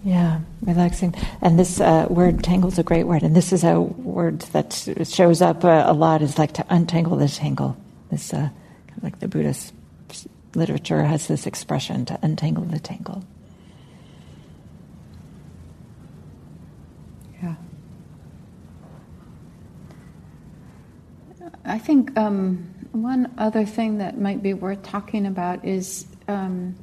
Yeah, 0.03 0.41
relaxing. 0.61 1.15
And 1.41 1.57
this 1.57 1.79
uh, 1.79 2.07
word 2.09 2.43
"tangle" 2.43 2.69
is 2.69 2.79
a 2.79 2.83
great 2.83 3.05
word, 3.05 3.23
and 3.23 3.35
this 3.35 3.53
is 3.53 3.63
a 3.63 3.79
word 3.79 4.41
that 4.51 4.73
shows 5.05 5.41
up 5.41 5.63
uh, 5.63 5.83
a 5.85 5.93
lot. 5.93 6.21
Is 6.21 6.37
like 6.37 6.53
to 6.53 6.65
untangle 6.69 7.15
the 7.17 7.27
tangle. 7.27 7.77
This, 8.11 8.33
uh, 8.33 8.49
like 9.01 9.19
the 9.19 9.27
Buddhist 9.27 9.73
literature 10.55 11.03
has 11.03 11.27
this 11.27 11.47
expression 11.47 12.05
to 12.05 12.19
untangle 12.21 12.65
the 12.65 12.79
tangle. 12.79 13.23
I 21.66 21.80
think 21.80 22.18
um, 22.18 22.74
one 22.91 23.34
other 23.38 23.66
thing 23.66 23.97
that 23.99 24.20
might 24.20 24.43
be 24.43 24.53
worth 24.53 24.84
talking 24.84 25.26
about 25.26 25.66
is 25.66 26.05
um, 26.28 26.76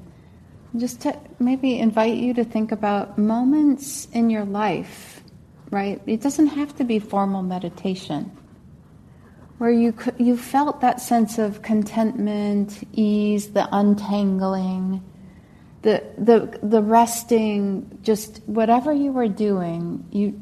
just 0.76 1.02
to 1.02 1.18
maybe 1.38 1.78
invite 1.78 2.16
you 2.16 2.34
to 2.34 2.44
think 2.44 2.72
about 2.72 3.18
moments 3.18 4.08
in 4.12 4.30
your 4.30 4.44
life, 4.44 5.22
right? 5.70 6.00
It 6.06 6.20
doesn't 6.20 6.48
have 6.48 6.74
to 6.76 6.84
be 6.84 6.98
formal 6.98 7.42
meditation, 7.42 8.36
where 9.58 9.70
you 9.70 9.94
you 10.18 10.36
felt 10.36 10.80
that 10.80 11.00
sense 11.00 11.38
of 11.38 11.62
contentment, 11.62 12.82
ease, 12.92 13.48
the 13.48 13.68
untangling, 13.72 15.02
the 15.82 16.02
the 16.16 16.58
the 16.62 16.82
resting, 16.82 17.98
just 18.02 18.42
whatever 18.46 18.92
you 18.92 19.12
were 19.12 19.28
doing, 19.28 20.06
you 20.10 20.40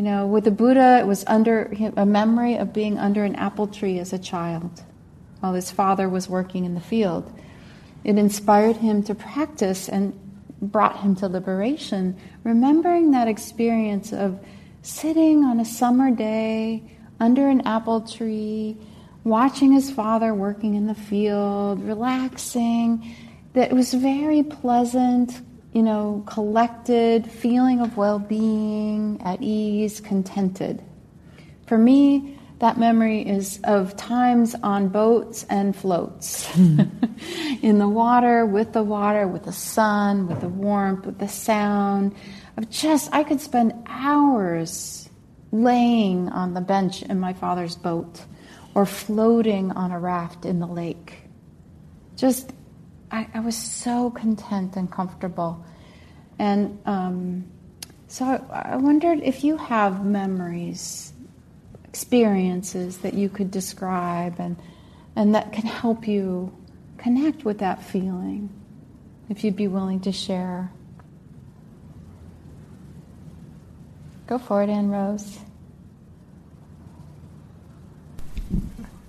you 0.00 0.06
know, 0.06 0.26
with 0.26 0.44
the 0.44 0.50
Buddha, 0.50 1.00
it 1.00 1.06
was 1.06 1.24
under 1.26 1.70
a 1.94 2.06
memory 2.06 2.56
of 2.56 2.72
being 2.72 2.96
under 2.96 3.22
an 3.22 3.36
apple 3.36 3.66
tree 3.66 3.98
as 3.98 4.14
a 4.14 4.18
child 4.18 4.82
while 5.40 5.52
his 5.52 5.70
father 5.70 6.08
was 6.08 6.26
working 6.26 6.64
in 6.64 6.72
the 6.72 6.80
field. 6.80 7.30
It 8.02 8.16
inspired 8.16 8.78
him 8.78 9.02
to 9.02 9.14
practice 9.14 9.90
and 9.90 10.18
brought 10.62 11.00
him 11.00 11.16
to 11.16 11.28
liberation, 11.28 12.16
remembering 12.44 13.10
that 13.10 13.28
experience 13.28 14.10
of 14.14 14.42
sitting 14.80 15.44
on 15.44 15.60
a 15.60 15.66
summer 15.66 16.10
day 16.10 16.82
under 17.20 17.46
an 17.50 17.60
apple 17.66 18.00
tree, 18.00 18.78
watching 19.24 19.70
his 19.70 19.90
father 19.90 20.32
working 20.32 20.76
in 20.76 20.86
the 20.86 20.94
field, 20.94 21.84
relaxing. 21.84 23.14
That 23.52 23.70
was 23.74 23.92
very 23.92 24.44
pleasant, 24.44 25.42
you 25.72 25.82
know, 25.82 26.24
collected, 26.26 27.30
feeling 27.30 27.80
of 27.80 27.96
well 27.96 28.18
being, 28.18 29.20
at 29.22 29.40
ease, 29.40 30.00
contented. 30.00 30.82
For 31.66 31.78
me, 31.78 32.36
that 32.58 32.78
memory 32.78 33.26
is 33.26 33.58
of 33.64 33.96
times 33.96 34.54
on 34.62 34.88
boats 34.88 35.46
and 35.48 35.74
floats. 35.74 36.54
in 37.62 37.78
the 37.78 37.88
water, 37.88 38.44
with 38.44 38.72
the 38.72 38.82
water, 38.82 39.26
with 39.26 39.44
the 39.44 39.52
sun, 39.52 40.28
with 40.28 40.40
the 40.40 40.48
warmth, 40.48 41.06
with 41.06 41.18
the 41.18 41.28
sound. 41.28 42.14
Of 42.56 42.68
just, 42.68 43.08
I 43.12 43.24
could 43.24 43.40
spend 43.40 43.72
hours 43.86 45.08
laying 45.52 46.28
on 46.28 46.54
the 46.54 46.60
bench 46.60 47.02
in 47.02 47.18
my 47.18 47.32
father's 47.32 47.76
boat 47.76 48.24
or 48.74 48.84
floating 48.84 49.72
on 49.72 49.90
a 49.90 49.98
raft 49.98 50.44
in 50.44 50.58
the 50.58 50.66
lake. 50.66 51.14
Just, 52.16 52.52
I, 53.10 53.26
I 53.34 53.40
was 53.40 53.56
so 53.56 54.10
content 54.10 54.76
and 54.76 54.90
comfortable. 54.90 55.64
And 56.38 56.78
um, 56.86 57.44
so 58.08 58.24
I, 58.24 58.72
I 58.72 58.76
wondered 58.76 59.20
if 59.20 59.44
you 59.44 59.56
have 59.56 60.04
memories, 60.04 61.12
experiences 61.88 62.98
that 62.98 63.14
you 63.14 63.28
could 63.28 63.50
describe 63.50 64.36
and, 64.38 64.56
and 65.16 65.34
that 65.34 65.52
can 65.52 65.66
help 65.66 66.06
you 66.06 66.56
connect 66.98 67.44
with 67.44 67.58
that 67.58 67.82
feeling, 67.82 68.48
if 69.28 69.42
you'd 69.42 69.56
be 69.56 69.68
willing 69.68 70.00
to 70.00 70.12
share. 70.12 70.70
Go 74.26 74.38
for 74.38 74.62
it, 74.62 74.70
Anne 74.70 74.90
Rose. 74.90 75.40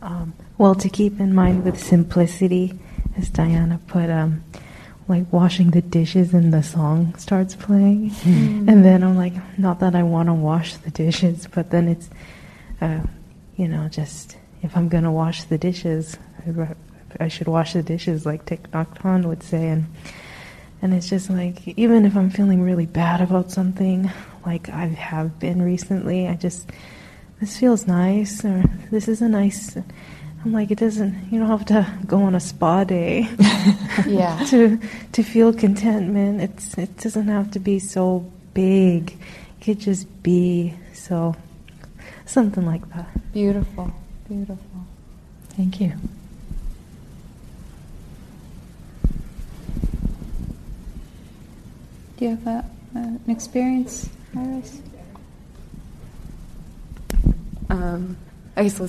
Um, 0.01 0.33
well, 0.57 0.73
to 0.75 0.89
keep 0.89 1.19
in 1.19 1.35
mind 1.35 1.63
with 1.63 1.79
simplicity, 1.79 2.79
as 3.17 3.29
Diana 3.29 3.79
put, 3.87 4.09
um, 4.09 4.43
like 5.07 5.31
washing 5.31 5.71
the 5.71 5.81
dishes 5.81 6.33
and 6.33 6.53
the 6.53 6.63
song 6.63 7.13
starts 7.17 7.55
playing. 7.55 8.11
Mm. 8.11 8.67
And 8.67 8.85
then 8.85 9.03
I'm 9.03 9.17
like, 9.17 9.33
not 9.57 9.79
that 9.79 9.95
I 9.95 10.03
want 10.03 10.27
to 10.27 10.33
wash 10.33 10.75
the 10.75 10.91
dishes, 10.91 11.47
but 11.53 11.69
then 11.69 11.87
it's, 11.87 12.09
uh, 12.79 13.01
you 13.57 13.67
know, 13.67 13.89
just 13.89 14.37
if 14.61 14.77
I'm 14.77 14.87
going 14.87 15.03
to 15.03 15.11
wash 15.11 15.43
the 15.43 15.57
dishes, 15.57 16.17
I 17.19 17.27
should 17.27 17.47
wash 17.47 17.73
the 17.73 17.83
dishes, 17.83 18.25
like 18.25 18.45
Thich 18.45 18.69
Nhat 18.69 18.99
Hanh 18.99 19.25
would 19.25 19.43
say. 19.43 19.67
And, 19.67 19.85
and 20.81 20.93
it's 20.93 21.09
just 21.09 21.29
like, 21.29 21.67
even 21.77 22.05
if 22.05 22.15
I'm 22.15 22.29
feeling 22.29 22.61
really 22.61 22.85
bad 22.85 23.21
about 23.21 23.51
something, 23.51 24.09
like 24.45 24.69
I 24.69 24.85
have 24.85 25.39
been 25.39 25.61
recently, 25.61 26.27
I 26.27 26.35
just, 26.35 26.69
this 27.39 27.57
feels 27.57 27.87
nice, 27.87 28.45
or 28.45 28.63
this 28.91 29.07
is 29.07 29.21
a 29.21 29.27
nice 29.27 29.77
I'm 30.43 30.53
like, 30.53 30.71
it 30.71 30.79
doesn't. 30.79 31.31
You 31.31 31.39
don't 31.39 31.49
have 31.49 31.65
to 31.65 31.87
go 32.07 32.23
on 32.23 32.33
a 32.33 32.39
spa 32.39 32.83
day, 32.83 33.29
yeah, 34.07 34.43
to 34.49 34.79
to 35.11 35.23
feel 35.23 35.53
contentment. 35.53 36.41
It's 36.41 36.77
it 36.77 36.97
doesn't 36.97 37.27
have 37.27 37.51
to 37.51 37.59
be 37.59 37.77
so 37.77 38.31
big. 38.53 39.11
It 39.11 39.63
could 39.63 39.79
just 39.79 40.23
be 40.23 40.73
so, 40.93 41.35
something 42.25 42.65
like 42.65 42.87
that. 42.93 43.07
Beautiful, 43.33 43.91
beautiful. 44.27 44.85
Thank 45.49 45.79
you. 45.79 45.93
Do 52.17 52.25
you 52.25 52.29
have 52.31 52.47
a, 52.47 52.49
uh, 52.95 52.99
an 52.99 53.21
experience, 53.27 54.09
Iris? 54.35 54.81
Um, 57.69 58.17
I 58.55 58.63
guess 58.63 58.79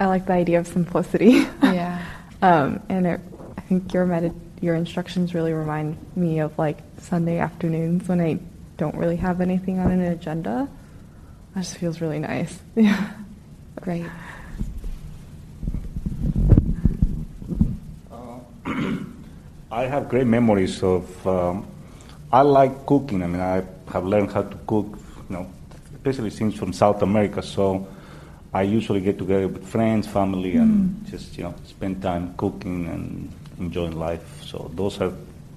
I 0.00 0.06
like 0.06 0.24
the 0.24 0.32
idea 0.32 0.58
of 0.58 0.66
simplicity. 0.66 1.46
Yeah. 1.62 2.02
um, 2.42 2.80
and 2.88 3.06
it, 3.06 3.20
I 3.58 3.60
think 3.60 3.92
your 3.92 4.06
med- 4.06 4.34
your 4.62 4.74
instructions 4.74 5.34
really 5.34 5.52
remind 5.52 5.98
me 6.16 6.40
of 6.40 6.58
like 6.58 6.78
Sunday 6.98 7.38
afternoons 7.38 8.08
when 8.08 8.20
I 8.20 8.38
don't 8.78 8.96
really 8.96 9.16
have 9.16 9.42
anything 9.42 9.78
on 9.78 9.90
an 9.90 10.00
agenda. 10.00 10.68
That 11.54 11.60
just 11.60 11.76
feels 11.76 12.00
really 12.00 12.18
nice. 12.18 12.58
Yeah. 12.74 13.10
Great. 13.82 14.06
Uh, 18.10 18.40
I 19.70 19.84
have 19.84 20.08
great 20.08 20.26
memories 20.26 20.82
of. 20.82 21.26
Um, 21.26 21.66
I 22.32 22.42
like 22.42 22.86
cooking. 22.86 23.22
I 23.22 23.26
mean, 23.26 23.40
I 23.40 23.64
have 23.92 24.04
learned 24.04 24.32
how 24.32 24.42
to 24.42 24.56
cook, 24.66 24.98
you 25.28 25.36
know, 25.36 25.46
especially 25.94 26.30
since 26.30 26.54
from 26.54 26.72
South 26.72 27.02
America. 27.02 27.42
So 27.42 27.86
I 28.52 28.62
usually 28.62 29.00
get 29.00 29.18
together 29.18 29.46
with 29.46 29.66
friends, 29.66 30.06
family, 30.08 30.54
mm. 30.54 30.62
and 30.62 31.06
just 31.06 31.36
you 31.38 31.44
know 31.44 31.54
spend 31.66 32.02
time 32.02 32.34
cooking 32.36 32.88
and 32.88 33.32
enjoying 33.58 33.98
life. 33.98 34.42
So 34.42 34.70
those 34.74 35.00
are 35.00 35.12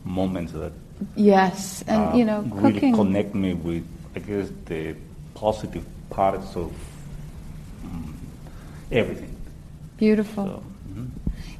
moments 0.06 0.52
that 0.54 0.74
yes, 1.16 1.84
and 1.88 2.14
uh, 2.14 2.16
you 2.16 2.26
know, 2.26 2.42
really 2.42 2.74
cooking 2.74 2.96
connect 2.96 3.34
me 3.34 3.54
with 3.54 3.84
I 4.16 4.20
guess 4.20 4.50
the 4.66 4.96
positive 5.34 5.86
parts 6.12 6.56
of 6.56 6.72
um, 7.84 8.16
everything. 8.92 9.36
Beautiful. 9.98 10.46
So, 10.46 10.64
mm-hmm. 10.90 11.06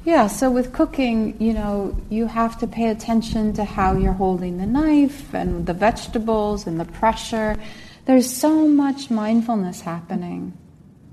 Yeah, 0.04 0.28
so 0.28 0.50
with 0.50 0.72
cooking, 0.72 1.34
you 1.40 1.54
know, 1.54 1.96
you 2.10 2.26
have 2.26 2.58
to 2.60 2.66
pay 2.66 2.90
attention 2.90 3.54
to 3.54 3.64
how 3.64 3.96
you're 3.96 4.12
holding 4.12 4.58
the 4.58 4.66
knife 4.66 5.34
and 5.34 5.66
the 5.66 5.72
vegetables 5.72 6.66
and 6.66 6.78
the 6.78 6.84
pressure. 6.84 7.56
There's 8.04 8.30
so 8.30 8.68
much 8.68 9.10
mindfulness 9.10 9.80
happening 9.80 10.52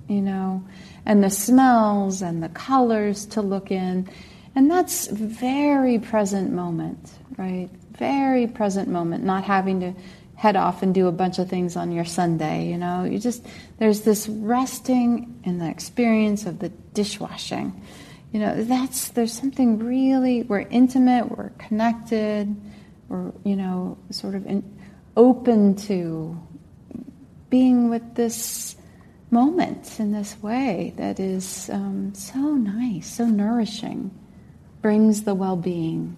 you 0.08 0.22
know, 0.22 0.64
and 1.06 1.24
the 1.24 1.30
smells 1.30 2.22
and 2.22 2.41
the 2.43 2.49
colors 2.49 3.26
to 3.28 3.41
look 3.41 3.72
in. 3.72 4.10
And 4.56 4.70
that's 4.70 5.08
very 5.08 5.99
present 5.99 6.52
moment, 6.52 7.12
right? 7.38 7.70
Very 7.97 8.47
present 8.47 8.89
moment, 8.89 9.24
not 9.24 9.43
having 9.43 9.80
to 9.82 9.93
head 10.36 10.56
off 10.56 10.82
and 10.82 10.93
do 10.93 11.08
a 11.08 11.12
bunch 11.12 11.38
of 11.38 11.47
things 11.49 11.76
on 11.76 11.91
your 11.91 12.04
Sunday, 12.04 12.68
you 12.68 12.78
know. 12.78 13.04
You 13.04 13.20
just, 13.20 13.45
there's 13.78 14.02
this 14.02 14.28
resting 14.28 15.39
in 15.43 15.60
the 15.60 15.70
experience 15.70 16.45
of 16.45 16.60
the 16.60 16.70
dishwashing. 16.70 17.80
You 18.32 18.39
know, 18.39 18.64
that's, 18.64 19.10
there's 19.10 19.34
something 19.34 19.80
really, 19.80 20.41
we're 20.43 20.62
intimate, 20.62 21.30
we're 21.30 21.49
connected, 21.60 22.56
we're, 23.08 23.32
you 23.43 23.56
know, 23.56 23.97
sort 24.10 24.36
of 24.36 24.47
in, 24.47 24.64
open 25.16 25.76
to 25.76 26.41
being 27.49 27.89
with 27.89 28.16
this 28.16 28.76
moment 29.32 29.99
in 29.99 30.11
this 30.11 30.38
way 30.41 30.93
that 30.97 31.19
is 31.19 31.69
um, 31.69 32.13
so 32.13 32.38
nice, 32.38 33.07
so 33.07 33.25
nourishing, 33.25 34.11
brings 34.82 35.23
the 35.23 35.34
well 35.34 35.55
being. 35.55 36.17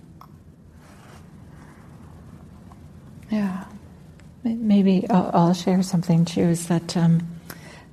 Yeah. 3.30 3.66
Maybe 4.43 5.09
I'll, 5.09 5.32
I'll, 5.34 5.53
share 5.53 5.82
something 5.84 6.26
too 6.26 6.41
is 6.41 6.68
that 6.68 6.97
um, 6.97 7.22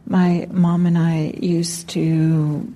my 0.07 0.49
mom 0.51 0.85
and 0.87 0.99
I 0.99 1.33
used 1.39 1.89
to 1.91 2.75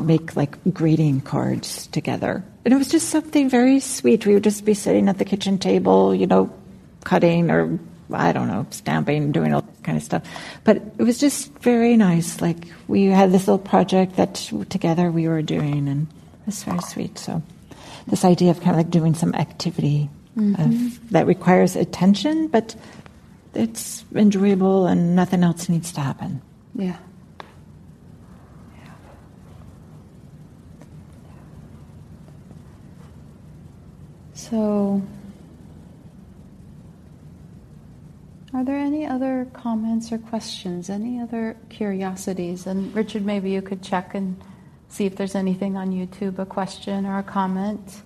make 0.00 0.34
like 0.34 0.56
greeting 0.72 1.20
cards 1.20 1.86
together. 1.88 2.42
And 2.64 2.72
it 2.72 2.76
was 2.76 2.88
just 2.88 3.10
something 3.10 3.50
very 3.50 3.80
sweet. 3.80 4.24
We 4.24 4.34
would 4.34 4.44
just 4.44 4.64
be 4.64 4.74
sitting 4.74 5.08
at 5.08 5.18
the 5.18 5.24
kitchen 5.24 5.58
table, 5.58 6.14
you 6.14 6.26
know, 6.26 6.50
cutting 7.04 7.50
or 7.50 7.78
I 8.12 8.32
don't 8.32 8.48
know, 8.48 8.66
stamping, 8.70 9.32
doing 9.32 9.54
all 9.54 9.62
this 9.62 9.80
kind 9.82 9.98
of 9.98 10.04
stuff. 10.04 10.22
But 10.64 10.76
it 10.98 11.02
was 11.02 11.18
just 11.18 11.52
very 11.60 11.96
nice. 11.96 12.40
Like 12.40 12.66
we 12.88 13.04
had 13.04 13.32
this 13.32 13.48
little 13.48 13.58
project 13.58 14.16
that 14.16 14.34
together 14.68 15.10
we 15.10 15.28
were 15.28 15.42
doing, 15.42 15.88
and 15.88 16.06
it 16.06 16.46
was 16.46 16.62
very 16.62 16.80
sweet. 16.80 17.18
So 17.18 17.42
this 18.06 18.24
idea 18.24 18.50
of 18.50 18.60
kind 18.60 18.70
of 18.70 18.76
like 18.76 18.90
doing 18.90 19.14
some 19.14 19.34
activity 19.34 20.08
mm-hmm. 20.36 20.60
of, 20.60 21.10
that 21.10 21.26
requires 21.26 21.76
attention, 21.76 22.48
but 22.48 22.74
it's 23.54 24.04
enjoyable 24.14 24.86
and 24.86 25.16
nothing 25.16 25.42
else 25.42 25.68
needs 25.68 25.92
to 25.92 26.00
happen. 26.00 26.40
Yeah. 26.74 26.96
So 34.34 35.02
Are 38.52 38.64
there 38.64 38.78
any 38.78 39.06
other 39.06 39.46
comments 39.52 40.10
or 40.10 40.18
questions? 40.18 40.90
Any 40.90 41.20
other 41.20 41.56
curiosities? 41.68 42.66
And 42.66 42.92
Richard, 42.92 43.24
maybe 43.24 43.52
you 43.52 43.62
could 43.62 43.80
check 43.80 44.16
and 44.16 44.42
see 44.88 45.06
if 45.06 45.14
there's 45.14 45.36
anything 45.36 45.76
on 45.76 45.92
YouTube, 45.92 46.36
a 46.40 46.46
question 46.46 47.06
or 47.06 47.18
a 47.18 47.22
comment. 47.22 48.02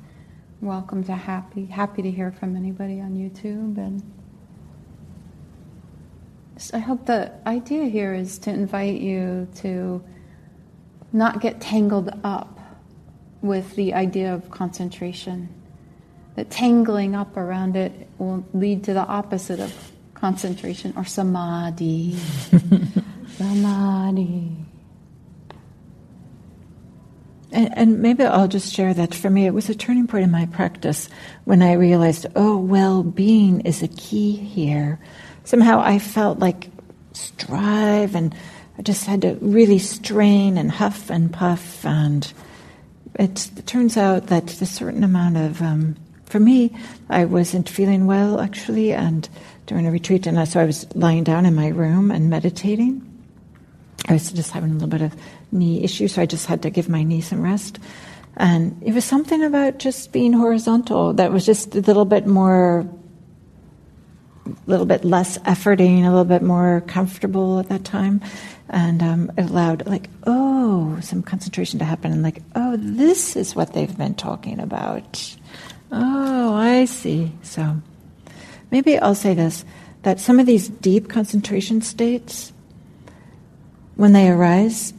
Welcome 0.61 1.03
to 1.05 1.13
happy 1.15 1.65
happy 1.65 2.03
to 2.03 2.11
hear 2.11 2.31
from 2.31 2.57
anybody 2.57 3.01
on 3.01 3.15
YouTube 3.15 3.79
and 3.79 4.03
I 6.73 6.79
hope 6.79 7.07
the 7.07 7.33
idea 7.47 7.85
here 7.87 8.15
is 8.15 8.39
to 8.41 8.51
invite 8.51 9.01
you 9.01 9.49
to 9.57 10.03
not 11.13 11.41
get 11.41 11.61
tangled 11.61 12.11
up 12.23 12.59
with 13.43 13.75
the 13.77 13.95
idea 13.95 14.33
of 14.33 14.51
concentration. 14.51 15.49
That 16.37 16.51
tangling 16.51 17.15
up 17.15 17.37
around 17.37 17.77
it 17.77 18.09
will 18.19 18.47
lead 18.55 18.85
to 18.85 18.95
the 18.95 19.05
opposite 19.05 19.61
of 19.61 19.93
concentration 20.15 20.95
or 20.97 21.05
samadhi. 21.05 22.17
samadhi. 23.37 24.57
And, 27.53 27.79
and, 27.79 27.99
maybe 28.01 28.25
I'll 28.25 28.49
just 28.49 28.75
share 28.75 28.93
that 28.95 29.15
for 29.15 29.31
me, 29.31 29.47
it 29.47 29.55
was 29.55 29.69
a 29.69 29.77
turning 29.77 30.09
point 30.09 30.25
in 30.25 30.31
my 30.33 30.47
practice 30.47 31.09
when 31.45 31.63
I 31.63 31.75
realized, 31.75 32.27
oh, 32.35 32.57
well 32.57 33.05
being 33.05 33.61
is 33.61 33.83
a 33.83 33.89
key 33.89 34.33
here. 34.35 34.99
Somehow 35.45 35.81
I 35.81 36.01
felt 36.01 36.41
like 36.41 36.69
strive 37.13 38.17
and 38.17 38.35
I 38.77 38.83
just 38.83 39.07
had 39.07 39.23
to 39.23 39.39
really 39.41 39.79
strain 39.79 40.59
and 40.59 40.71
huff 40.71 41.11
and 41.11 41.33
puff. 41.33 41.87
And 41.87 42.33
it, 43.15 43.51
turns 43.67 43.97
out 43.97 44.27
that 44.29 44.61
a 44.61 44.67
certain 44.67 45.05
amount 45.05 45.37
of, 45.37 45.63
um, 45.63 45.95
for 46.35 46.41
me, 46.41 46.73
I 47.09 47.27
wasn't 47.27 47.69
feeling 47.69 48.07
well 48.07 48.41
actually, 48.41 48.93
and 48.93 49.29
during 49.67 49.87
a 49.87 49.93
retreat, 49.93 50.27
and 50.27 50.49
so 50.49 50.59
I 50.59 50.65
was 50.65 50.85
lying 50.97 51.23
down 51.23 51.47
in 51.47 51.55
my 51.55 51.69
room 51.69 52.11
and 52.11 52.29
meditating. 52.29 53.09
I 54.09 54.15
was 54.15 54.33
just 54.33 54.51
having 54.51 54.71
a 54.71 54.73
little 54.73 54.89
bit 54.89 55.01
of 55.01 55.15
knee 55.53 55.85
issue, 55.85 56.09
so 56.09 56.21
I 56.21 56.27
just 56.27 56.47
had 56.47 56.63
to 56.63 56.71
give 56.71 56.89
my 56.89 57.05
knee 57.05 57.21
some 57.21 57.41
rest. 57.41 57.79
And 58.37 58.83
it 58.83 58.93
was 58.95 59.05
something 59.05 59.45
about 59.45 59.79
just 59.79 60.11
being 60.11 60.33
horizontal 60.33 61.13
that 61.13 61.31
was 61.31 61.47
just 61.47 61.77
a 61.77 61.83
little 61.83 62.05
bit 62.05 62.27
more, 62.27 62.81
a 64.45 64.51
little 64.67 64.87
bit 64.87 65.05
less 65.05 65.39
efforting, 65.47 66.01
a 66.01 66.11
little 66.11 66.25
bit 66.25 66.43
more 66.43 66.83
comfortable 66.89 67.61
at 67.61 67.69
that 67.69 67.85
time. 67.85 68.21
And 68.71 69.05
um, 69.05 69.31
it 69.39 69.51
allowed, 69.51 69.87
like, 69.87 70.11
oh, 70.27 70.99
some 71.01 71.23
concentration 71.23 71.79
to 71.79 71.85
happen, 71.85 72.11
and 72.11 72.25
like, 72.25 72.43
oh, 72.57 72.77
this 72.77 73.37
is 73.37 73.55
what 73.55 73.73
they've 73.73 73.97
been 73.97 74.17
talking 74.17 74.59
about. 74.59 75.37
Oh, 75.97 76.55
I 76.55 76.87
see. 76.87 77.33
So 77.43 77.77
maybe 78.71 78.99
I'll 78.99 79.15
say 79.15 79.35
this 79.35 79.65
that 80.03 80.21
some 80.21 80.39
of 80.39 80.45
these 80.45 80.69
deep 80.69 81.09
concentration 81.09 81.81
states, 81.81 82.53
when 83.95 84.13
they 84.13 84.29
arise, 84.29 84.93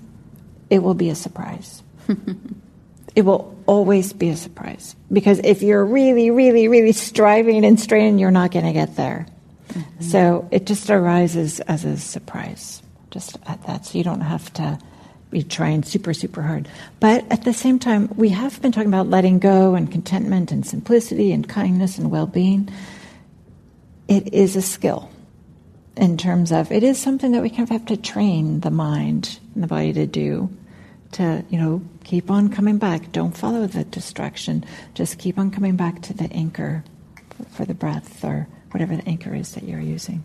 it 0.70 0.80
will 0.80 0.96
be 0.96 1.10
a 1.10 1.16
surprise. 1.16 1.84
it 3.16 3.22
will 3.22 3.56
always 3.68 4.14
be 4.14 4.30
a 4.30 4.38
surprise. 4.38 4.96
Because 5.12 5.40
if 5.44 5.62
you're 5.62 5.86
really, 5.86 6.32
really, 6.32 6.68
really 6.68 6.92
striving 6.92 7.66
and 7.66 7.80
straining, 7.80 8.18
you're 8.18 8.32
not 8.32 8.52
going 8.52 8.66
to 8.66 8.74
get 8.74 8.96
there. 8.96 9.28
Mm-hmm. 9.70 10.04
So 10.04 10.48
it 10.50 10.66
just 10.66 10.90
arises 10.90 11.60
as 11.60 11.86
a 11.86 11.98
surprise, 11.98 12.82
just 13.12 13.38
at 13.46 13.62
that. 13.68 13.86
So 13.86 13.98
you 13.98 14.04
don't 14.04 14.22
have 14.22 14.52
to 14.54 14.80
be 15.32 15.44
trying 15.44 15.84
super, 15.84 16.14
super 16.14 16.42
hard. 16.42 16.68
But 17.00 17.26
at 17.32 17.44
the 17.44 17.54
same 17.54 17.80
time, 17.80 18.10
we 18.16 18.30
have 18.30 18.62
been 18.62 18.72
talking 18.72 18.88
about 18.88 19.10
letting 19.10 19.40
go 19.40 19.76
and 19.76 19.92
contentment 19.92 20.52
and 20.52 20.66
simplicity 20.66 21.32
and 21.32 21.48
kindness 21.48 21.98
and 21.98 22.12
well 22.12 22.28
being. 22.28 22.70
It 24.08 24.34
is 24.34 24.56
a 24.56 24.62
skill 24.62 25.10
in 25.98 26.18
terms 26.18 26.52
of 26.52 26.72
it 26.72 26.84
is 26.84 27.00
something 27.00 27.32
that 27.32 27.42
we 27.42 27.50
kind 27.50 27.64
of 27.64 27.70
have 27.70 27.86
to 27.86 27.98
train 27.98 28.60
the 28.62 28.72
mind 28.72 29.40
and 29.54 29.64
the 29.64 29.68
body 29.68 29.94
to 29.94 30.06
do 30.06 30.50
to 31.14 31.44
you 31.50 31.58
know 31.58 31.82
keep 32.04 32.30
on 32.30 32.50
coming 32.50 32.78
back 32.78 33.12
don't 33.12 33.38
follow 33.38 33.66
the 33.68 33.84
distraction 33.86 34.64
just 34.94 35.18
keep 35.18 35.40
on 35.40 35.52
coming 35.52 35.76
back 35.76 36.02
to 36.02 36.14
the 36.14 36.32
anchor 36.34 36.84
for 37.52 37.66
the 37.66 37.74
breath 37.74 38.24
or 38.24 38.48
whatever 38.72 38.96
the 38.96 39.08
anchor 39.08 39.34
is 39.34 39.54
that 39.54 39.64
you're 39.64 39.80
using 39.80 40.24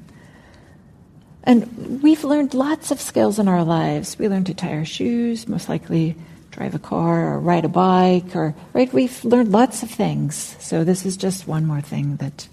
and 1.44 2.02
we've 2.02 2.24
learned 2.24 2.54
lots 2.54 2.90
of 2.90 3.00
skills 3.00 3.38
in 3.38 3.48
our 3.48 3.64
lives 3.64 4.18
we 4.18 4.28
learned 4.28 4.46
to 4.46 4.54
tie 4.54 4.74
our 4.74 4.84
shoes 4.84 5.48
most 5.48 5.68
likely 5.68 6.16
drive 6.50 6.74
a 6.74 6.78
car 6.78 7.34
or 7.34 7.38
ride 7.40 7.64
a 7.64 7.68
bike 7.68 8.34
or 8.34 8.54
right 8.72 8.92
we've 8.92 9.24
learned 9.24 9.52
lots 9.52 9.82
of 9.82 9.90
things 9.90 10.56
so 10.60 10.84
this 10.84 11.06
is 11.06 11.16
just 11.16 11.46
one 11.46 11.66
more 11.66 11.80
thing 11.80 12.16
that 12.16 12.48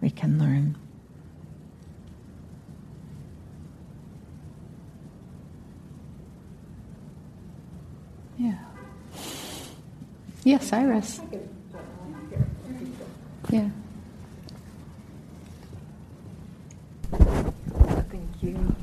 we 0.00 0.10
can 0.10 0.38
learn 0.38 0.76
Yeah. 8.38 8.58
Yes, 10.42 10.72
Iris. 10.72 11.20
Yeah. 13.50 13.68
Thank 18.44 18.56
you. 18.56 18.76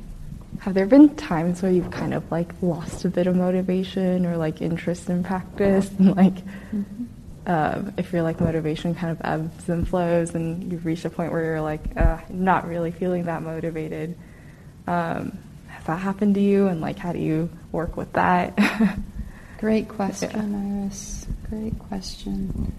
Have 0.59 0.73
there 0.73 0.85
been 0.85 1.15
times 1.15 1.61
where 1.63 1.71
you've 1.71 1.89
kind 1.91 2.13
of 2.13 2.29
like 2.31 2.51
lost 2.61 3.05
a 3.05 3.09
bit 3.09 3.27
of 3.27 3.35
motivation 3.35 4.25
or 4.25 4.37
like 4.37 4.61
interest 4.61 5.09
in 5.09 5.23
practice 5.23 5.89
and 5.99 6.15
like 6.15 6.35
mm-hmm. 6.35 7.05
um, 7.47 7.93
if 7.97 8.13
your 8.13 8.21
like 8.21 8.39
motivation 8.39 8.93
kind 8.93 9.11
of 9.11 9.21
ebbs 9.23 9.69
and 9.69 9.87
flows 9.87 10.35
and 10.35 10.71
you've 10.71 10.85
reached 10.85 11.05
a 11.05 11.09
point 11.09 11.31
where 11.31 11.43
you're 11.43 11.61
like 11.61 11.81
uh, 11.97 12.19
not 12.29 12.67
really 12.67 12.91
feeling 12.91 13.23
that 13.23 13.41
motivated 13.41 14.15
um, 14.85 15.39
has 15.67 15.83
that 15.85 15.97
happened 15.97 16.35
to 16.35 16.41
you 16.41 16.67
and 16.67 16.79
like 16.79 16.99
how 16.99 17.11
do 17.11 17.19
you 17.19 17.49
work 17.71 17.97
with 17.97 18.11
that 18.13 18.55
Great 19.61 19.87
question, 19.87 20.31
yeah. 20.31 20.81
Iris. 20.81 21.27
Great 21.47 21.77
question. 21.77 22.73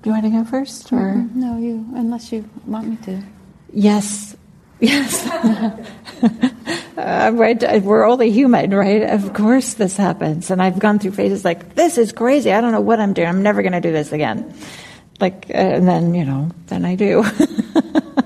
Do 0.00 0.10
you 0.10 0.12
want 0.12 0.22
to 0.22 0.30
go 0.30 0.44
first, 0.44 0.92
or 0.92 1.14
mm-hmm. 1.14 1.40
no? 1.40 1.58
You, 1.58 1.84
unless 1.96 2.30
you 2.30 2.48
want 2.64 2.86
me 2.86 2.96
to. 3.06 3.20
Yes, 3.72 4.36
yes. 4.80 5.26
uh, 6.96 7.30
right, 7.34 7.82
we're 7.82 8.04
only 8.04 8.30
human, 8.30 8.74
right? 8.74 9.02
Of 9.02 9.32
course, 9.32 9.74
this 9.74 9.96
happens, 9.96 10.50
and 10.50 10.62
I've 10.62 10.78
gone 10.78 10.98
through 10.98 11.12
phases 11.12 11.44
like 11.44 11.74
this 11.74 11.98
is 11.98 12.12
crazy. 12.12 12.52
I 12.52 12.60
don't 12.60 12.72
know 12.72 12.80
what 12.80 13.00
I'm 13.00 13.12
doing. 13.12 13.28
I'm 13.28 13.42
never 13.42 13.62
going 13.62 13.72
to 13.72 13.80
do 13.80 13.92
this 13.92 14.12
again. 14.12 14.54
Like, 15.20 15.46
uh, 15.50 15.56
and 15.56 15.88
then 15.88 16.14
you 16.14 16.24
know, 16.24 16.50
then 16.66 16.84
I 16.84 16.94
do. 16.94 17.24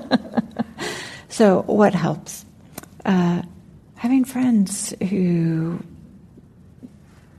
so, 1.28 1.62
what 1.62 1.94
helps? 1.94 2.44
Uh, 3.04 3.42
having 3.96 4.24
friends 4.24 4.94
who 5.08 5.82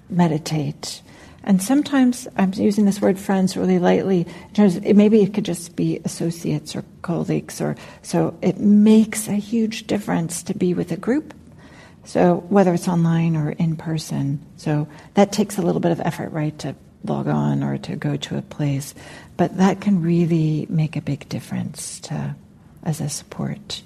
meditate. 0.09 1.01
And 1.43 1.61
sometimes 1.61 2.27
I'm 2.35 2.53
using 2.53 2.85
this 2.85 3.01
word 3.01 3.17
friends 3.17 3.55
really 3.55 3.79
lightly. 3.79 4.27
In 4.49 4.53
terms 4.53 4.75
of, 4.75 4.85
it, 4.85 4.95
maybe 4.95 5.21
it 5.21 5.33
could 5.33 5.45
just 5.45 5.75
be 5.75 6.01
associates 6.03 6.75
or 6.75 6.83
colleagues, 7.01 7.61
or 7.61 7.75
so 8.01 8.37
it 8.41 8.59
makes 8.59 9.27
a 9.27 9.33
huge 9.33 9.87
difference 9.87 10.43
to 10.43 10.53
be 10.53 10.73
with 10.73 10.91
a 10.91 10.97
group. 10.97 11.33
So 12.03 12.37
whether 12.49 12.73
it's 12.73 12.87
online 12.87 13.35
or 13.35 13.51
in 13.51 13.75
person, 13.75 14.45
so 14.57 14.87
that 15.13 15.31
takes 15.31 15.57
a 15.57 15.61
little 15.61 15.81
bit 15.81 15.91
of 15.91 16.01
effort, 16.01 16.29
right, 16.29 16.57
to 16.59 16.75
log 17.03 17.27
on 17.27 17.63
or 17.63 17.77
to 17.77 17.95
go 17.95 18.17
to 18.17 18.37
a 18.37 18.41
place, 18.41 18.93
but 19.37 19.57
that 19.57 19.79
can 19.79 20.01
really 20.01 20.65
make 20.69 20.95
a 20.95 21.01
big 21.01 21.29
difference 21.29 21.99
to, 22.01 22.35
as 22.83 22.99
a 22.99 23.09
support. 23.09 23.81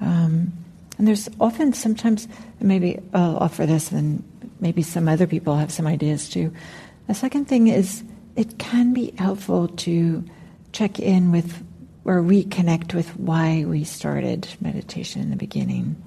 Um, 0.00 0.52
and 0.98 1.08
there's 1.08 1.28
often 1.40 1.72
sometimes 1.72 2.28
maybe 2.60 3.00
I'll 3.12 3.38
offer 3.38 3.66
this 3.66 3.92
and 3.92 4.22
maybe 4.60 4.82
some 4.82 5.08
other 5.08 5.26
people 5.26 5.56
have 5.56 5.72
some 5.72 5.86
ideas 5.86 6.28
too. 6.28 6.52
The 7.06 7.14
second 7.14 7.46
thing 7.46 7.68
is 7.68 8.02
it 8.36 8.58
can 8.58 8.92
be 8.92 9.14
helpful 9.18 9.68
to 9.68 10.24
check 10.72 11.00
in 11.00 11.32
with 11.32 11.62
or 12.04 12.22
reconnect 12.22 12.94
with 12.94 13.16
why 13.16 13.64
we 13.66 13.82
started 13.82 14.46
meditation 14.60 15.22
in 15.22 15.30
the 15.30 15.36
beginning. 15.36 16.00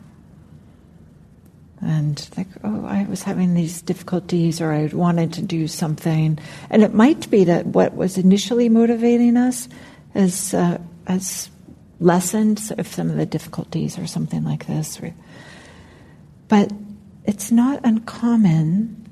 And 1.82 2.30
like, 2.38 2.48
oh, 2.64 2.86
I 2.86 3.06
was 3.10 3.24
having 3.24 3.54
these 3.54 3.82
difficulties, 3.82 4.62
or 4.62 4.72
I 4.72 4.88
wanted 4.88 5.34
to 5.34 5.42
do 5.42 5.68
something, 5.68 6.38
and 6.70 6.84
it 6.84 6.94
might 6.94 7.30
be 7.30 7.46
that 7.46 7.68
what 7.68 7.96
was 7.96 8.18
initially 8.18 8.68
motivating 8.68 9.38
us 9.38 9.70
has 10.14 10.54
uh, 10.54 10.78
has 11.08 11.50
lessened 12.02 12.62
of 12.78 12.88
some 12.88 13.10
of 13.10 13.16
the 13.16 13.26
difficulties, 13.26 13.98
or 13.98 14.08
something 14.08 14.44
like 14.44 14.68
this. 14.68 15.00
But 16.50 16.72
it's 17.30 17.52
not 17.52 17.80
uncommon 17.84 19.08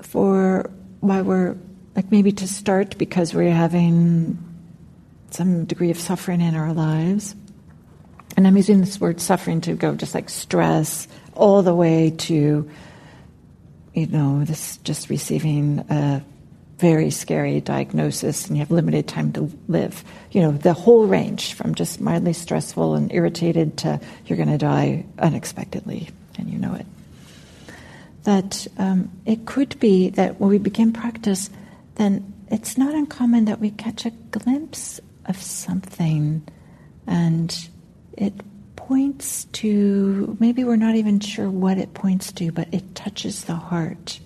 for 0.00 0.68
why 0.98 1.22
we're 1.22 1.56
like 1.94 2.10
maybe 2.10 2.32
to 2.32 2.48
start 2.48 2.98
because 2.98 3.32
we're 3.32 3.52
having 3.52 4.36
some 5.30 5.64
degree 5.66 5.92
of 5.92 5.96
suffering 5.96 6.40
in 6.40 6.56
our 6.56 6.72
lives. 6.72 7.36
And 8.36 8.48
I'm 8.48 8.56
using 8.56 8.80
this 8.80 9.00
word 9.00 9.20
suffering 9.20 9.60
to 9.60 9.74
go 9.74 9.94
just 9.94 10.12
like 10.12 10.28
stress 10.28 11.06
all 11.34 11.62
the 11.62 11.72
way 11.72 12.10
to, 12.10 12.68
you 13.94 14.06
know, 14.08 14.44
this 14.44 14.78
just 14.78 15.08
receiving 15.08 15.84
a 15.88 16.24
very 16.78 17.10
scary 17.10 17.60
diagnosis 17.60 18.48
and 18.48 18.56
you 18.56 18.60
have 18.62 18.72
limited 18.72 19.06
time 19.06 19.32
to 19.34 19.48
live. 19.68 20.02
You 20.32 20.42
know, 20.42 20.50
the 20.50 20.72
whole 20.72 21.06
range 21.06 21.52
from 21.52 21.76
just 21.76 22.00
mildly 22.00 22.32
stressful 22.32 22.96
and 22.96 23.12
irritated 23.12 23.76
to 23.78 24.00
you're 24.26 24.36
going 24.36 24.50
to 24.50 24.58
die 24.58 25.06
unexpectedly 25.16 26.08
and 26.36 26.50
you 26.50 26.58
know 26.58 26.74
it 26.74 26.86
that 28.24 28.66
um, 28.78 29.10
it 29.26 29.46
could 29.46 29.78
be 29.80 30.10
that 30.10 30.40
when 30.40 30.50
we 30.50 30.58
begin 30.58 30.92
practice, 30.92 31.50
then 31.96 32.32
it's 32.50 32.78
not 32.78 32.94
uncommon 32.94 33.46
that 33.46 33.60
we 33.60 33.70
catch 33.70 34.04
a 34.06 34.10
glimpse 34.10 35.00
of 35.26 35.36
something 35.36 36.46
and 37.06 37.68
it 38.12 38.34
points 38.76 39.44
to, 39.46 40.36
maybe 40.40 40.64
we're 40.64 40.76
not 40.76 40.94
even 40.94 41.20
sure 41.20 41.50
what 41.50 41.78
it 41.78 41.94
points 41.94 42.32
to, 42.32 42.52
but 42.52 42.72
it 42.72 42.94
touches 42.94 43.44
the 43.44 43.54
heart 43.54 44.20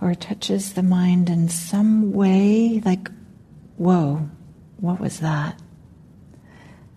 or 0.00 0.14
touches 0.14 0.74
the 0.74 0.82
mind 0.82 1.28
in 1.28 1.48
some 1.48 2.12
way, 2.12 2.80
like, 2.84 3.10
whoa, 3.76 4.28
what 4.80 5.00
was 5.00 5.20
that? 5.20 5.60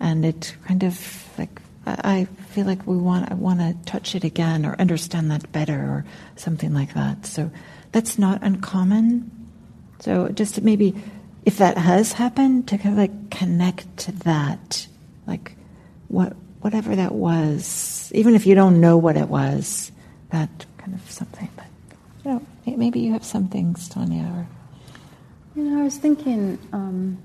and 0.01 0.25
it 0.25 0.55
kind 0.65 0.83
of 0.83 1.29
like 1.37 1.60
I 2.03 2.25
feel 2.49 2.65
like 2.65 2.85
we 2.87 2.97
want 2.97 3.31
I 3.31 3.35
want 3.35 3.59
to 3.59 3.75
touch 3.85 4.15
it 4.15 4.23
again 4.23 4.65
or 4.65 4.75
understand 4.79 5.31
that 5.31 5.51
better 5.51 5.79
or 5.79 6.05
something 6.35 6.73
like 6.73 6.93
that. 6.93 7.25
So 7.25 7.51
that's 7.91 8.17
not 8.17 8.43
uncommon. 8.43 9.31
So 9.99 10.29
just 10.29 10.61
maybe 10.61 10.95
if 11.45 11.57
that 11.57 11.77
has 11.77 12.13
happened 12.13 12.67
to 12.69 12.77
kind 12.77 12.93
of 12.93 12.99
like 12.99 13.29
connect 13.29 13.97
to 13.97 14.11
that, 14.23 14.87
like 15.27 15.53
what 16.07 16.35
whatever 16.61 16.95
that 16.95 17.13
was, 17.13 18.11
even 18.13 18.35
if 18.35 18.45
you 18.45 18.55
don't 18.55 18.79
know 18.79 18.97
what 18.97 19.17
it 19.17 19.27
was, 19.27 19.91
that 20.31 20.65
kind 20.77 20.93
of 20.93 21.11
something. 21.11 21.49
But 21.55 21.65
you 22.23 22.31
know, 22.31 22.77
maybe 22.77 22.99
you 22.99 23.13
have 23.13 23.23
some 23.23 23.47
things, 23.47 23.89
Tanya. 23.89 24.23
Or 24.23 24.47
you 25.55 25.63
know, 25.63 25.81
I 25.81 25.83
was 25.83 25.97
thinking, 25.97 26.59
um, 26.71 27.17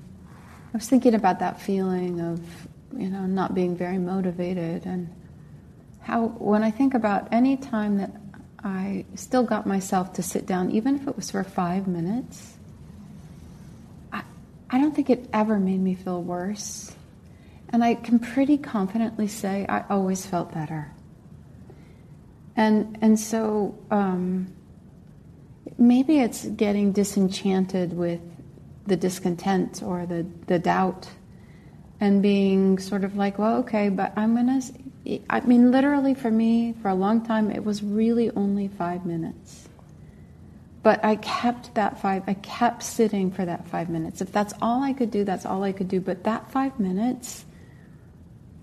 I 0.73 0.77
was 0.77 0.89
thinking 0.89 1.15
about 1.15 1.39
that 1.41 1.61
feeling 1.61 2.21
of 2.21 2.41
you 2.99 3.09
know 3.09 3.27
not 3.27 3.55
being 3.55 3.77
very 3.77 3.99
motivated, 3.99 4.87
and 4.87 5.13
how 6.01 6.27
when 6.27 6.63
I 6.63 6.71
think 6.71 6.95
about 6.95 7.29
any 7.33 7.57
time 7.57 7.99
that 7.99 8.11
I 8.67 9.05
still 9.15 9.45
got 9.45 9.65
myself 9.65 10.15
to 10.15 10.25
sit 10.25 10.45
down, 10.45 10.73
even 10.73 10.97
if 10.97 11.07
it 11.07 11.15
was 11.15 11.31
for 11.31 11.45
five 11.45 11.87
minutes. 11.87 12.55
I, 14.13 14.23
I 14.69 14.81
don't 14.81 14.93
think 14.93 15.09
it 15.09 15.29
ever 15.33 15.61
made 15.61 15.79
me 15.81 15.95
feel 15.95 16.21
worse. 16.21 16.93
And 17.69 17.85
I 17.85 17.95
can 17.95 18.19
pretty 18.19 18.59
confidently 18.59 19.29
say 19.29 19.67
I 19.69 19.85
always 19.89 20.27
felt 20.27 20.53
better. 20.53 20.91
And, 22.57 22.99
and 23.01 23.21
so 23.21 23.79
um, 23.93 24.53
maybe 25.79 26.19
it's 26.19 26.45
getting 26.47 26.91
disenchanted 26.91 27.93
with 27.93 28.21
the 28.87 28.97
discontent 28.97 29.81
or 29.81 30.07
the, 30.07 30.27
the 30.49 30.59
doubt 30.59 31.09
and 32.01 32.23
being 32.23 32.79
sort 32.79 33.05
of 33.05 33.17
like, 33.17 33.39
well, 33.39 33.59
okay, 33.59 33.89
but 33.89 34.13
I'm 34.17 34.35
going 34.35 34.61
to. 34.61 35.21
I 35.31 35.41
mean, 35.41 35.71
literally 35.71 36.15
for 36.15 36.31
me, 36.31 36.75
for 36.83 36.89
a 36.89 36.95
long 36.95 37.25
time, 37.25 37.51
it 37.51 37.65
was 37.65 37.83
really 37.83 38.31
only 38.31 38.69
five 38.69 39.07
minutes. 39.07 39.69
But 40.83 41.05
I 41.05 41.17
kept 41.17 41.75
that 41.75 42.01
five, 42.01 42.25
I 42.27 42.35
kept 42.35 42.83
sitting 42.83 43.31
for 43.31 43.45
that 43.45 43.67
five 43.69 43.89
minutes. 43.89 44.21
If 44.21 44.31
that's 44.31 44.53
all 44.61 44.83
I 44.83 44.93
could 44.93 45.11
do, 45.11 45.25
that's 45.25 45.47
all 45.47 45.63
I 45.63 45.73
could 45.73 45.89
do. 45.89 46.01
But 46.01 46.25
that 46.25 46.51
five 46.51 46.79
minutes, 46.79 47.45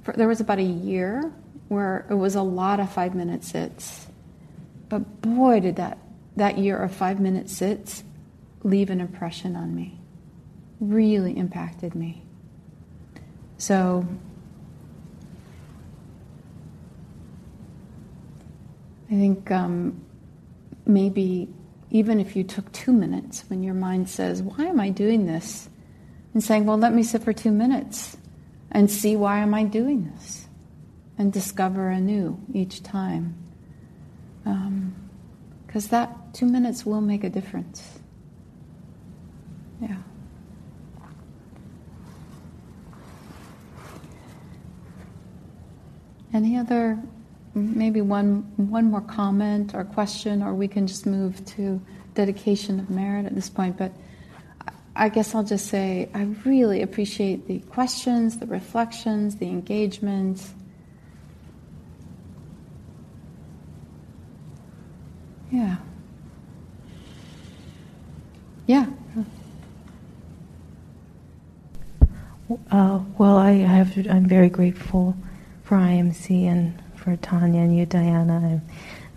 for, 0.03 0.13
there 0.13 0.27
was 0.27 0.39
about 0.39 0.59
a 0.59 0.63
year 0.63 1.31
where 1.67 2.05
it 2.09 2.13
was 2.13 2.35
a 2.35 2.41
lot 2.41 2.79
of 2.79 2.91
five 2.91 3.15
minute 3.15 3.43
sits. 3.43 4.07
But 4.89 5.21
boy, 5.21 5.59
did 5.59 5.77
that, 5.77 5.97
that 6.35 6.57
year 6.57 6.77
of 6.77 6.93
five 6.93 7.19
minute 7.19 7.49
sits 7.49 8.03
leave 8.63 8.89
an 8.89 9.01
impression 9.01 9.55
on 9.55 9.75
me. 9.75 9.99
Really 10.79 11.37
impacted 11.37 11.95
me. 11.95 12.22
So, 13.63 14.05
I 19.09 19.13
think 19.13 19.49
um, 19.51 20.03
maybe 20.85 21.47
even 21.89 22.19
if 22.19 22.35
you 22.35 22.43
took 22.43 22.69
two 22.73 22.91
minutes 22.91 23.45
when 23.47 23.63
your 23.63 23.73
mind 23.73 24.09
says, 24.09 24.41
Why 24.41 24.65
am 24.65 24.81
I 24.81 24.89
doing 24.89 25.27
this? 25.27 25.69
and 26.33 26.43
saying, 26.43 26.65
Well, 26.65 26.77
let 26.77 26.93
me 26.93 27.03
sit 27.03 27.23
for 27.23 27.31
two 27.31 27.51
minutes 27.51 28.17
and 28.69 28.91
see 28.91 29.15
why 29.15 29.39
am 29.39 29.53
I 29.53 29.63
doing 29.63 30.11
this 30.13 30.45
and 31.17 31.31
discover 31.31 31.87
anew 31.87 32.37
each 32.53 32.83
time. 32.83 33.33
Because 34.43 35.85
um, 35.85 35.89
that 35.91 36.33
two 36.33 36.47
minutes 36.47 36.85
will 36.85 36.99
make 36.99 37.23
a 37.23 37.29
difference. 37.29 37.97
Yeah. 39.79 39.95
Any 46.33 46.57
other, 46.57 46.97
maybe 47.53 48.01
one 48.01 48.51
one 48.57 48.85
more 48.89 49.01
comment 49.01 49.75
or 49.75 49.83
question, 49.83 50.41
or 50.41 50.55
we 50.55 50.67
can 50.67 50.87
just 50.87 51.05
move 51.05 51.45
to 51.45 51.79
dedication 52.15 52.79
of 52.79 52.89
merit 52.89 53.27
at 53.27 53.35
this 53.35 53.49
point. 53.49 53.77
But 53.77 53.91
I 54.95 55.09
guess 55.09 55.35
I'll 55.35 55.43
just 55.43 55.67
say 55.67 56.09
I 56.15 56.23
really 56.43 56.81
appreciate 56.81 57.47
the 57.47 57.59
questions, 57.59 58.37
the 58.39 58.47
reflections, 58.47 59.35
the 59.35 59.45
engagement. 59.45 60.41
Yeah. 65.51 65.75
Yeah. 68.65 68.87
Uh, 72.71 72.99
well, 73.19 73.37
I 73.37 73.51
have. 73.51 73.95
I'm 74.09 74.25
very 74.25 74.49
grateful 74.49 75.15
for 75.63 75.77
IMC 75.77 76.45
and 76.45 76.81
for 76.95 77.15
Tanya 77.17 77.61
and 77.61 77.75
you, 77.75 77.85
Diana. 77.85 78.61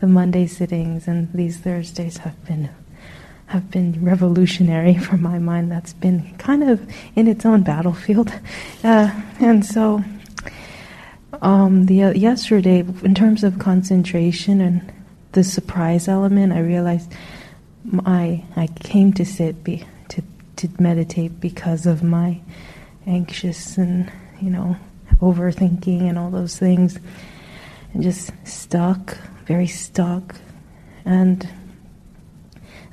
The 0.01 0.07
Monday 0.07 0.47
sittings 0.47 1.09
and 1.09 1.33
these 1.33 1.59
Thursdays 1.59 2.19
have 2.19 2.45
been 2.45 2.71
have 3.47 3.71
been 3.71 4.05
revolutionary 4.05 4.95
for 4.99 5.17
my 5.17 5.39
mind. 5.39 5.71
That's 5.71 5.93
been 5.93 6.35
kind 6.39 6.65
of 6.69 6.81
in 7.15 7.29
its 7.29 7.47
own 7.47 7.63
battlefield, 7.63 8.33
uh, 8.85 9.11
and 9.41 9.65
so 9.65 10.03
um, 11.43 11.87
the 11.87 12.05
uh, 12.05 12.11
yesterday, 12.13 12.81
in 13.03 13.15
terms 13.15 13.45
of 13.45 13.59
concentration 13.59 14.61
and 14.61 14.93
the 15.33 15.45
surprise 15.45 16.09
element, 16.09 16.53
I 16.53 16.61
realized 16.61 17.13
I 18.05 18.45
I 18.57 18.67
came 18.67 19.13
to 19.15 19.25
sit 19.25 19.63
be, 19.65 19.85
to 20.09 20.23
to 20.57 20.69
meditate 20.79 21.41
because 21.41 21.87
of 21.87 22.03
my 22.03 22.41
anxious 23.07 23.77
and 23.79 24.11
you 24.41 24.51
know 24.51 24.77
overthinking 25.21 26.03
and 26.03 26.19
all 26.19 26.31
those 26.31 26.59
things, 26.59 26.99
and 27.95 28.03
just 28.03 28.31
stuck, 28.45 29.17
very 29.47 29.67
stuck, 29.67 30.37
and 31.05 31.49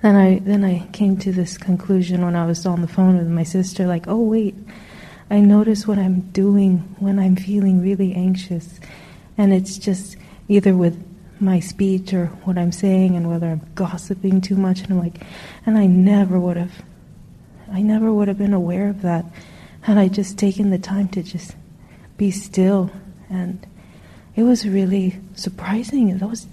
then 0.02 0.16
I 0.16 0.40
then 0.40 0.64
I 0.64 0.88
came 0.92 1.18
to 1.18 1.32
this 1.32 1.58
conclusion 1.58 2.24
when 2.24 2.36
I 2.36 2.46
was 2.46 2.66
on 2.66 2.82
the 2.82 2.88
phone 2.88 3.18
with 3.18 3.28
my 3.28 3.44
sister, 3.44 3.86
like, 3.88 4.08
oh 4.08 4.22
wait, 4.22 4.56
I 5.30 5.40
notice 5.40 5.88
what 5.88 5.98
I'm 5.98 6.22
doing 6.32 6.80
when 7.00 7.20
I'm 7.20 7.36
feeling 7.36 7.82
really 7.82 8.14
anxious, 8.14 8.80
and 9.38 9.54
it's 9.54 9.78
just 9.78 10.18
either 10.48 10.76
with 10.76 11.02
my 11.40 11.60
speech 11.60 12.14
or 12.14 12.28
what 12.46 12.58
I'm 12.58 12.72
saying 12.72 13.16
and 13.16 13.30
whether 13.30 13.48
I'm 13.48 13.68
gossiping 13.76 14.40
too 14.42 14.56
much, 14.56 14.82
and 14.82 14.92
I'm 14.92 15.00
like, 15.00 15.22
and 15.66 15.78
I 15.78 15.88
never 15.88 16.40
would 16.40 16.58
have, 16.58 16.84
I 17.72 17.82
never 17.82 18.14
would 18.14 18.28
have 18.28 18.38
been 18.38 18.54
aware 18.54 18.90
of 18.90 19.02
that 19.02 19.26
had 19.82 19.98
I 19.98 20.08
just 20.08 20.38
taken 20.38 20.70
the 20.70 20.78
time 20.78 21.10
to 21.10 21.24
just 21.24 21.56
be 22.18 22.32
still. 22.32 22.92
And 23.30 23.66
it 24.36 24.44
was 24.44 24.68
really 24.68 25.20
surprising. 25.36 26.18
That 26.18 26.30
was 26.30 26.48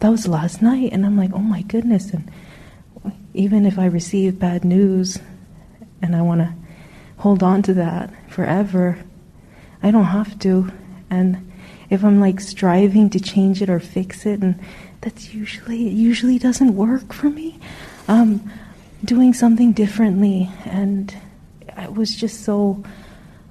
that 0.00 0.10
was 0.10 0.28
last 0.28 0.60
night, 0.60 0.92
and 0.92 1.06
I'm 1.06 1.16
like, 1.16 1.32
oh 1.32 1.38
my 1.38 1.62
goodness. 1.62 2.12
And 2.12 2.30
even 3.32 3.64
if 3.64 3.78
I 3.78 3.86
receive 3.86 4.38
bad 4.38 4.64
news, 4.64 5.18
and 6.02 6.14
I 6.14 6.22
want 6.22 6.42
to 6.42 6.52
hold 7.18 7.42
on 7.42 7.62
to 7.62 7.74
that 7.74 8.12
forever, 8.30 8.98
I 9.82 9.90
don't 9.90 10.04
have 10.04 10.38
to. 10.40 10.70
And 11.10 11.50
if 11.88 12.04
I'm 12.04 12.20
like 12.20 12.40
striving 12.40 13.10
to 13.10 13.20
change 13.20 13.62
it 13.62 13.70
or 13.70 13.80
fix 13.80 14.26
it, 14.26 14.42
and 14.42 14.58
that's 15.00 15.32
usually 15.32 15.86
it 15.88 15.92
usually 15.92 16.38
doesn't 16.38 16.76
work 16.76 17.12
for 17.12 17.30
me. 17.30 17.58
Um, 18.08 18.50
doing 19.04 19.34
something 19.34 19.72
differently, 19.72 20.50
and 20.64 21.16
I 21.76 21.88
was 21.88 22.14
just 22.14 22.44
so 22.44 22.82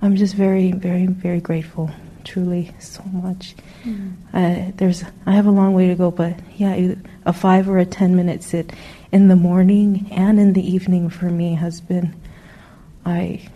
I'm 0.06 0.16
just 0.16 0.36
very, 0.36 0.72
very, 0.72 1.08
very 1.08 1.42
grateful. 1.42 1.90
Truly, 2.24 2.74
so 2.80 3.04
much. 3.04 3.56
Mm. 3.84 4.16
Uh, 4.34 4.72
there's, 4.78 5.04
I 5.26 5.34
have 5.34 5.46
a 5.46 5.52
long 5.52 5.74
way 5.74 5.88
to 5.88 5.96
go, 5.96 6.10
but 6.10 6.40
yeah, 6.58 6.96
a 7.26 7.34
five 7.34 7.70
or 7.70 7.78
a 7.78 7.86
ten 7.86 8.16
minute 8.16 8.42
sit 8.44 8.74
in 9.12 9.28
the 9.28 9.36
morning 9.36 10.08
and 10.12 10.40
in 10.40 10.54
the 10.54 10.62
evening 10.62 11.10
for 11.10 11.30
me 11.30 11.56
has 11.56 11.82
been. 11.82 12.20
I, 13.06 13.48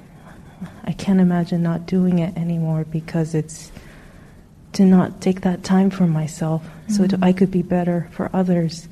I 0.83 0.91
can't 0.91 1.19
imagine 1.19 1.63
not 1.63 1.87
doing 1.87 2.19
it 2.19 2.37
anymore 2.37 2.85
because 2.85 3.33
it's 3.33 3.71
to 4.73 4.85
not 4.85 5.19
take 5.19 5.41
that 5.41 5.63
time 5.63 5.89
for 5.89 6.05
myself, 6.05 6.63
mm. 6.87 6.91
so 7.11 7.17
I 7.23 7.33
could 7.33 7.49
be 7.49 7.63
better 7.63 8.07
for 8.11 8.29
others, 8.33 8.87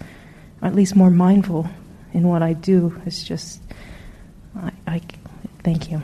or 0.62 0.68
at 0.68 0.76
least 0.76 0.96
more 0.96 1.12
mindful 1.12 1.70
in 2.14 2.28
what 2.28 2.42
I 2.42 2.54
do. 2.54 3.00
It's 3.06 3.24
just, 3.24 3.62
I, 4.56 4.72
I 4.88 5.02
thank 5.64 5.92
you. 5.92 6.02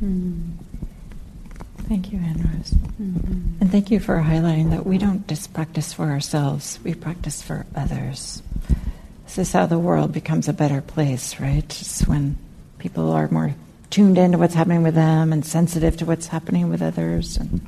Mm. 0.00 0.61
Thank 1.92 2.10
you, 2.10 2.20
Anne 2.20 2.38
Rose. 2.38 2.70
Mm-hmm. 2.70 3.60
And 3.60 3.70
thank 3.70 3.90
you 3.90 4.00
for 4.00 4.16
highlighting 4.16 4.70
that 4.70 4.86
we 4.86 4.96
don't 4.96 5.28
just 5.28 5.52
practice 5.52 5.92
for 5.92 6.04
ourselves, 6.04 6.78
we 6.82 6.94
practice 6.94 7.42
for 7.42 7.66
others. 7.76 8.42
This 9.24 9.36
is 9.36 9.52
how 9.52 9.66
the 9.66 9.78
world 9.78 10.10
becomes 10.10 10.48
a 10.48 10.54
better 10.54 10.80
place, 10.80 11.38
right? 11.38 11.62
It's 11.62 12.00
when 12.08 12.38
people 12.78 13.12
are 13.12 13.28
more 13.28 13.54
tuned 13.90 14.16
into 14.16 14.38
what's 14.38 14.54
happening 14.54 14.82
with 14.82 14.94
them 14.94 15.34
and 15.34 15.44
sensitive 15.44 15.98
to 15.98 16.06
what's 16.06 16.28
happening 16.28 16.70
with 16.70 16.80
others. 16.80 17.36
And 17.36 17.60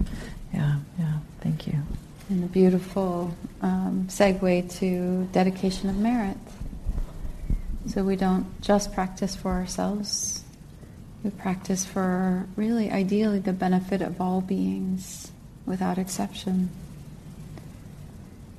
yeah, 0.55 0.77
yeah, 0.99 1.19
thank 1.43 1.67
you. 1.67 1.75
And 2.31 2.45
a 2.45 2.47
beautiful 2.47 3.37
um, 3.61 4.07
segue 4.09 4.75
to 4.79 5.29
dedication 5.33 5.91
of 5.91 5.99
merit. 5.99 6.39
So 7.89 8.03
we 8.03 8.17
don't 8.17 8.47
just 8.63 8.95
practice 8.95 9.37
for 9.37 9.53
ourselves, 9.53 10.44
We 11.25 11.31
practice 11.31 11.87
for 11.87 12.47
really, 12.55 12.91
ideally, 12.91 13.39
the 13.39 13.55
benefit 13.55 14.03
of 14.03 14.21
all 14.21 14.43
beings 14.43 15.33
without 15.65 15.97
exception. 15.97 16.69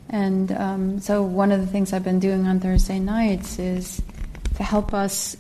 And 0.10 0.52
um, 0.52 1.00
so, 1.00 1.22
one 1.22 1.52
of 1.52 1.62
the 1.62 1.68
things 1.68 1.94
I've 1.94 2.04
been 2.04 2.20
doing 2.20 2.48
on 2.48 2.60
Thursday 2.60 2.98
nights 2.98 3.60
is 3.60 4.02
to 4.56 4.64
help 4.64 4.96
us, 4.96 5.38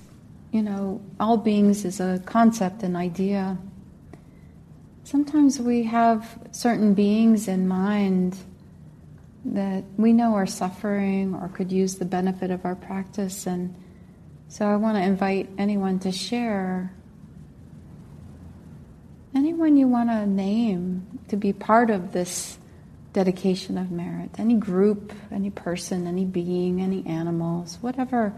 you 0.51 0.61
know, 0.61 1.01
all 1.19 1.37
beings 1.37 1.83
is 1.83 1.99
a 1.99 2.21
concept, 2.27 2.83
an 2.83 2.95
idea. 2.95 3.57
Sometimes 5.03 5.59
we 5.59 5.81
have 5.83 6.39
certain 6.51 6.93
beings 6.93 7.47
in 7.47 7.67
mind 7.67 8.37
that 9.45 9.83
we 9.97 10.13
know 10.13 10.35
are 10.35 10.45
suffering 10.45 11.33
or 11.33 11.47
could 11.49 11.71
use 11.71 11.95
the 11.95 12.05
benefit 12.05 12.51
of 12.51 12.65
our 12.65 12.75
practice. 12.75 13.47
And 13.47 13.75
so 14.47 14.67
I 14.67 14.75
want 14.75 14.97
to 14.97 15.03
invite 15.03 15.49
anyone 15.57 15.97
to 15.99 16.11
share 16.11 16.91
anyone 19.35 19.75
you 19.75 19.87
want 19.87 20.09
to 20.09 20.25
name 20.25 21.05
to 21.27 21.35
be 21.35 21.51
part 21.53 21.89
of 21.89 22.13
this 22.13 22.57
dedication 23.13 23.77
of 23.77 23.91
merit. 23.91 24.29
Any 24.37 24.55
group, 24.55 25.13
any 25.31 25.49
person, 25.49 26.07
any 26.07 26.25
being, 26.25 26.81
any 26.81 27.05
animals, 27.05 27.77
whatever, 27.81 28.33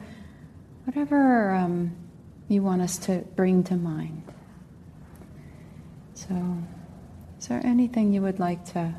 whatever 0.86 1.52
um, 1.52 1.96
you 2.48 2.62
want 2.64 2.82
us 2.82 2.98
to 3.00 3.20
bring 3.36 3.64
to 3.66 3.76
mind. 3.76 4.24
So, 6.16 6.58
is 7.40 7.48
there 7.48 7.62
anything 7.64 8.14
you 8.14 8.22
would 8.24 8.40
like 8.40 8.66
to 8.74 8.94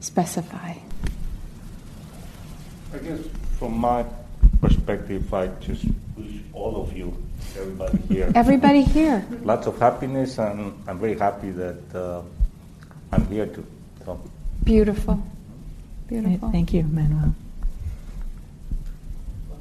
specify? 0.00 0.74
I 2.92 2.98
guess 2.98 3.20
from 3.58 3.78
my 3.78 4.04
perspective, 4.60 5.32
I 5.32 5.48
just 5.60 5.84
wish 6.16 6.40
all 6.52 6.82
of 6.82 6.96
you, 6.96 7.16
everybody 7.56 7.98
here, 8.08 8.32
Everybody 8.34 8.82
here. 8.82 9.24
lots 9.42 9.66
of 9.66 9.78
happiness, 9.78 10.38
and 10.38 10.72
I'm 10.88 10.98
very 10.98 11.18
happy 11.18 11.50
that 11.50 11.94
uh, 11.94 12.22
I'm 13.12 13.26
here 13.26 13.46
too. 13.46 13.66
So, 14.04 14.20
Beautiful. 14.64 15.22
Beautiful. 16.08 16.50
Thank 16.50 16.72
you, 16.74 16.82
Manuel. 16.84 17.34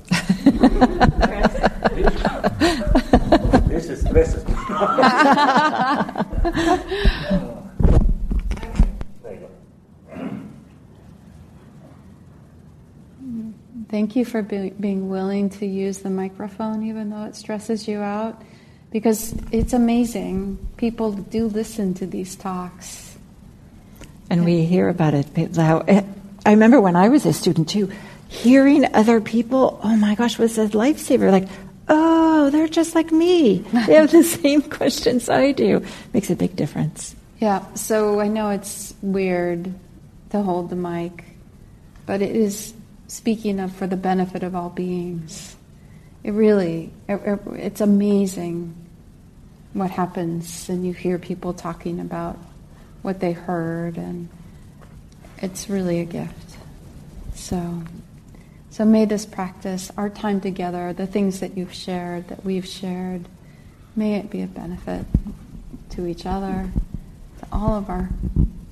this 3.68 3.90
is 3.90 4.02
stresses. 4.02 4.44
there 4.44 4.54
you 9.34 9.40
go. 9.40 9.50
Thank 13.90 14.16
you 14.16 14.24
for 14.24 14.44
be- 14.44 14.70
being 14.70 15.10
willing 15.10 15.50
to 15.52 15.66
use 15.66 16.00
the 16.00 16.12
microphone, 16.12 16.84
even 16.84 17.10
though 17.10 17.24
it 17.24 17.36
stresses 17.36 17.88
you 17.88 18.00
out, 18.00 18.40
because 18.92 19.36
it's 19.52 19.74
amazing. 19.74 20.60
People 20.78 21.12
do 21.12 21.48
listen 21.48 21.96
to 21.96 22.06
these 22.06 22.36
talks. 22.36 23.18
And 24.30 24.46
we 24.46 24.64
hear 24.66 24.90
about 24.90 25.16
it. 25.16 25.28
I 25.58 26.06
remember 26.46 26.80
when 26.80 26.96
I 26.96 27.10
was 27.10 27.26
a 27.26 27.34
student 27.34 27.68
too, 27.68 27.92
hearing 28.28 28.94
other 28.94 29.20
people, 29.20 29.80
oh 29.84 29.96
my 29.96 30.14
gosh, 30.14 30.38
was 30.38 30.60
a 30.60 30.68
lifesaver. 30.68 31.32
Like, 31.32 31.50
oh, 31.88 32.52
they're 32.52 32.68
just 32.68 32.94
like 32.94 33.12
me. 33.12 33.60
They 33.88 33.96
have 33.96 34.12
the 34.12 34.24
same 34.24 34.62
questions 34.62 35.30
I 35.30 35.52
do. 35.52 35.84
Makes 36.14 36.30
a 36.30 36.36
big 36.36 36.56
difference. 36.56 37.16
Yeah, 37.40 37.66
so 37.74 38.20
I 38.20 38.28
know 38.28 38.50
it's 38.50 38.94
weird 39.02 39.74
to 40.30 40.44
hold 40.44 40.70
the 40.70 40.76
mic, 40.76 41.24
but 42.06 42.22
it 42.22 42.36
is 42.36 42.74
speaking 43.10 43.60
of 43.60 43.74
for 43.74 43.88
the 43.88 43.98
benefit 43.98 44.44
of 44.44 44.56
all 44.56 44.70
beings. 44.70 45.56
It 46.24 46.32
really, 46.32 46.92
it, 47.08 47.16
it- 47.26 47.48
it's 47.60 47.82
amazing 47.82 48.76
what 49.74 49.92
happens, 49.92 50.70
and 50.70 50.86
you 50.86 50.94
hear 50.94 51.18
people 51.20 51.54
talking 51.54 52.00
about 52.00 52.38
what 53.02 53.20
they 53.20 53.32
heard, 53.34 53.98
and 53.98 54.30
it's 55.42 55.70
really 55.70 56.00
a 56.00 56.06
gift. 56.06 56.58
So, 57.36 57.84
so 58.70 58.86
may 58.86 59.06
this 59.06 59.26
practice, 59.26 59.92
our 59.98 60.10
time 60.10 60.42
together, 60.42 60.94
the 60.94 61.08
things 61.08 61.40
that 61.40 61.58
you've 61.58 61.74
shared, 61.74 62.28
that 62.28 62.44
we've 62.46 62.66
shared, 62.66 63.26
may 63.96 64.16
it 64.16 64.30
be 64.30 64.42
a 64.42 64.48
benefit 64.48 65.06
to 65.92 66.06
each 66.06 66.26
other, 66.26 66.70
to 67.40 67.48
all 67.52 67.76
of 67.76 67.90
our 67.90 68.10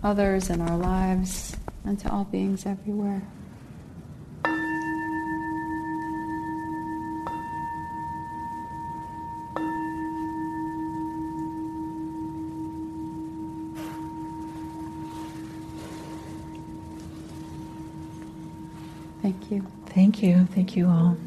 others 0.04 0.50
in 0.50 0.62
our 0.62 0.78
lives, 0.78 1.56
and 1.86 2.00
to 2.00 2.12
all 2.12 2.26
beings 2.26 2.66
everywhere. 2.66 3.22
Thank 19.28 19.52
you. 19.52 19.68
Thank 19.88 20.24
you. 20.24 20.46
Thank 20.54 20.78
you 20.78 20.88
all. 20.88 21.18